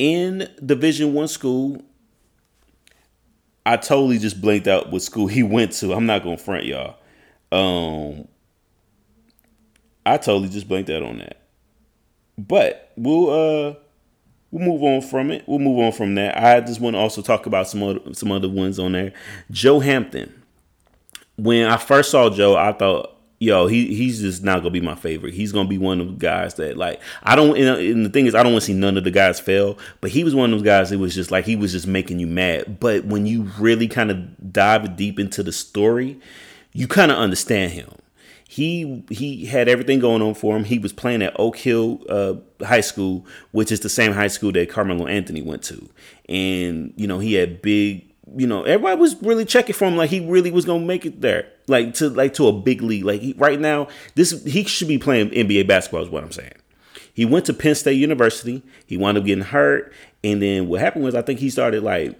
in 0.00 0.48
Division 0.64 1.12
One 1.12 1.28
school. 1.28 1.82
I 3.66 3.76
totally 3.76 4.18
just 4.18 4.40
blanked 4.40 4.66
out 4.66 4.90
what 4.90 5.02
school 5.02 5.26
he 5.26 5.42
went 5.42 5.72
to. 5.72 5.92
I'm 5.92 6.06
not 6.06 6.22
gonna 6.22 6.38
front 6.38 6.64
y'all. 6.64 6.96
Um, 7.52 8.26
I 10.06 10.16
totally 10.16 10.48
just 10.48 10.66
blanked 10.66 10.88
out 10.88 11.02
on 11.02 11.18
that. 11.18 11.42
But 12.38 12.92
we'll 12.96 13.28
uh 13.28 13.74
we'll 14.50 14.66
move 14.66 14.82
on 14.82 15.02
from 15.02 15.30
it. 15.30 15.44
We'll 15.46 15.58
move 15.58 15.78
on 15.78 15.92
from 15.92 16.14
that. 16.14 16.42
I 16.42 16.60
just 16.62 16.80
want 16.80 16.94
to 16.94 16.98
also 16.98 17.20
talk 17.20 17.44
about 17.44 17.68
some 17.68 17.82
other 17.82 18.14
some 18.14 18.32
other 18.32 18.48
ones 18.48 18.78
on 18.78 18.92
there. 18.92 19.12
Joe 19.50 19.80
Hampton. 19.80 20.32
When 21.36 21.66
I 21.66 21.76
first 21.76 22.10
saw 22.10 22.30
Joe, 22.30 22.56
I 22.56 22.72
thought 22.72 23.19
yo, 23.40 23.66
he 23.66 23.94
he's 23.94 24.20
just 24.20 24.44
not 24.44 24.58
gonna 24.58 24.70
be 24.70 24.80
my 24.80 24.94
favorite. 24.94 25.34
He's 25.34 25.50
gonna 25.50 25.68
be 25.68 25.78
one 25.78 26.00
of 26.00 26.06
the 26.06 26.12
guys 26.12 26.54
that 26.54 26.76
like 26.76 27.00
I 27.22 27.34
don't. 27.34 27.56
And, 27.56 27.80
and 27.80 28.06
the 28.06 28.10
thing 28.10 28.26
is, 28.26 28.34
I 28.34 28.42
don't 28.42 28.52
want 28.52 28.62
to 28.62 28.66
see 28.66 28.74
none 28.74 28.96
of 28.96 29.04
the 29.04 29.10
guys 29.10 29.40
fail. 29.40 29.76
But 30.00 30.10
he 30.10 30.22
was 30.22 30.34
one 30.34 30.52
of 30.52 30.58
those 30.58 30.64
guys 30.64 30.90
that 30.90 30.98
was 30.98 31.14
just 31.14 31.30
like 31.30 31.46
he 31.46 31.56
was 31.56 31.72
just 31.72 31.86
making 31.86 32.20
you 32.20 32.26
mad. 32.28 32.78
But 32.78 33.06
when 33.06 33.26
you 33.26 33.50
really 33.58 33.88
kind 33.88 34.10
of 34.10 34.52
dive 34.52 34.96
deep 34.96 35.18
into 35.18 35.42
the 35.42 35.52
story, 35.52 36.20
you 36.72 36.86
kind 36.86 37.10
of 37.10 37.18
understand 37.18 37.72
him. 37.72 37.90
He 38.46 39.04
he 39.10 39.46
had 39.46 39.68
everything 39.68 40.00
going 40.00 40.22
on 40.22 40.34
for 40.34 40.56
him. 40.56 40.64
He 40.64 40.78
was 40.78 40.92
playing 40.92 41.22
at 41.22 41.38
Oak 41.38 41.56
Hill 41.56 42.02
uh, 42.08 42.34
High 42.64 42.80
School, 42.82 43.24
which 43.52 43.72
is 43.72 43.80
the 43.80 43.88
same 43.88 44.12
high 44.12 44.28
school 44.28 44.52
that 44.52 44.68
Carmelo 44.68 45.06
Anthony 45.06 45.40
went 45.40 45.62
to, 45.64 45.88
and 46.28 46.92
you 46.96 47.06
know 47.06 47.20
he 47.20 47.34
had 47.34 47.62
big 47.62 48.10
you 48.36 48.46
know, 48.46 48.62
everybody 48.62 49.00
was 49.00 49.20
really 49.22 49.44
checking 49.44 49.74
for 49.74 49.86
him 49.86 49.96
like 49.96 50.10
he 50.10 50.20
really 50.20 50.50
was 50.50 50.64
gonna 50.64 50.84
make 50.84 51.04
it 51.04 51.20
there, 51.20 51.48
like 51.70 51.94
to 51.94 52.10
like 52.10 52.34
to 52.34 52.48
a 52.48 52.52
big 52.52 52.82
league. 52.82 53.04
Like 53.04 53.20
he, 53.20 53.32
right 53.34 53.58
now, 53.58 53.88
this 54.14 54.44
he 54.44 54.64
should 54.64 54.88
be 54.88 54.98
playing 54.98 55.30
NBA 55.30 55.66
basketball. 55.66 56.02
Is 56.02 56.10
what 56.10 56.24
I'm 56.24 56.32
saying. 56.32 56.52
He 57.14 57.24
went 57.24 57.46
to 57.46 57.54
Penn 57.54 57.74
State 57.74 57.94
University. 57.94 58.62
He 58.86 58.96
wound 58.96 59.18
up 59.18 59.24
getting 59.24 59.44
hurt, 59.44 59.92
and 60.22 60.42
then 60.42 60.68
what 60.68 60.80
happened 60.80 61.04
was 61.04 61.14
I 61.14 61.22
think 61.22 61.40
he 61.40 61.50
started 61.50 61.82
like, 61.82 62.18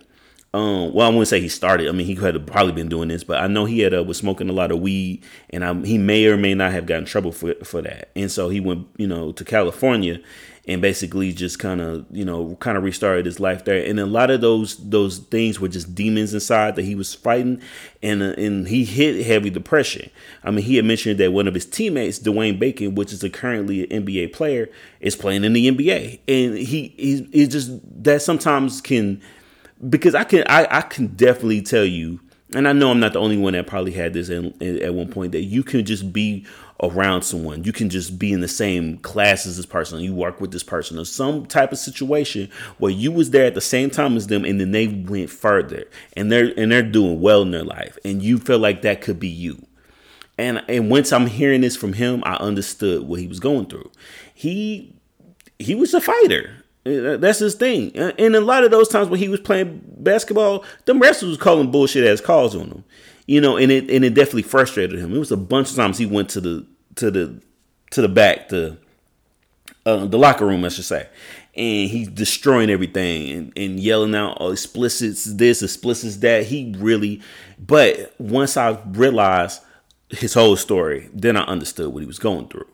um, 0.53 0.93
well 0.95 1.07
I 1.07 1.11
wouldn't 1.11 1.29
say 1.29 1.41
he 1.41 1.49
started. 1.49 1.89
I 1.89 1.93
mean 1.93 2.07
he 2.07 2.15
had 2.15 2.47
probably 2.47 2.73
been 2.73 2.89
doing 2.89 3.09
this, 3.09 3.25
but 3.25 3.41
I 3.41 3.47
know 3.47 3.67
he 3.67 3.81
had 3.81 3.95
uh, 3.95 4.03
was 4.03 4.19
smoking 4.19 4.49
a 4.49 4.53
lot 4.53 4.73
of 4.73 4.81
weed, 4.81 5.23
and 5.51 5.65
I, 5.65 5.75
he 5.83 5.99
may 5.99 6.27
or 6.27 6.37
may 6.37 6.55
not 6.55 6.73
have 6.73 6.87
gotten 6.87 7.05
trouble 7.05 7.33
for 7.33 7.55
for 7.65 7.83
that. 7.83 8.11
And 8.17 8.31
so 8.31 8.49
he 8.49 8.61
went, 8.61 8.89
you 8.97 9.07
know, 9.07 9.33
to 9.33 9.45
California, 9.45 10.21
and 10.67 10.83
basically 10.83 11.33
just 11.33 11.59
kind 11.59 11.81
of 11.81 12.05
you 12.11 12.25
know 12.25 12.57
kind 12.61 12.77
of 12.77 12.85
restarted 12.85 13.27
his 13.27 13.41
life 13.41 13.65
there. 13.65 13.85
And 13.85 13.99
a 13.99 14.07
lot 14.07 14.31
of 14.31 14.41
those 14.41 14.77
those 14.89 15.19
things 15.19 15.61
were 15.61 15.69
just 15.69 15.95
demons 15.95 16.35
inside 16.35 16.77
that 16.77 16.85
he 16.85 16.95
was 16.95 17.15
fighting 17.15 17.61
and 18.03 18.23
uh, 18.23 18.35
and 18.37 18.69
he 18.69 18.85
hit 18.85 19.25
heavy 19.25 19.51
depression. 19.51 20.11
I 20.45 20.51
mean 20.51 20.65
he 20.65 20.77
had 20.77 20.85
mentioned 20.85 21.19
that 21.21 21.33
one 21.33 21.49
of 21.49 21.55
his 21.55 21.67
teammates 21.67 22.19
dwayne 22.19 22.59
bacon 22.59 22.95
which 22.95 23.13
is 23.13 23.23
a 23.23 23.31
currently 23.31 23.91
an 23.91 24.05
nba 24.05 24.33
player 24.33 24.69
is 25.01 25.17
playing 25.17 25.45
in 25.45 25.53
the 25.53 25.71
nba 25.71 26.19
and 26.29 26.57
he 26.57 26.95
he, 26.97 27.29
he 27.33 27.47
just 27.47 27.71
that 28.03 28.23
sometimes 28.23 28.81
can 28.81 29.21
because 29.89 30.15
i 30.15 30.25
can 30.25 30.45
i, 30.47 30.67
I 30.71 30.81
can 30.83 31.09
definitely 31.09 31.63
tell 31.63 31.85
you 31.85 32.21
and 32.55 32.67
I 32.69 32.73
know 32.73 32.91
I'm 32.91 33.01
not 33.01 33.13
the 33.13 33.21
only 33.21 33.37
one 33.37 33.53
that 33.53 33.67
probably 33.67 33.93
had 33.93 34.13
this 34.13 34.29
in, 34.29 34.55
at 34.63 34.95
one 34.95 35.09
point 35.09 35.33
that 35.33 35.43
you 35.43 35.63
can 35.63 35.85
just 35.85 36.13
be 36.13 36.47
around 36.83 37.23
someone. 37.23 37.65
You 37.65 37.73
can 37.73 37.91
just 37.91 38.19
be 38.19 38.33
in 38.33 38.41
the 38.41 38.49
same 38.49 38.99
class 38.99 39.47
as 39.47 39.57
this 39.57 39.67
person. 39.67 40.01
You 40.01 40.15
work 40.15 40.41
with 40.41 40.51
this 40.51 40.63
person 40.63 40.99
or 40.99 41.05
some 41.05 41.47
type 41.47 41.73
of 41.73 41.79
situation 41.79 42.51
where 42.79 42.91
you 42.91 43.13
was 43.13 43.31
there 43.31 43.45
at 43.45 43.55
the 43.55 43.61
same 43.61 43.91
time 43.91 44.17
as 44.17 44.29
them 44.29 44.45
and 44.45 44.61
then 44.61 44.71
they 44.71 44.89
went 44.89 45.31
further 45.31 45.85
and 46.17 46.33
they're 46.33 46.53
and 46.57 46.73
they're 46.73 46.83
doing 46.83 47.21
well 47.21 47.43
in 47.43 47.51
their 47.51 47.65
life 47.65 47.99
and 48.05 48.23
you 48.23 48.39
feel 48.39 48.59
like 48.59 48.83
that 48.83 49.03
could 49.03 49.21
be 49.21 49.29
you. 49.29 49.67
And 50.39 50.63
and 50.69 50.91
once 50.91 51.13
I'm 51.13 51.27
hearing 51.27 51.61
this 51.61 51.77
from 51.77 51.93
him, 51.93 52.23
I 52.25 52.35
understood 52.37 53.07
what 53.07 53.21
he 53.21 53.27
was 53.27 53.41
going 53.41 53.67
through. 53.67 53.91
He 54.35 54.95
he 55.59 55.75
was 55.75 55.93
a 55.93 56.01
fighter. 56.01 56.60
Uh, 56.87 57.17
that's 57.19 57.41
his 57.41 57.55
thing. 57.55 57.95
And 57.97 58.35
a 58.35 58.41
lot 58.41 58.65
of 58.65 58.71
those 58.71 58.89
times 58.89 59.09
when 59.09 59.21
he 59.21 59.29
was 59.29 59.41
playing 59.41 59.83
basketball, 59.99 60.65
them 60.87 60.99
wrestlers 60.99 61.31
was 61.31 61.39
calling 61.39 61.71
bullshit 61.71 62.05
as 62.05 62.21
calls 62.21 62.57
on 62.57 62.69
him 62.69 62.85
you 63.31 63.41
know, 63.41 63.57
and 63.57 63.71
it 63.71 63.89
and 63.89 64.05
it 64.05 64.15
definitely 64.15 64.43
frustrated 64.43 64.99
him. 64.99 65.15
It 65.15 65.19
was 65.21 65.31
a 65.31 65.37
bunch 65.37 65.71
of 65.71 65.77
times 65.77 65.99
he 65.99 66.05
went 66.05 66.31
to 66.31 66.41
the 66.41 66.67
to 66.97 67.13
the 67.13 67.41
to 67.93 68.03
the 68.03 68.09
back 68.09 68.49
to 68.49 68.77
uh, 69.87 70.07
the 70.07 70.19
locker 70.19 70.45
room, 70.45 70.65
I 70.65 70.69
should 70.69 70.85
say, 70.85 71.09
and 71.55 71.89
he's 71.89 72.09
destroying 72.09 72.71
everything 72.71 73.31
and, 73.31 73.53
and 73.57 73.79
yelling 73.79 74.17
out 74.17 74.39
oh, 74.41 74.51
explicits 74.51 75.27
this, 75.27 75.63
explicits 75.63 76.17
that. 76.17 76.47
He 76.47 76.75
really, 76.77 77.23
but 77.57 78.13
once 78.19 78.57
I 78.57 78.81
realized 78.85 79.63
his 80.09 80.35
whole 80.35 80.57
story, 80.57 81.09
then 81.13 81.37
I 81.37 81.45
understood 81.45 81.93
what 81.93 82.01
he 82.01 82.07
was 82.09 82.19
going 82.19 82.49
through. 82.49 82.67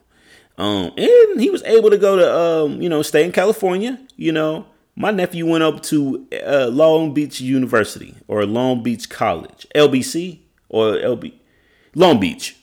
Um, 0.59 0.93
and 0.97 1.41
he 1.41 1.51
was 1.51 1.63
able 1.65 1.91
to 1.91 1.99
go 1.99 2.17
to 2.17 2.35
um, 2.37 2.81
you 2.81 2.89
know, 2.89 3.03
stay 3.03 3.25
in 3.25 3.33
California, 3.33 3.99
you 4.17 4.33
know, 4.33 4.67
my 4.97 5.11
nephew 5.11 5.47
went 5.47 5.63
up 5.63 5.83
to 5.85 6.27
uh, 6.47 6.69
Long 6.69 7.13
Beach 7.13 7.41
University 7.41 8.15
or 8.29 8.47
Long 8.47 8.83
Beach 8.83 9.11
College, 9.11 9.67
LBC 9.75 10.39
or 10.71 10.95
LB, 10.95 11.35
Long 11.95 12.19
Beach. 12.19 12.57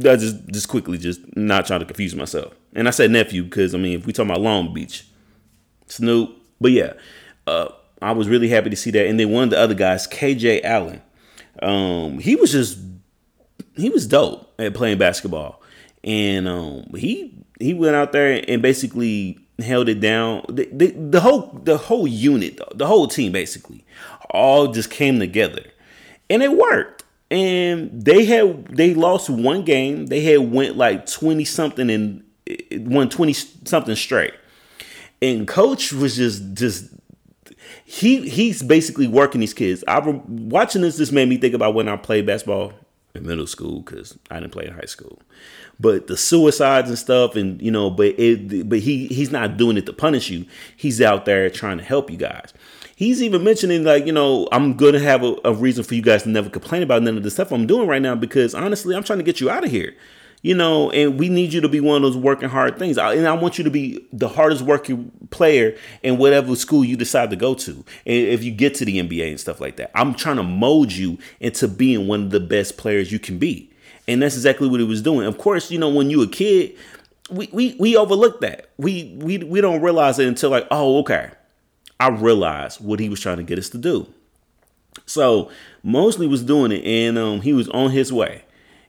I 0.00 0.14
just 0.16 0.46
just 0.48 0.68
quickly, 0.68 0.98
just 0.98 1.20
not 1.36 1.66
trying 1.66 1.80
to 1.80 1.86
confuse 1.86 2.14
myself. 2.14 2.54
And 2.74 2.86
I 2.86 2.90
said 2.90 3.10
nephew 3.10 3.42
because 3.42 3.74
I 3.74 3.78
mean, 3.78 3.98
if 3.98 4.06
we 4.06 4.12
talk 4.12 4.26
about 4.26 4.40
Long 4.40 4.72
Beach, 4.74 5.06
Snoop. 5.86 6.36
But 6.60 6.72
yeah, 6.72 6.92
uh, 7.46 7.68
I 8.02 8.12
was 8.12 8.28
really 8.28 8.48
happy 8.48 8.70
to 8.70 8.76
see 8.76 8.90
that. 8.92 9.06
And 9.06 9.18
then 9.18 9.30
one 9.30 9.44
of 9.44 9.50
the 9.50 9.58
other 9.58 9.74
guys, 9.74 10.06
KJ 10.06 10.62
Allen, 10.64 11.00
um, 11.62 12.18
he 12.18 12.36
was 12.36 12.52
just 12.52 12.78
he 13.76 13.88
was 13.88 14.06
dope 14.06 14.52
at 14.58 14.74
playing 14.74 14.98
basketball, 14.98 15.62
and 16.08 16.48
um, 16.48 16.84
he 16.96 17.34
he 17.60 17.74
went 17.74 17.94
out 17.94 18.12
there 18.12 18.42
and 18.48 18.62
basically 18.62 19.38
held 19.58 19.88
it 19.88 20.00
down. 20.00 20.42
The, 20.48 20.68
the, 20.72 20.90
the 20.92 21.20
whole 21.20 21.60
the 21.62 21.76
whole 21.76 22.08
unit, 22.08 22.58
the 22.74 22.86
whole 22.86 23.06
team 23.06 23.30
basically, 23.30 23.84
all 24.30 24.72
just 24.72 24.90
came 24.90 25.20
together, 25.20 25.64
and 26.28 26.42
it 26.42 26.56
worked. 26.56 27.04
And 27.30 27.90
they 27.92 28.24
had 28.24 28.68
they 28.68 28.94
lost 28.94 29.28
one 29.28 29.62
game. 29.62 30.06
They 30.06 30.22
had 30.22 30.50
went 30.50 30.78
like 30.78 31.04
twenty 31.04 31.44
something 31.44 31.90
and 31.90 32.24
won 32.72 33.10
twenty 33.10 33.34
something 33.34 33.94
straight. 33.94 34.32
And 35.20 35.46
coach 35.46 35.92
was 35.92 36.16
just 36.16 36.54
just 36.54 36.86
he 37.84 38.26
he's 38.26 38.62
basically 38.62 39.08
working 39.08 39.42
these 39.42 39.52
kids. 39.52 39.84
I 39.86 39.98
watching 39.98 40.80
this 40.80 40.96
This 40.96 41.12
made 41.12 41.28
me 41.28 41.36
think 41.36 41.52
about 41.52 41.74
when 41.74 41.86
I 41.86 41.96
played 41.98 42.24
basketball 42.24 42.72
in 43.18 43.26
middle 43.26 43.46
school 43.46 43.80
because 43.80 44.18
I 44.30 44.40
didn't 44.40 44.52
play 44.52 44.66
in 44.66 44.72
high 44.72 44.86
school. 44.86 45.20
But 45.78 46.06
the 46.06 46.16
suicides 46.16 46.88
and 46.88 46.98
stuff 46.98 47.36
and 47.36 47.60
you 47.60 47.70
know 47.70 47.90
but 47.90 48.18
it 48.18 48.68
but 48.68 48.78
he 48.80 49.06
he's 49.08 49.30
not 49.30 49.56
doing 49.56 49.76
it 49.76 49.86
to 49.86 49.92
punish 49.92 50.30
you. 50.30 50.46
He's 50.76 51.00
out 51.00 51.24
there 51.24 51.50
trying 51.50 51.78
to 51.78 51.84
help 51.84 52.10
you 52.10 52.16
guys. 52.16 52.52
He's 52.96 53.22
even 53.22 53.44
mentioning 53.44 53.84
like 53.84 54.06
you 54.06 54.12
know 54.12 54.48
i'm 54.50 54.74
gonna 54.74 54.98
have 54.98 55.22
a, 55.22 55.36
a 55.44 55.52
reason 55.54 55.84
for 55.84 55.94
you 55.94 56.02
guys 56.02 56.24
to 56.24 56.28
never 56.30 56.50
complain 56.50 56.82
about 56.82 57.00
none 57.00 57.16
of 57.16 57.22
the 57.22 57.30
stuff 57.30 57.52
i'm 57.52 57.64
doing 57.64 57.86
right 57.86 58.02
now 58.02 58.16
because 58.16 58.56
honestly 58.56 58.96
i'm 58.96 59.04
trying 59.04 59.20
to 59.20 59.24
get 59.24 59.40
you 59.40 59.48
out 59.48 59.62
of 59.62 59.70
here 59.70 59.94
you 60.42 60.54
know, 60.54 60.90
and 60.90 61.18
we 61.18 61.28
need 61.28 61.52
you 61.52 61.60
to 61.60 61.68
be 61.68 61.80
one 61.80 61.96
of 61.96 62.02
those 62.02 62.16
working 62.16 62.48
hard 62.48 62.78
things. 62.78 62.96
And 62.96 63.26
I 63.26 63.32
want 63.32 63.58
you 63.58 63.64
to 63.64 63.70
be 63.70 64.06
the 64.12 64.28
hardest 64.28 64.62
working 64.62 65.10
player 65.30 65.76
in 66.02 66.16
whatever 66.16 66.54
school 66.54 66.84
you 66.84 66.96
decide 66.96 67.30
to 67.30 67.36
go 67.36 67.54
to. 67.54 67.72
And 67.72 67.84
if 68.06 68.44
you 68.44 68.52
get 68.52 68.74
to 68.76 68.84
the 68.84 69.00
NBA 69.00 69.30
and 69.30 69.40
stuff 69.40 69.60
like 69.60 69.76
that, 69.76 69.90
I'm 69.94 70.14
trying 70.14 70.36
to 70.36 70.44
mold 70.44 70.92
you 70.92 71.18
into 71.40 71.66
being 71.66 72.06
one 72.06 72.24
of 72.24 72.30
the 72.30 72.40
best 72.40 72.76
players 72.76 73.10
you 73.10 73.18
can 73.18 73.38
be 73.38 73.68
and 74.08 74.22
that's 74.22 74.34
exactly 74.34 74.66
what 74.66 74.80
he 74.80 74.86
was 74.86 75.02
doing. 75.02 75.26
Of 75.26 75.38
course, 75.38 75.70
you 75.70 75.78
know 75.78 75.90
when 75.90 76.10
you 76.10 76.22
a 76.22 76.26
kid, 76.26 76.74
we 77.30 77.48
we 77.52 77.76
we 77.78 77.96
overlook 77.96 78.40
that. 78.40 78.70
We 78.78 79.14
we 79.18 79.38
we 79.38 79.60
don't 79.60 79.82
realize 79.82 80.18
it 80.18 80.26
until 80.26 80.50
like, 80.50 80.66
oh, 80.70 80.98
okay, 81.00 81.30
I 82.00 82.08
realized 82.08 82.80
what 82.80 82.98
he 82.98 83.10
was 83.10 83.20
trying 83.20 83.36
to 83.36 83.42
get 83.42 83.58
us 83.58 83.68
to 83.70 83.78
do. 83.78 84.06
So 85.04 85.50
Mosley 85.82 86.26
was 86.26 86.42
doing 86.42 86.72
it, 86.72 86.84
and 86.84 87.18
um, 87.18 87.42
he 87.42 87.52
was 87.52 87.68
on 87.68 87.90
his 87.90 88.12
way. 88.12 88.44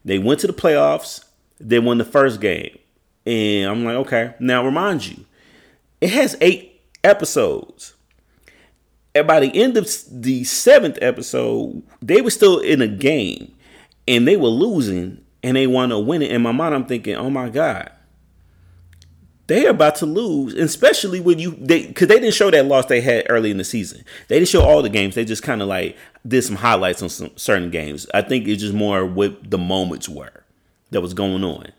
They 0.06 0.18
went 0.18 0.40
to 0.40 0.48
the 0.48 0.54
playoffs. 0.54 1.26
They 1.60 1.80
won 1.80 1.98
the 1.98 2.06
first 2.06 2.40
game, 2.42 2.78
and 3.26 3.70
I'm 3.70 3.84
like, 3.84 3.96
okay. 3.96 4.34
Now 4.40 4.64
remind 4.64 5.06
you, 5.06 5.26
it 6.02 6.12
has 6.12 6.38
eight 6.42 6.82
episodes. 7.04 7.96
And 9.16 9.28
by 9.28 9.40
the 9.40 9.62
end 9.62 9.76
of 9.76 9.90
the 10.12 10.44
seventh 10.44 10.98
episode, 11.02 11.82
they 12.02 12.22
were 12.22 12.30
still 12.30 12.60
in 12.60 12.82
a 12.82 12.88
game, 12.88 13.54
and 14.08 14.28
they 14.28 14.38
were 14.38 14.50
losing, 14.50 15.24
and 15.44 15.58
they 15.58 15.68
want 15.68 15.92
to 15.92 16.00
win 16.00 16.22
it. 16.22 16.32
In 16.32 16.42
my 16.42 16.52
mind, 16.52 16.76
I'm 16.76 16.86
thinking, 16.86 17.16
oh 17.16 17.30
my 17.30 17.50
god, 17.50 17.92
they're 19.48 19.72
about 19.72 19.96
to 19.96 20.06
lose, 20.06 20.54
especially 20.54 21.20
when 21.20 21.40
you 21.40 21.58
they 21.60 21.88
because 21.88 22.08
they 22.08 22.20
didn't 22.20 22.36
show 22.36 22.52
that 22.52 22.68
loss 22.68 22.86
they 22.86 23.02
had 23.02 23.26
early 23.30 23.50
in 23.50 23.58
the 23.58 23.64
season. 23.64 24.06
They 24.28 24.38
didn't 24.38 24.50
show 24.50 24.62
all 24.62 24.84
the 24.84 24.90
games. 24.90 25.16
They 25.16 25.26
just 25.26 25.42
kind 25.42 25.62
of 25.62 25.68
like 25.68 25.98
did 26.26 26.44
some 26.44 26.56
highlights 26.56 27.02
on 27.02 27.10
some 27.10 27.32
certain 27.36 27.72
games. 27.72 28.06
I 28.14 28.22
think 28.22 28.48
it's 28.48 28.62
just 28.62 28.76
more 28.76 29.06
what 29.06 29.50
the 29.50 29.58
moments 29.58 30.08
were 30.08 30.44
that 30.92 31.02
was 31.02 31.14
going 31.14 31.44
on. 31.44 31.72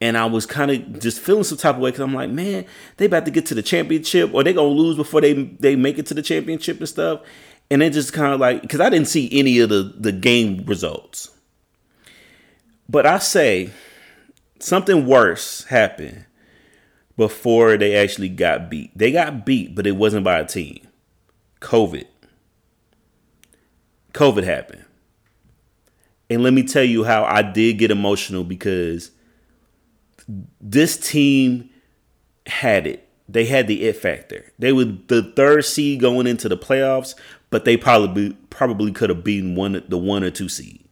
And 0.00 0.18
I 0.18 0.26
was 0.26 0.44
kind 0.44 0.70
of 0.70 1.00
just 1.00 1.20
feeling 1.20 1.44
some 1.44 1.58
type 1.58 1.76
of 1.76 1.80
way 1.80 1.90
because 1.90 2.02
I'm 2.02 2.14
like, 2.14 2.30
man, 2.30 2.66
they 2.98 3.06
about 3.06 3.24
to 3.24 3.30
get 3.30 3.46
to 3.46 3.54
the 3.54 3.62
championship, 3.62 4.32
or 4.34 4.44
they 4.44 4.52
gonna 4.52 4.68
lose 4.68 4.96
before 4.96 5.20
they 5.20 5.32
they 5.32 5.74
make 5.74 5.98
it 5.98 6.06
to 6.06 6.14
the 6.14 6.22
championship 6.22 6.78
and 6.78 6.88
stuff. 6.88 7.20
And 7.70 7.82
it 7.82 7.92
just 7.92 8.12
kind 8.12 8.34
of 8.34 8.40
like 8.40 8.62
because 8.62 8.80
I 8.80 8.90
didn't 8.90 9.08
see 9.08 9.28
any 9.32 9.58
of 9.60 9.70
the 9.70 9.94
the 9.98 10.12
game 10.12 10.64
results. 10.66 11.30
But 12.88 13.06
I 13.06 13.18
say 13.18 13.70
something 14.60 15.06
worse 15.06 15.64
happened 15.64 16.26
before 17.16 17.76
they 17.76 17.96
actually 17.96 18.28
got 18.28 18.70
beat. 18.70 18.96
They 18.96 19.10
got 19.12 19.46
beat, 19.46 19.74
but 19.74 19.86
it 19.86 19.96
wasn't 19.96 20.24
by 20.24 20.38
a 20.38 20.44
team. 20.44 20.86
COVID. 21.60 22.06
COVID 24.12 24.44
happened. 24.44 24.85
And 26.28 26.42
let 26.42 26.52
me 26.52 26.62
tell 26.62 26.84
you 26.84 27.04
how 27.04 27.24
I 27.24 27.42
did 27.42 27.78
get 27.78 27.90
emotional 27.90 28.44
because 28.44 29.12
this 30.60 30.96
team 30.96 31.70
had 32.46 32.86
it. 32.86 33.08
They 33.28 33.44
had 33.44 33.66
the 33.66 33.84
it 33.84 33.96
factor. 33.96 34.52
They 34.58 34.72
were 34.72 34.84
the 34.84 35.32
third 35.34 35.64
seed 35.64 36.00
going 36.00 36.26
into 36.26 36.48
the 36.48 36.56
playoffs, 36.56 37.14
but 37.50 37.64
they 37.64 37.76
probably 37.76 38.36
probably 38.50 38.92
could 38.92 39.10
have 39.10 39.24
beaten 39.24 39.54
one 39.56 39.82
the 39.88 39.98
one 39.98 40.22
or 40.22 40.30
two 40.30 40.48
seed. 40.48 40.84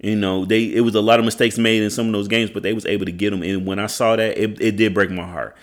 You 0.00 0.16
know, 0.16 0.44
they 0.44 0.64
it 0.64 0.80
was 0.80 0.94
a 0.94 1.00
lot 1.00 1.18
of 1.18 1.24
mistakes 1.24 1.58
made 1.58 1.82
in 1.82 1.90
some 1.90 2.06
of 2.06 2.12
those 2.12 2.28
games, 2.28 2.50
but 2.50 2.62
they 2.62 2.72
was 2.72 2.86
able 2.86 3.04
to 3.06 3.12
get 3.12 3.30
them. 3.30 3.42
And 3.42 3.66
when 3.66 3.78
I 3.78 3.86
saw 3.86 4.16
that, 4.16 4.38
it, 4.38 4.60
it 4.60 4.76
did 4.76 4.94
break 4.94 5.10
my 5.10 5.26
heart. 5.26 5.56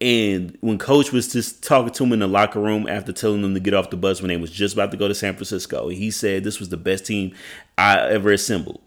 And 0.00 0.56
when 0.60 0.78
coach 0.78 1.12
was 1.12 1.30
just 1.30 1.62
talking 1.62 1.92
to 1.92 2.04
him 2.04 2.12
in 2.14 2.20
the 2.20 2.26
locker 2.26 2.58
room 2.58 2.88
after 2.88 3.12
telling 3.12 3.42
them 3.42 3.52
to 3.52 3.60
get 3.60 3.74
off 3.74 3.90
the 3.90 3.98
bus 3.98 4.22
when 4.22 4.30
they 4.30 4.38
was 4.38 4.50
just 4.50 4.74
about 4.74 4.90
to 4.92 4.96
go 4.96 5.08
to 5.08 5.14
San 5.14 5.34
Francisco, 5.34 5.88
he 5.88 6.10
said 6.10 6.42
this 6.42 6.58
was 6.58 6.70
the 6.70 6.78
best 6.78 7.04
team 7.04 7.34
I 7.76 7.98
ever 8.08 8.32
assembled. 8.32 8.80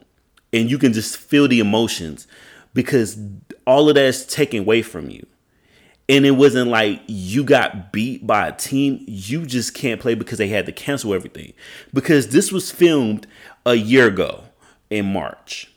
And 0.52 0.72
you 0.72 0.80
can 0.80 0.92
just 0.92 1.18
feel 1.18 1.48
the 1.48 1.60
emotions 1.60 2.28
because 2.74 3.18
all 3.68 3.90
of 3.90 3.96
that's 3.96 4.26
taken 4.26 4.62
away 4.62 4.82
from 4.82 5.10
you. 5.10 5.26
And 6.10 6.26
it 6.26 6.32
wasn't 6.32 6.70
like 6.70 7.02
you 7.08 7.44
got 7.44 7.94
beat 7.94 8.26
by 8.26 8.48
a 8.48 8.52
team. 8.52 9.04
You 9.08 9.46
just 9.46 9.74
can't 9.74 10.02
play 10.02 10.16
because 10.16 10.38
they 10.38 10.50
had 10.50 10.66
to 10.66 10.72
cancel 10.72 11.14
everything. 11.14 11.54
Because 11.94 12.30
this 12.30 12.52
was 12.52 12.72
filmed 12.72 13.26
a 13.66 13.76
year 13.76 14.08
ago 14.08 14.44
in 14.90 15.14
March. 15.14 15.72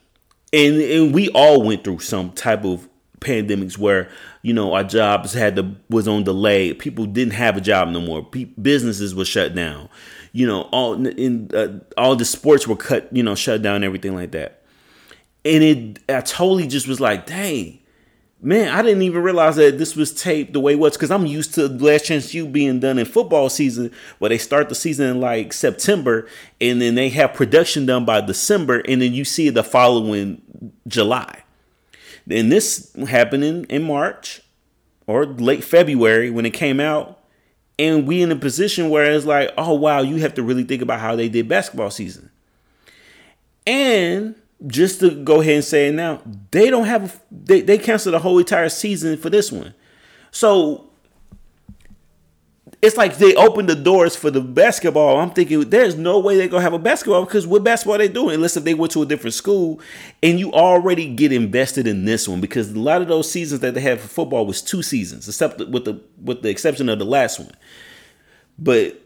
And, 0.53 0.80
and 0.80 1.14
we 1.14 1.28
all 1.30 1.62
went 1.62 1.84
through 1.84 2.01
some 2.01 2.32
type 2.32 2.64
of 2.64 2.89
pandemics 3.21 3.79
where 3.79 4.11
you 4.43 4.53
know 4.53 4.75
our 4.75 4.85
jobs 4.85 5.33
had 5.33 5.57
to 5.57 5.75
was 5.89 6.07
on 6.09 6.25
delay. 6.25 6.73
People 6.75 7.07
didn't 7.07 7.35
have 7.35 7.57
a 7.57 7.61
job 7.61 7.89
no 7.89 8.01
more. 8.01 8.25
Pe- 8.25 8.45
businesses 8.45 9.14
were 9.14 9.25
shut 9.25 9.55
down. 9.55 9.89
You 10.33 10.47
know 10.47 10.62
all 10.73 11.07
in 11.07 11.51
uh, 11.55 11.81
all 11.97 12.17
the 12.17 12.25
sports 12.25 12.67
were 12.67 12.77
cut 12.77 13.09
you 13.14 13.23
know 13.23 13.35
shut 13.35 13.62
down 13.62 13.85
everything 13.85 14.14
like 14.14 14.33
that. 14.33 14.62
And 15.45 15.62
it 15.62 15.99
i 16.09 16.21
totally 16.21 16.67
just 16.67 16.89
was 16.89 17.01
like 17.01 17.27
dang 17.27 17.81
man 18.43 18.69
i 18.69 18.83
didn't 18.83 19.03
even 19.03 19.23
realize 19.23 19.57
that 19.57 19.79
this 19.79 19.97
was 19.97 20.12
taped 20.12 20.53
the 20.53 20.61
way 20.61 20.73
it 20.73 20.79
was 20.79 20.93
because 20.93 21.11
i'm 21.11 21.25
used 21.25 21.55
to 21.55 21.69
Last 21.69 22.05
Chance 22.05 22.35
U 22.35 22.47
being 22.47 22.81
done 22.81 22.99
in 22.99 23.07
football 23.07 23.49
season 23.49 23.91
where 24.19 24.29
they 24.29 24.39
start 24.39 24.69
the 24.69 24.75
season 24.75 25.09
in 25.09 25.21
like 25.21 25.53
september 25.53 26.29
and 26.61 26.81
then 26.81 26.97
they 26.97 27.09
have 27.11 27.33
production 27.33 27.87
done 27.87 28.05
by 28.05 28.21
december 28.21 28.81
and 28.87 29.01
then 29.01 29.14
you 29.14 29.25
see 29.25 29.49
it 29.49 29.55
the 29.55 29.64
following 29.64 30.43
july 30.87 31.43
and 32.31 32.51
this 32.51 32.93
happened 33.09 33.45
in, 33.45 33.64
in 33.64 33.83
March 33.83 34.41
or 35.07 35.27
late 35.27 35.64
February 35.64 36.31
when 36.31 36.47
it 36.47 36.51
came 36.51 36.81
out. 36.81 37.20
And 37.79 38.07
we 38.07 38.22
in 38.22 38.33
a 38.33 38.37
position 38.37 38.89
where 38.89 39.12
it's 39.12 39.27
like, 39.27 39.51
oh 39.59 39.74
wow, 39.74 40.01
you 40.01 40.16
have 40.16 40.35
to 40.35 40.43
really 40.43 40.64
think 40.64 40.83
about 40.83 41.01
how 41.01 41.14
they 41.14 41.29
did 41.29 41.47
basketball 41.47 41.91
season. 41.91 42.31
And 43.66 44.35
just 44.66 45.01
to 45.01 45.11
go 45.11 45.41
ahead 45.43 45.57
and 45.57 45.64
say 45.64 45.89
it 45.89 45.93
now, 45.93 46.22
they 46.51 46.70
don't 46.70 46.87
have 46.87 47.05
a, 47.05 47.20
they, 47.31 47.61
they 47.61 47.77
canceled 47.77 48.14
the 48.14 48.18
whole 48.18 48.39
entire 48.39 48.70
season 48.70 49.18
for 49.18 49.29
this 49.29 49.53
one. 49.53 49.74
So 50.31 50.89
it's 52.83 52.97
like 52.97 53.16
they 53.16 53.35
opened 53.35 53.68
the 53.68 53.74
doors 53.74 54.14
for 54.14 54.31
the 54.31 54.41
basketball. 54.41 55.18
I'm 55.18 55.31
thinking 55.31 55.68
there's 55.70 55.97
no 55.97 56.18
way 56.18 56.37
they're 56.37 56.49
gonna 56.49 56.62
have 56.62 56.74
a 56.74 56.79
basketball 56.79 57.24
because 57.24 57.47
what 57.47 57.64
basketball 57.64 57.99
they 57.99 58.09
doing 58.09 58.35
unless 58.35 58.57
if 58.57 58.64
they 58.64 58.74
went 58.74 58.93
to 58.93 59.03
a 59.03 59.07
different 59.07 59.35
school 59.35 59.81
and 60.22 60.39
you 60.39 60.53
already 60.53 61.12
get 61.14 61.33
invested 61.33 61.87
in 61.87 62.05
this 62.05 62.29
one 62.29 62.41
because 62.41 62.72
a 62.72 62.79
lot 62.79 63.01
of 63.01 63.09
those 63.09 63.31
seasons 63.31 63.61
that 63.61 63.74
they 63.74 63.81
had 63.81 64.01
for 64.01 64.09
football 64.09 64.47
was 64.47 64.61
two 64.61 64.83
seasons, 64.83 65.27
except 65.27 65.59
with 65.59 65.85
the 65.85 66.01
with 66.22 66.43
the 66.43 66.51
exception 66.51 66.89
of 66.89 66.99
the 66.99 67.05
last 67.07 67.41
one. 67.41 67.53
But 68.59 69.01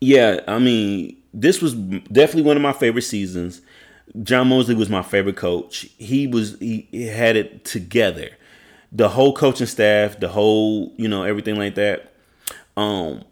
yeah, 0.00 0.40
I 0.48 0.58
mean, 0.58 1.16
this 1.34 1.60
was 1.60 1.74
definitely 1.74 2.42
one 2.42 2.56
of 2.56 2.62
my 2.62 2.72
favorite 2.72 3.02
seasons. 3.02 3.60
John 4.22 4.48
Mosley 4.48 4.74
was 4.74 4.88
my 4.88 5.02
favorite 5.02 5.36
coach. 5.36 5.86
He 5.98 6.26
was 6.26 6.58
he 6.58 6.88
had 7.06 7.36
it 7.36 7.66
together 7.66 8.30
the 8.92 9.08
whole 9.08 9.34
coaching 9.34 9.66
staff, 9.66 10.18
the 10.18 10.28
whole, 10.28 10.92
you 10.96 11.08
know, 11.08 11.22
everything 11.22 11.56
like 11.56 11.74
that. 11.74 12.12
Um, 12.76 13.24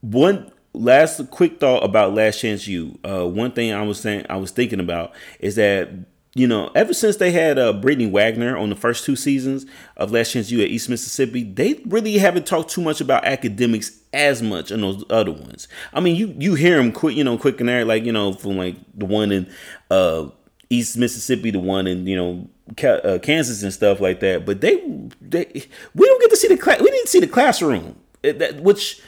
one 0.00 0.50
last 0.72 1.30
quick 1.30 1.60
thought 1.60 1.84
about 1.84 2.14
Last 2.14 2.40
Chance 2.40 2.66
U. 2.68 2.98
Uh, 3.04 3.26
one 3.26 3.52
thing 3.52 3.72
I 3.72 3.82
was 3.82 4.00
saying, 4.00 4.26
I 4.28 4.36
was 4.36 4.50
thinking 4.50 4.80
about 4.80 5.12
is 5.40 5.56
that 5.56 5.90
you 6.34 6.46
know, 6.46 6.70
ever 6.74 6.94
since 6.94 7.16
they 7.16 7.32
had 7.32 7.58
uh, 7.58 7.72
Brittany 7.72 8.08
Wagner 8.08 8.56
on 8.56 8.70
the 8.70 8.76
first 8.76 9.04
two 9.04 9.16
seasons 9.16 9.66
of 9.96 10.12
Last 10.12 10.32
Chance 10.32 10.50
U 10.52 10.60
at 10.60 10.68
East 10.68 10.88
Mississippi, 10.88 11.42
they 11.42 11.80
really 11.86 12.16
haven't 12.18 12.46
talked 12.46 12.70
too 12.70 12.80
much 12.80 13.00
about 13.00 13.24
academics 13.24 13.98
as 14.12 14.40
much 14.40 14.70
in 14.70 14.82
those 14.82 15.04
other 15.10 15.32
ones. 15.32 15.66
I 15.92 16.00
mean, 16.00 16.14
you 16.14 16.34
you 16.38 16.54
hear 16.54 16.76
them 16.76 16.92
quick, 16.92 17.16
you 17.16 17.24
know, 17.24 17.38
quick 17.38 17.58
and 17.58 17.68
there, 17.68 17.84
like 17.84 18.04
you 18.04 18.12
know, 18.12 18.34
from 18.34 18.56
like 18.56 18.76
the 18.94 19.06
one 19.06 19.32
in 19.32 19.50
uh, 19.90 20.28
East 20.70 20.96
Mississippi, 20.96 21.50
the 21.50 21.58
one 21.58 21.86
in 21.86 22.06
you 22.06 22.14
know 22.16 22.48
uh, 22.82 23.18
Kansas 23.20 23.62
and 23.62 23.72
stuff 23.72 24.00
like 24.00 24.20
that. 24.20 24.44
But 24.44 24.60
they, 24.60 24.76
they 25.20 25.46
we 25.94 26.06
don't 26.06 26.20
get 26.20 26.30
to 26.30 26.36
see 26.36 26.48
the 26.48 26.56
class. 26.56 26.80
We 26.80 26.90
didn't 26.90 27.08
see 27.08 27.20
the 27.20 27.26
classroom, 27.26 27.96
that, 28.22 28.60
which 28.60 29.00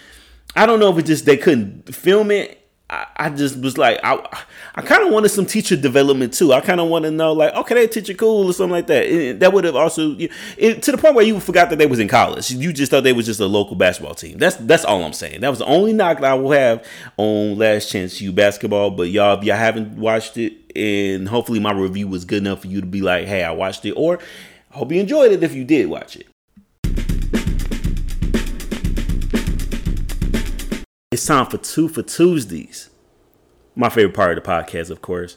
I 0.56 0.66
don't 0.66 0.80
know 0.80 0.90
if 0.92 0.98
it 0.98 1.06
just 1.06 1.26
they 1.26 1.36
couldn't 1.36 1.94
film 1.94 2.30
it. 2.30 2.59
I, 2.90 3.06
I 3.16 3.30
just 3.30 3.56
was 3.60 3.78
like, 3.78 4.00
I, 4.02 4.18
I 4.74 4.82
kind 4.82 5.06
of 5.06 5.12
wanted 5.12 5.28
some 5.28 5.46
teacher 5.46 5.76
development 5.76 6.34
too. 6.34 6.52
I 6.52 6.60
kind 6.60 6.80
of 6.80 6.88
want 6.88 7.04
to 7.04 7.10
know, 7.12 7.32
like, 7.32 7.54
okay, 7.54 7.74
that 7.76 7.92
teacher 7.92 8.14
cool 8.14 8.46
or 8.46 8.52
something 8.52 8.72
like 8.72 8.88
that. 8.88 9.04
It, 9.04 9.38
that 9.40 9.52
would 9.52 9.62
have 9.62 9.76
also 9.76 10.16
it, 10.18 10.82
to 10.82 10.90
the 10.90 10.98
point 10.98 11.14
where 11.14 11.24
you 11.24 11.38
forgot 11.38 11.70
that 11.70 11.78
they 11.78 11.86
was 11.86 12.00
in 12.00 12.08
college. 12.08 12.50
You 12.50 12.72
just 12.72 12.90
thought 12.90 13.04
they 13.04 13.12
was 13.12 13.26
just 13.26 13.38
a 13.38 13.46
local 13.46 13.76
basketball 13.76 14.16
team. 14.16 14.38
That's 14.38 14.56
that's 14.56 14.84
all 14.84 15.04
I'm 15.04 15.12
saying. 15.12 15.40
That 15.40 15.50
was 15.50 15.60
the 15.60 15.66
only 15.66 15.92
knock 15.92 16.18
that 16.20 16.32
I 16.32 16.34
will 16.34 16.50
have 16.50 16.84
on 17.16 17.56
Last 17.56 17.92
Chance 17.92 18.20
U 18.20 18.32
basketball. 18.32 18.90
But 18.90 19.10
y'all, 19.10 19.38
if 19.38 19.44
y'all 19.44 19.56
haven't 19.56 19.96
watched 19.96 20.36
it, 20.36 20.54
and 20.74 21.28
hopefully 21.28 21.60
my 21.60 21.72
review 21.72 22.08
was 22.08 22.24
good 22.24 22.38
enough 22.38 22.62
for 22.62 22.66
you 22.66 22.80
to 22.80 22.86
be 22.86 23.02
like, 23.02 23.26
hey, 23.26 23.44
I 23.44 23.52
watched 23.52 23.84
it, 23.84 23.92
or 23.92 24.18
I 24.72 24.78
hope 24.78 24.90
you 24.90 25.00
enjoyed 25.00 25.30
it 25.30 25.44
if 25.44 25.54
you 25.54 25.64
did 25.64 25.88
watch 25.88 26.16
it. 26.16 26.26
It's 31.20 31.26
time 31.26 31.44
for 31.44 31.58
two 31.58 31.86
for 31.86 32.00
Tuesdays. 32.00 32.88
My 33.76 33.90
favorite 33.90 34.14
part 34.14 34.38
of 34.38 34.42
the 34.42 34.50
podcast, 34.50 34.88
of 34.88 35.02
course. 35.02 35.36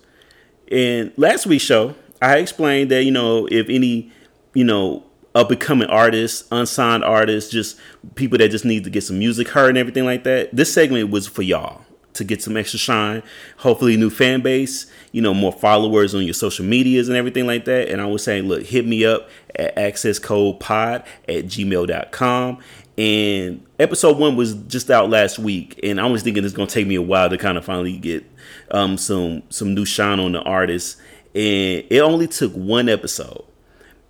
And 0.71 1.11
last 1.17 1.45
week's 1.45 1.65
show, 1.65 1.95
I 2.21 2.38
explained 2.38 2.89
that, 2.91 3.03
you 3.03 3.11
know, 3.11 3.49
if 3.51 3.67
any, 3.67 4.09
you 4.53 4.63
know, 4.63 5.03
up 5.36 5.51
and 5.51 5.59
coming 5.59 5.89
artists, 5.89 6.47
unsigned 6.53 7.03
artists, 7.03 7.51
just 7.51 7.77
people 8.15 8.38
that 8.38 8.47
just 8.47 8.63
need 8.63 8.86
to 8.86 8.89
get 8.89 9.03
some 9.03 9.19
music 9.19 9.49
heard 9.49 9.71
and 9.71 9.77
everything 9.77 10.05
like 10.05 10.23
that, 10.23 10.55
this 10.55 10.73
segment 10.73 11.09
was 11.09 11.27
for 11.27 11.41
y'all 11.41 11.81
to 12.13 12.23
get 12.23 12.41
some 12.41 12.55
extra 12.55 12.79
shine. 12.79 13.21
Hopefully, 13.57 13.97
new 13.97 14.09
fan 14.09 14.41
base, 14.41 14.89
you 15.11 15.21
know, 15.21 15.34
more 15.34 15.51
followers 15.51 16.15
on 16.15 16.23
your 16.23 16.34
social 16.34 16.63
medias 16.63 17.09
and 17.09 17.17
everything 17.17 17.45
like 17.45 17.65
that. 17.65 17.89
And 17.89 17.99
I 17.99 18.05
was 18.05 18.23
saying, 18.23 18.47
look, 18.47 18.63
hit 18.63 18.88
me 18.88 19.03
up 19.03 19.29
at 19.55 19.75
accesscodepod 19.75 21.05
at 21.27 21.45
gmail.com. 21.45 22.59
And 22.97 23.65
episode 23.79 24.17
one 24.19 24.35
was 24.35 24.53
just 24.53 24.91
out 24.91 25.09
last 25.09 25.39
week, 25.39 25.79
and 25.81 25.99
I 25.99 26.05
was 26.05 26.21
thinking 26.21 26.45
it's 26.45 26.53
gonna 26.53 26.69
take 26.69 26.85
me 26.85 26.95
a 26.95 27.01
while 27.01 27.29
to 27.29 27.37
kind 27.37 27.57
of 27.57 27.65
finally 27.65 27.97
get 27.97 28.23
um, 28.71 28.97
some 28.97 29.43
some 29.49 29.73
new 29.73 29.85
shine 29.85 30.19
on 30.19 30.33
the 30.33 30.41
artist. 30.41 30.97
And 31.33 31.83
it 31.89 31.99
only 32.01 32.27
took 32.27 32.53
one 32.53 32.87
episode. 32.87 33.43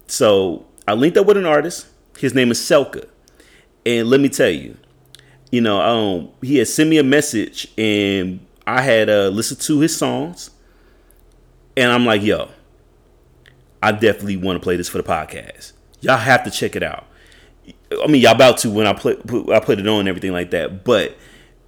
So 0.07 0.65
I 0.86 0.93
linked 0.93 1.17
up 1.17 1.25
with 1.25 1.38
an 1.38 1.45
artist. 1.45 1.88
His 2.19 2.36
name 2.36 2.51
is 2.51 2.59
Selka. 2.59 3.07
And 3.86 4.09
let 4.09 4.19
me 4.19 4.27
tell 4.27 4.49
you, 4.49 4.77
you 5.51 5.61
know, 5.61 5.79
um, 5.79 6.29
he 6.41 6.57
had 6.57 6.67
sent 6.67 6.89
me 6.89 6.97
a 6.97 7.03
message 7.03 7.67
and 7.77 8.45
I 8.65 8.81
had 8.81 9.09
uh, 9.09 9.27
listened 9.27 9.61
to 9.61 9.79
his 9.79 9.95
songs, 9.95 10.49
and 11.75 11.91
I'm 11.91 12.05
like, 12.05 12.21
yo, 12.21 12.49
I 13.81 13.91
definitely 13.91 14.38
want 14.38 14.57
to 14.57 14.63
play 14.63 14.77
this 14.77 14.88
for 14.88 14.97
the 14.97 15.03
podcast. 15.03 15.73
Y'all 15.99 16.17
have 16.17 16.43
to 16.45 16.51
check 16.51 16.75
it 16.75 16.84
out. 16.84 17.05
I 18.02 18.08
mean, 18.08 18.22
y'all 18.22 18.32
about 18.34 18.58
to 18.60 18.70
when 18.70 18.88
I 18.88 18.94
put, 18.94 19.26
put 19.28 19.50
I 19.50 19.60
put 19.60 19.80
it 19.80 19.88
on 19.88 20.08
everything 20.08 20.32
like 20.32 20.52
that. 20.52 20.84
But 20.84 21.18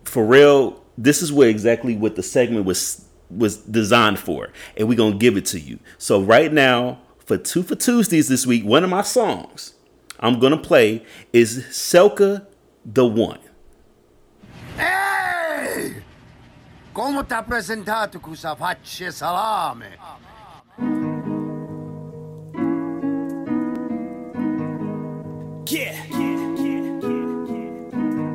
for 0.04 0.26
real, 0.26 0.84
this 0.98 1.22
is 1.22 1.32
what 1.32 1.48
exactly 1.48 1.96
what 1.96 2.16
the 2.16 2.24
segment 2.24 2.66
was 2.66 3.06
was 3.30 3.58
designed 3.58 4.20
for, 4.20 4.50
and 4.78 4.88
we're 4.88 4.98
gonna 4.98 5.18
give 5.18 5.36
it 5.38 5.46
to 5.48 5.60
you. 5.60 5.80
So 5.98 6.22
right 6.22 6.52
now, 6.52 7.00
for 7.20 7.38
two 7.38 7.64
for 7.64 7.76
Tuesdays 7.76 8.28
this 8.28 8.46
week, 8.46 8.64
one 8.64 8.84
of 8.84 8.90
my 8.90 9.02
songs 9.02 9.74
I'm 10.20 10.40
gonna 10.40 10.58
play 10.58 11.04
is 11.34 11.64
Selka 11.70 12.46
the 12.86 13.06
One. 13.06 13.40
Faccia 18.56 19.12
salame? 19.12 19.88
Yeah. 25.68 25.99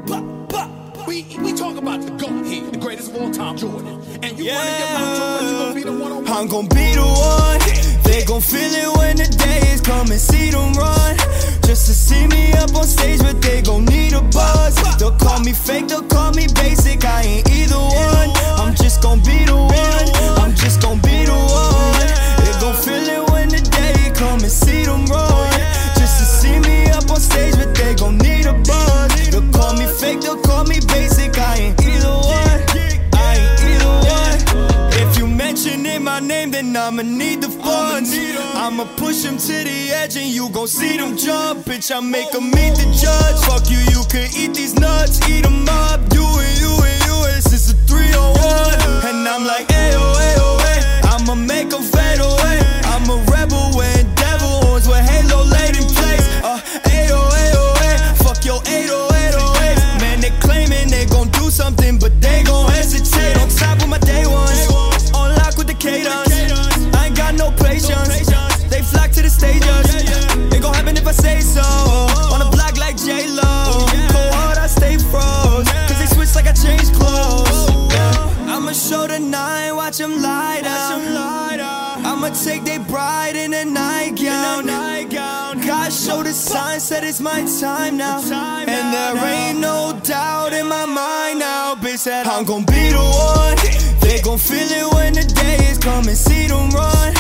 But, 0.05 0.49
but, 0.49 1.07
we, 1.07 1.25
we 1.39 1.53
talk 1.53 1.77
about 1.77 2.01
the 2.01 2.11
GOAT 2.19 2.45
here, 2.45 2.69
the 2.69 2.79
greatest 2.79 3.13
of 3.13 3.23
all 3.23 3.31
time, 3.31 3.57
Jordan. 3.57 4.03
And 4.21 4.37
you 4.37 4.51
wanna 4.51 4.71
get 4.71 4.95
my 4.95 5.39
but 5.39 5.45
you 5.45 5.59
gonna 5.59 5.75
be 5.75 5.83
the 5.85 5.93
one 5.93 6.11
on 6.11 6.27
I'm 6.27 6.49
gon' 6.49 6.67
be 6.67 6.95
the 6.95 7.07
one. 7.07 8.03
They 8.03 8.25
gon' 8.25 8.41
feel 8.41 8.73
it 8.75 8.99
when 8.99 9.17
the 9.19 9.27
day 9.27 9.61
is 9.71 9.81
coming. 9.81 10.19
See 10.19 10.51
them 10.51 10.73
run. 10.73 11.17
Just 11.63 11.87
to 11.87 11.95
see 11.95 12.27
me 12.27 12.53
up 12.55 12.75
on 12.75 12.83
stage, 12.83 13.21
but 13.21 13.41
they 13.41 13.63
gon' 13.63 13.85
need 13.85 14.13
a 14.13 14.23
buzz. 14.23 14.75
They'll 14.99 15.13
call 15.13 15.39
me 15.39 15.53
fake, 15.53 15.87
they'll 15.87 16.03
call 16.03 16.33
me 16.33 16.49
basic. 16.57 17.05
I 17.05 17.23
ain't 17.23 17.49
either 17.49 17.79
one. 17.79 18.31
I'm 18.59 18.75
just 18.75 19.03
gon' 19.03 19.21
be 19.21 19.45
the 19.45 19.55
one. 19.55 20.43
I'm 20.43 20.53
just 20.57 20.83
gon' 20.83 20.99
be 20.99 21.27
the 21.27 21.39
one. 21.39 22.43
They 22.43 22.59
gon' 22.59 22.75
feel 22.75 23.07
it 23.07 23.31
when 23.31 23.51
the 23.51 23.63
day 23.71 24.11
come 24.17 24.41
and 24.41 24.51
see 24.51 24.83
them 24.83 25.07
run. 25.07 25.60
See 26.41 26.59
me 26.61 26.87
up 26.97 27.11
on 27.11 27.21
stage, 27.21 27.55
but 27.57 27.75
they 27.75 27.95
gon' 27.95 28.17
need 28.19 28.47
a 28.47 28.55
buzz. 28.55 29.31
They'll 29.31 29.51
call 29.53 29.75
me 29.75 29.87
fake, 30.01 30.21
they'll 30.23 30.41
call 30.41 30.65
me 30.65 30.79
basic. 30.89 31.37
I 31.39 31.57
ain't 31.65 31.83
either 31.85 32.17
one. 32.39 32.61
I 33.13 33.31
ain't 33.43 33.61
either 33.71 33.95
one. 34.17 34.39
If 35.03 35.19
you 35.19 35.27
mentioning 35.27 36.03
my 36.03 36.21
name, 36.21 36.51
then 36.51 36.75
I'ma 36.77 37.03
need 37.03 37.43
the 37.43 37.51
funds. 37.51 38.11
I'ma 38.55 38.85
push 38.97 39.23
him 39.25 39.37
to 39.37 39.53
the 39.69 39.93
edge 39.93 40.17
and 40.17 40.29
you 40.29 40.49
gon' 40.51 40.69
see 40.69 40.97
them 40.97 41.17
jump. 41.17 41.67
Bitch, 41.67 41.95
I 41.95 42.01
make 42.01 42.33
him 42.33 42.51
meet 42.51 42.75
the 42.81 42.89
judge. 42.97 43.39
Fuck 43.45 43.69
you, 43.71 43.79
you 43.93 44.03
can 44.09 44.29
eat 44.35 44.55
these 44.55 44.75
nuts, 44.75 45.21
eat 45.29 45.43
them 45.43 45.69
up. 45.69 46.01
You 46.15 46.25
and 46.25 46.55
you 46.63 46.73
and 46.89 46.99
you, 47.05 47.17
this 47.35 47.53
is 47.53 47.73
a 47.73 47.77
301. 47.87 49.09
And 49.09 49.29
I'm 49.29 49.45
like, 49.45 49.69
ayo, 49.69 50.05
ayo, 50.25 50.49
ay. 50.73 51.01
I'ma 51.13 51.35
make 51.35 51.73
him 51.73 51.83
fade 51.83 52.21
away. 52.21 52.61
I'm 52.93 53.05
a 53.11 53.19
rebel 53.31 53.71
wearing 53.77 54.09
devil 54.15 54.49
horns 54.65 54.89
with 54.89 55.05
halo 55.05 55.45
laid 55.45 55.70
Fuck 58.41 58.47
your 58.47 58.63
80808. 58.73 60.01
Man, 60.01 60.21
they 60.21 60.31
claiming 60.41 60.89
they 60.89 61.05
gon' 61.05 61.29
do 61.29 61.51
something, 61.51 61.99
but 61.99 62.19
they 62.23 62.43
gon' 62.43 62.71
hesitate. 62.71 63.37
On 63.37 63.47
top 63.51 63.83
of 63.83 63.89
my 63.89 63.99
day 63.99 64.25
ones, 64.27 64.67
on 65.13 65.37
lock 65.37 65.59
with 65.59 65.67
the 65.67 65.75
cadence. 65.75 66.33
I 66.97 67.09
ain't 67.09 67.17
got 67.17 67.35
no 67.35 67.51
patience. 67.51 68.09
They 68.71 68.81
flock 68.81 69.11
to 69.13 69.21
the 69.21 69.29
stages. 69.29 69.93
It 70.55 70.63
gon' 70.63 70.73
happen 70.73 70.97
if 70.97 71.07
I 71.07 71.13
say 71.13 71.41
so. 71.41 71.61
On 72.33 72.41
a 72.41 72.51
block 72.51 72.79
like 72.79 72.97
J 72.97 73.29
Lo. 73.29 73.85
Cold 74.09 74.33
hard, 74.33 74.57
I 74.57 74.69
stay 74.69 74.97
froze. 74.97 75.69
Cause 75.69 75.99
they 75.99 76.07
switch 76.07 76.35
like 76.35 76.47
I 76.47 76.55
change 76.55 76.91
clothes. 76.97 77.40
I'ma 78.61 78.73
show 78.73 79.07
the 79.07 79.19
nine, 79.19 79.75
watch 79.75 79.97
them 79.97 80.21
lie 80.21 80.61
down. 80.61 82.05
I'ma 82.05 82.29
take 82.29 82.63
they 82.63 82.77
bride 82.77 83.35
in 83.35 83.55
a 83.55 83.65
nightgown. 83.65 84.67
God 85.67 85.91
showed 85.91 86.27
a 86.27 86.33
sign, 86.35 86.79
said 86.79 87.03
it's 87.03 87.21
my 87.21 87.47
time 87.59 87.97
now. 87.97 88.21
And 88.21 88.69
there 88.69 89.17
ain't 89.17 89.61
no 89.61 89.99
doubt 90.05 90.53
in 90.53 90.69
my 90.69 90.85
mind 90.85 91.39
now. 91.39 91.75
Bitch 91.75 92.01
said 92.01 92.27
I'm 92.27 92.45
gon' 92.45 92.67
be 92.67 92.91
the 92.91 93.01
one. 93.01 93.57
They 94.03 94.21
gon' 94.21 94.37
feel 94.37 94.69
it 94.69 94.93
when 94.93 95.15
the 95.15 95.25
day 95.25 95.57
is 95.71 95.79
coming. 95.79 96.15
See 96.15 96.47
them 96.47 96.69
run. 96.69 97.15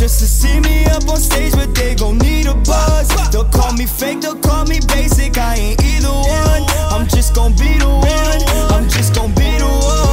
Just 0.00 0.20
to 0.20 0.26
see 0.26 0.60
me 0.60 0.86
up 0.86 1.06
on 1.10 1.18
stage, 1.18 1.52
but 1.52 1.74
they 1.74 1.94
gon' 1.94 2.16
need 2.16 2.46
a 2.46 2.54
buzz. 2.54 3.08
They'll 3.30 3.44
call 3.44 3.74
me 3.74 3.84
fake, 3.84 4.22
they'll 4.22 4.34
call 4.36 4.64
me 4.64 4.80
basic. 4.88 5.36
I 5.36 5.56
ain't 5.56 5.84
either 5.84 6.08
one. 6.08 6.64
I'm 6.88 7.06
just 7.06 7.34
gon' 7.34 7.52
be 7.52 7.76
the 7.76 7.86
one. 7.86 8.72
I'm 8.72 8.88
just 8.88 9.14
gon' 9.14 9.34
be 9.34 9.58
the 9.58 9.66
one. 9.66 10.05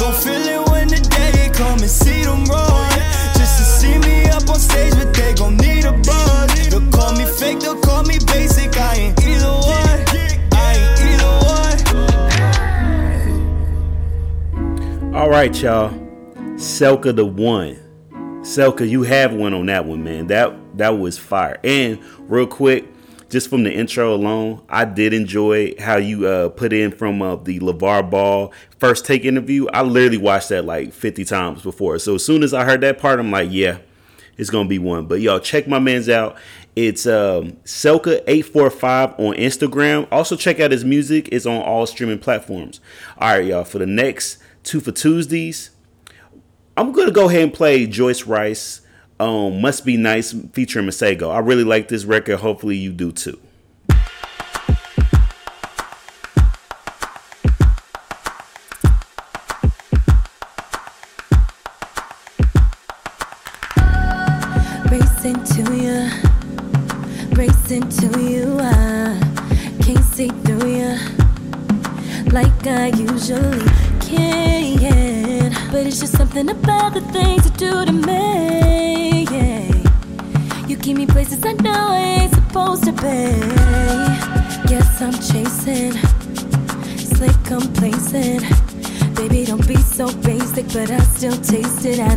Gon' 0.00 0.14
feel 0.14 0.42
it 0.42 0.68
when 0.70 0.88
the 0.88 1.00
day 1.00 1.50
come 1.52 1.78
and 1.78 1.90
see 1.90 2.22
them. 2.24 2.44
Just 2.44 3.58
to 3.58 3.64
see 3.64 3.98
me 3.98 4.24
up 4.26 4.48
on 4.48 4.58
stage, 4.58 4.94
but 4.94 5.12
they 5.14 5.34
gon' 5.34 5.56
need 5.56 5.84
a. 5.84 5.92
They'll 6.70 6.90
call 6.90 7.12
me 7.12 7.24
fake, 7.24 7.60
they'll 7.60 7.80
call 7.80 8.02
me 8.04 8.18
basic. 8.26 8.76
I 8.76 8.94
ain't 8.96 9.20
either 9.24 9.52
one. 9.52 10.04
I 10.52 10.74
ain't 10.74 11.00
either 11.10 11.32
one. 15.02 15.14
All 15.14 15.28
right, 15.30 15.54
y'all. 15.62 15.90
Selka 16.56 17.14
the 17.14 17.24
one. 17.24 17.78
Selka, 18.42 18.88
you 18.88 19.02
have 19.02 19.32
one 19.34 19.54
on 19.54 19.66
that 19.66 19.84
one, 19.84 20.02
man. 20.02 20.26
That 20.28 20.54
that 20.78 20.98
was 20.98 21.18
fire. 21.18 21.58
And 21.62 21.98
real 22.28 22.46
quick, 22.46 22.91
just 23.32 23.48
from 23.48 23.62
the 23.62 23.72
intro 23.72 24.12
alone, 24.12 24.62
I 24.68 24.84
did 24.84 25.14
enjoy 25.14 25.72
how 25.80 25.96
you 25.96 26.26
uh, 26.26 26.50
put 26.50 26.70
in 26.70 26.92
from 26.92 27.22
uh, 27.22 27.36
the 27.36 27.60
LeVar 27.60 28.10
Ball 28.10 28.52
first 28.78 29.06
take 29.06 29.24
interview. 29.24 29.66
I 29.72 29.80
literally 29.80 30.18
watched 30.18 30.50
that 30.50 30.66
like 30.66 30.92
50 30.92 31.24
times 31.24 31.62
before. 31.62 31.98
So 31.98 32.16
as 32.16 32.24
soon 32.26 32.42
as 32.42 32.52
I 32.52 32.64
heard 32.64 32.82
that 32.82 32.98
part, 32.98 33.18
I'm 33.18 33.30
like, 33.30 33.48
yeah, 33.50 33.78
it's 34.36 34.50
gonna 34.50 34.68
be 34.68 34.78
one. 34.78 35.06
But 35.06 35.22
y'all 35.22 35.40
check 35.40 35.66
my 35.66 35.78
man's 35.78 36.10
out. 36.10 36.36
It's 36.76 37.06
um, 37.06 37.52
Selka845 37.64 39.18
on 39.18 39.34
Instagram. 39.36 40.06
Also 40.12 40.36
check 40.36 40.60
out 40.60 40.70
his 40.70 40.84
music. 40.84 41.30
It's 41.32 41.46
on 41.46 41.62
all 41.62 41.86
streaming 41.86 42.18
platforms. 42.18 42.80
All 43.16 43.30
right, 43.30 43.46
y'all. 43.46 43.64
For 43.64 43.78
the 43.78 43.86
next 43.86 44.36
two 44.62 44.80
for 44.80 44.92
Tuesdays, 44.92 45.70
I'm 46.76 46.92
gonna 46.92 47.10
go 47.10 47.30
ahead 47.30 47.44
and 47.44 47.54
play 47.54 47.86
Joyce 47.86 48.24
Wrice. 48.24 48.81
Um, 49.22 49.60
Must 49.60 49.84
Be 49.84 49.96
Nice 49.96 50.34
featuring 50.52 50.86
Masego. 50.86 51.30
I 51.30 51.38
really 51.38 51.62
like 51.62 51.86
this 51.86 52.04
record. 52.04 52.40
Hopefully 52.40 52.76
you 52.76 52.92
do 52.92 53.12
too. 53.12 53.38
But 90.72 90.90
I 90.90 90.98
still 91.00 91.36
taste 91.36 91.84
it. 91.84 92.00
I 92.00 92.16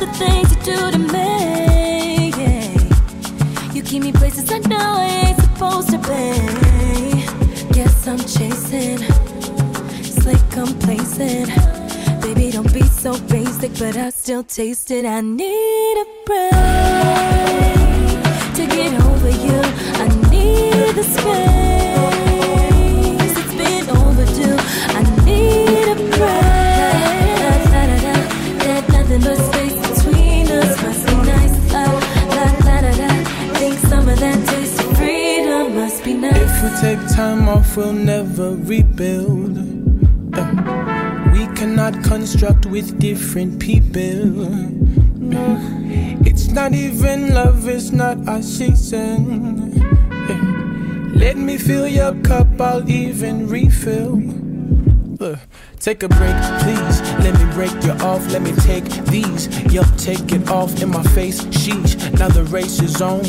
the 0.00 0.06
things 0.14 0.50
you 0.50 0.62
do 0.62 0.90
to 0.90 0.98
me. 0.98 2.30
Yeah. 2.30 3.72
You 3.74 3.82
keep 3.82 4.02
me 4.02 4.12
places 4.12 4.50
I 4.50 4.58
know 4.60 4.78
I 4.78 5.26
ain't 5.26 5.38
supposed 5.38 5.90
to 5.90 5.98
be. 5.98 6.32
Guess 7.74 8.08
I'm 8.08 8.18
chasing, 8.18 9.00
like 10.24 10.50
complacent. 10.50 11.50
Baby, 12.22 12.50
don't 12.50 12.72
be 12.72 12.82
so 12.84 13.18
basic, 13.28 13.78
but 13.78 13.96
I 13.98 14.08
still 14.08 14.42
taste 14.42 14.90
it. 14.90 15.04
I 15.04 15.20
need 15.20 15.96
a 15.98 16.06
break 16.24 16.54
to 18.56 18.66
get 18.74 18.94
over 19.02 19.28
you. 19.28 19.60
I 20.02 20.08
need 20.30 20.94
the 20.96 21.02
space. 21.04 21.59
Time 37.20 37.50
off, 37.50 37.76
we'll 37.76 37.92
never 37.92 38.52
rebuild. 38.56 39.54
Uh, 40.32 41.30
we 41.34 41.44
cannot 41.54 41.92
construct 42.02 42.64
with 42.64 42.98
different 42.98 43.60
people. 43.60 44.24
No, 45.34 45.58
it's 46.24 46.48
not 46.48 46.72
even 46.72 47.34
love, 47.34 47.68
it's 47.68 47.90
not 47.90 48.16
our 48.26 48.40
season. 48.40 49.74
Yeah. 50.30 51.12
Let 51.12 51.36
me 51.36 51.58
fill 51.58 51.86
your 51.86 52.14
cup, 52.22 52.58
I'll 52.58 52.88
even 52.88 53.48
refill. 53.48 54.16
Uh, 55.20 55.36
take 55.78 56.02
a 56.02 56.08
break, 56.08 56.38
please. 56.62 56.96
Let 57.20 57.34
me 57.38 57.44
break 57.52 57.76
you 57.84 57.92
off. 58.00 58.26
Let 58.32 58.40
me 58.40 58.52
take 58.64 58.88
these. 59.12 59.46
Yup, 59.70 59.90
take 59.98 60.32
it 60.32 60.48
off 60.48 60.80
in 60.80 60.88
my 60.88 61.02
face. 61.12 61.42
Sheesh, 61.60 62.18
now 62.18 62.28
the 62.28 62.44
race 62.44 62.80
is 62.80 63.02
on. 63.02 63.20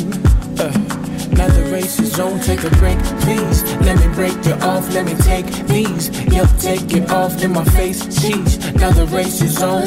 Now 1.32 1.48
the 1.48 1.64
race 1.72 1.98
is 1.98 2.18
on. 2.20 2.40
Take 2.40 2.64
a 2.64 2.70
break, 2.76 2.98
please. 3.22 3.62
Let 3.80 3.98
me 3.98 4.14
break 4.14 4.44
you 4.44 4.54
off. 4.54 4.92
Let 4.94 5.04
me 5.06 5.14
take 5.14 5.46
these. 5.66 6.10
Yup, 6.32 6.48
take 6.58 6.92
it 6.94 7.10
off 7.10 7.42
in 7.42 7.52
my 7.52 7.64
face. 7.64 8.02
Sheesh, 8.04 8.74
now 8.74 8.90
the 8.90 9.06
race 9.06 9.40
is 9.42 9.62
on. 9.62 9.82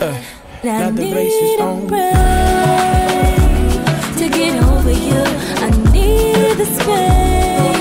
Uh, 0.00 0.22
now 0.62 0.90
the 0.90 1.12
race 1.12 1.34
is 1.34 1.60
on. 1.60 1.88
to 4.18 4.28
get 4.28 4.62
over 4.62 4.92
you. 4.92 5.22
I 5.64 5.70
need 5.92 6.56
the 6.58 6.66
space. 6.66 7.73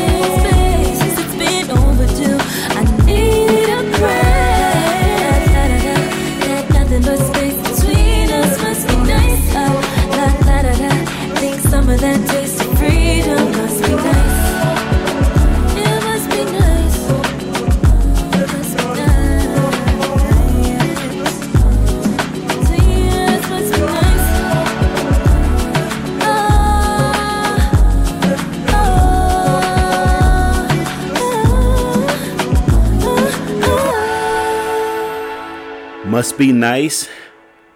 Must 36.14 36.38
be 36.38 36.52
nice. 36.52 37.10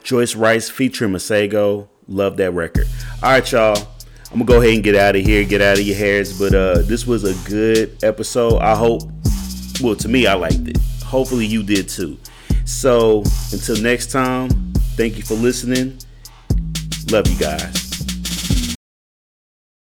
Joyce 0.03 0.35
Wrice 0.35 0.69
featuring 0.69 1.11
Masego. 1.11 1.87
Love 2.07 2.37
that 2.37 2.51
record. 2.51 2.87
All 3.23 3.31
right, 3.31 3.51
y'all. 3.51 3.75
I'm 4.25 4.33
gonna 4.33 4.45
go 4.45 4.61
ahead 4.61 4.75
and 4.75 4.83
get 4.83 4.93
out 4.93 5.15
of 5.15 5.25
here, 5.25 5.43
get 5.43 5.59
out 5.59 5.79
of 5.79 5.83
your 5.83 5.97
hairs. 5.97 6.37
But 6.37 6.53
uh, 6.53 6.83
this 6.83 7.07
was 7.07 7.23
a 7.23 7.33
good 7.49 7.97
episode. 8.03 8.59
I 8.59 8.75
hope. 8.75 9.01
Well, 9.81 9.95
to 9.95 10.07
me, 10.07 10.27
I 10.27 10.35
liked 10.35 10.67
it. 10.67 10.77
Hopefully, 11.03 11.47
you 11.47 11.63
did 11.63 11.89
too. 11.89 12.19
So 12.63 13.23
until 13.51 13.81
next 13.81 14.11
time, 14.11 14.51
thank 14.97 15.17
you 15.17 15.23
for 15.23 15.33
listening. 15.33 15.97
Love 17.09 17.27
you 17.27 17.39
guys. 17.39 17.86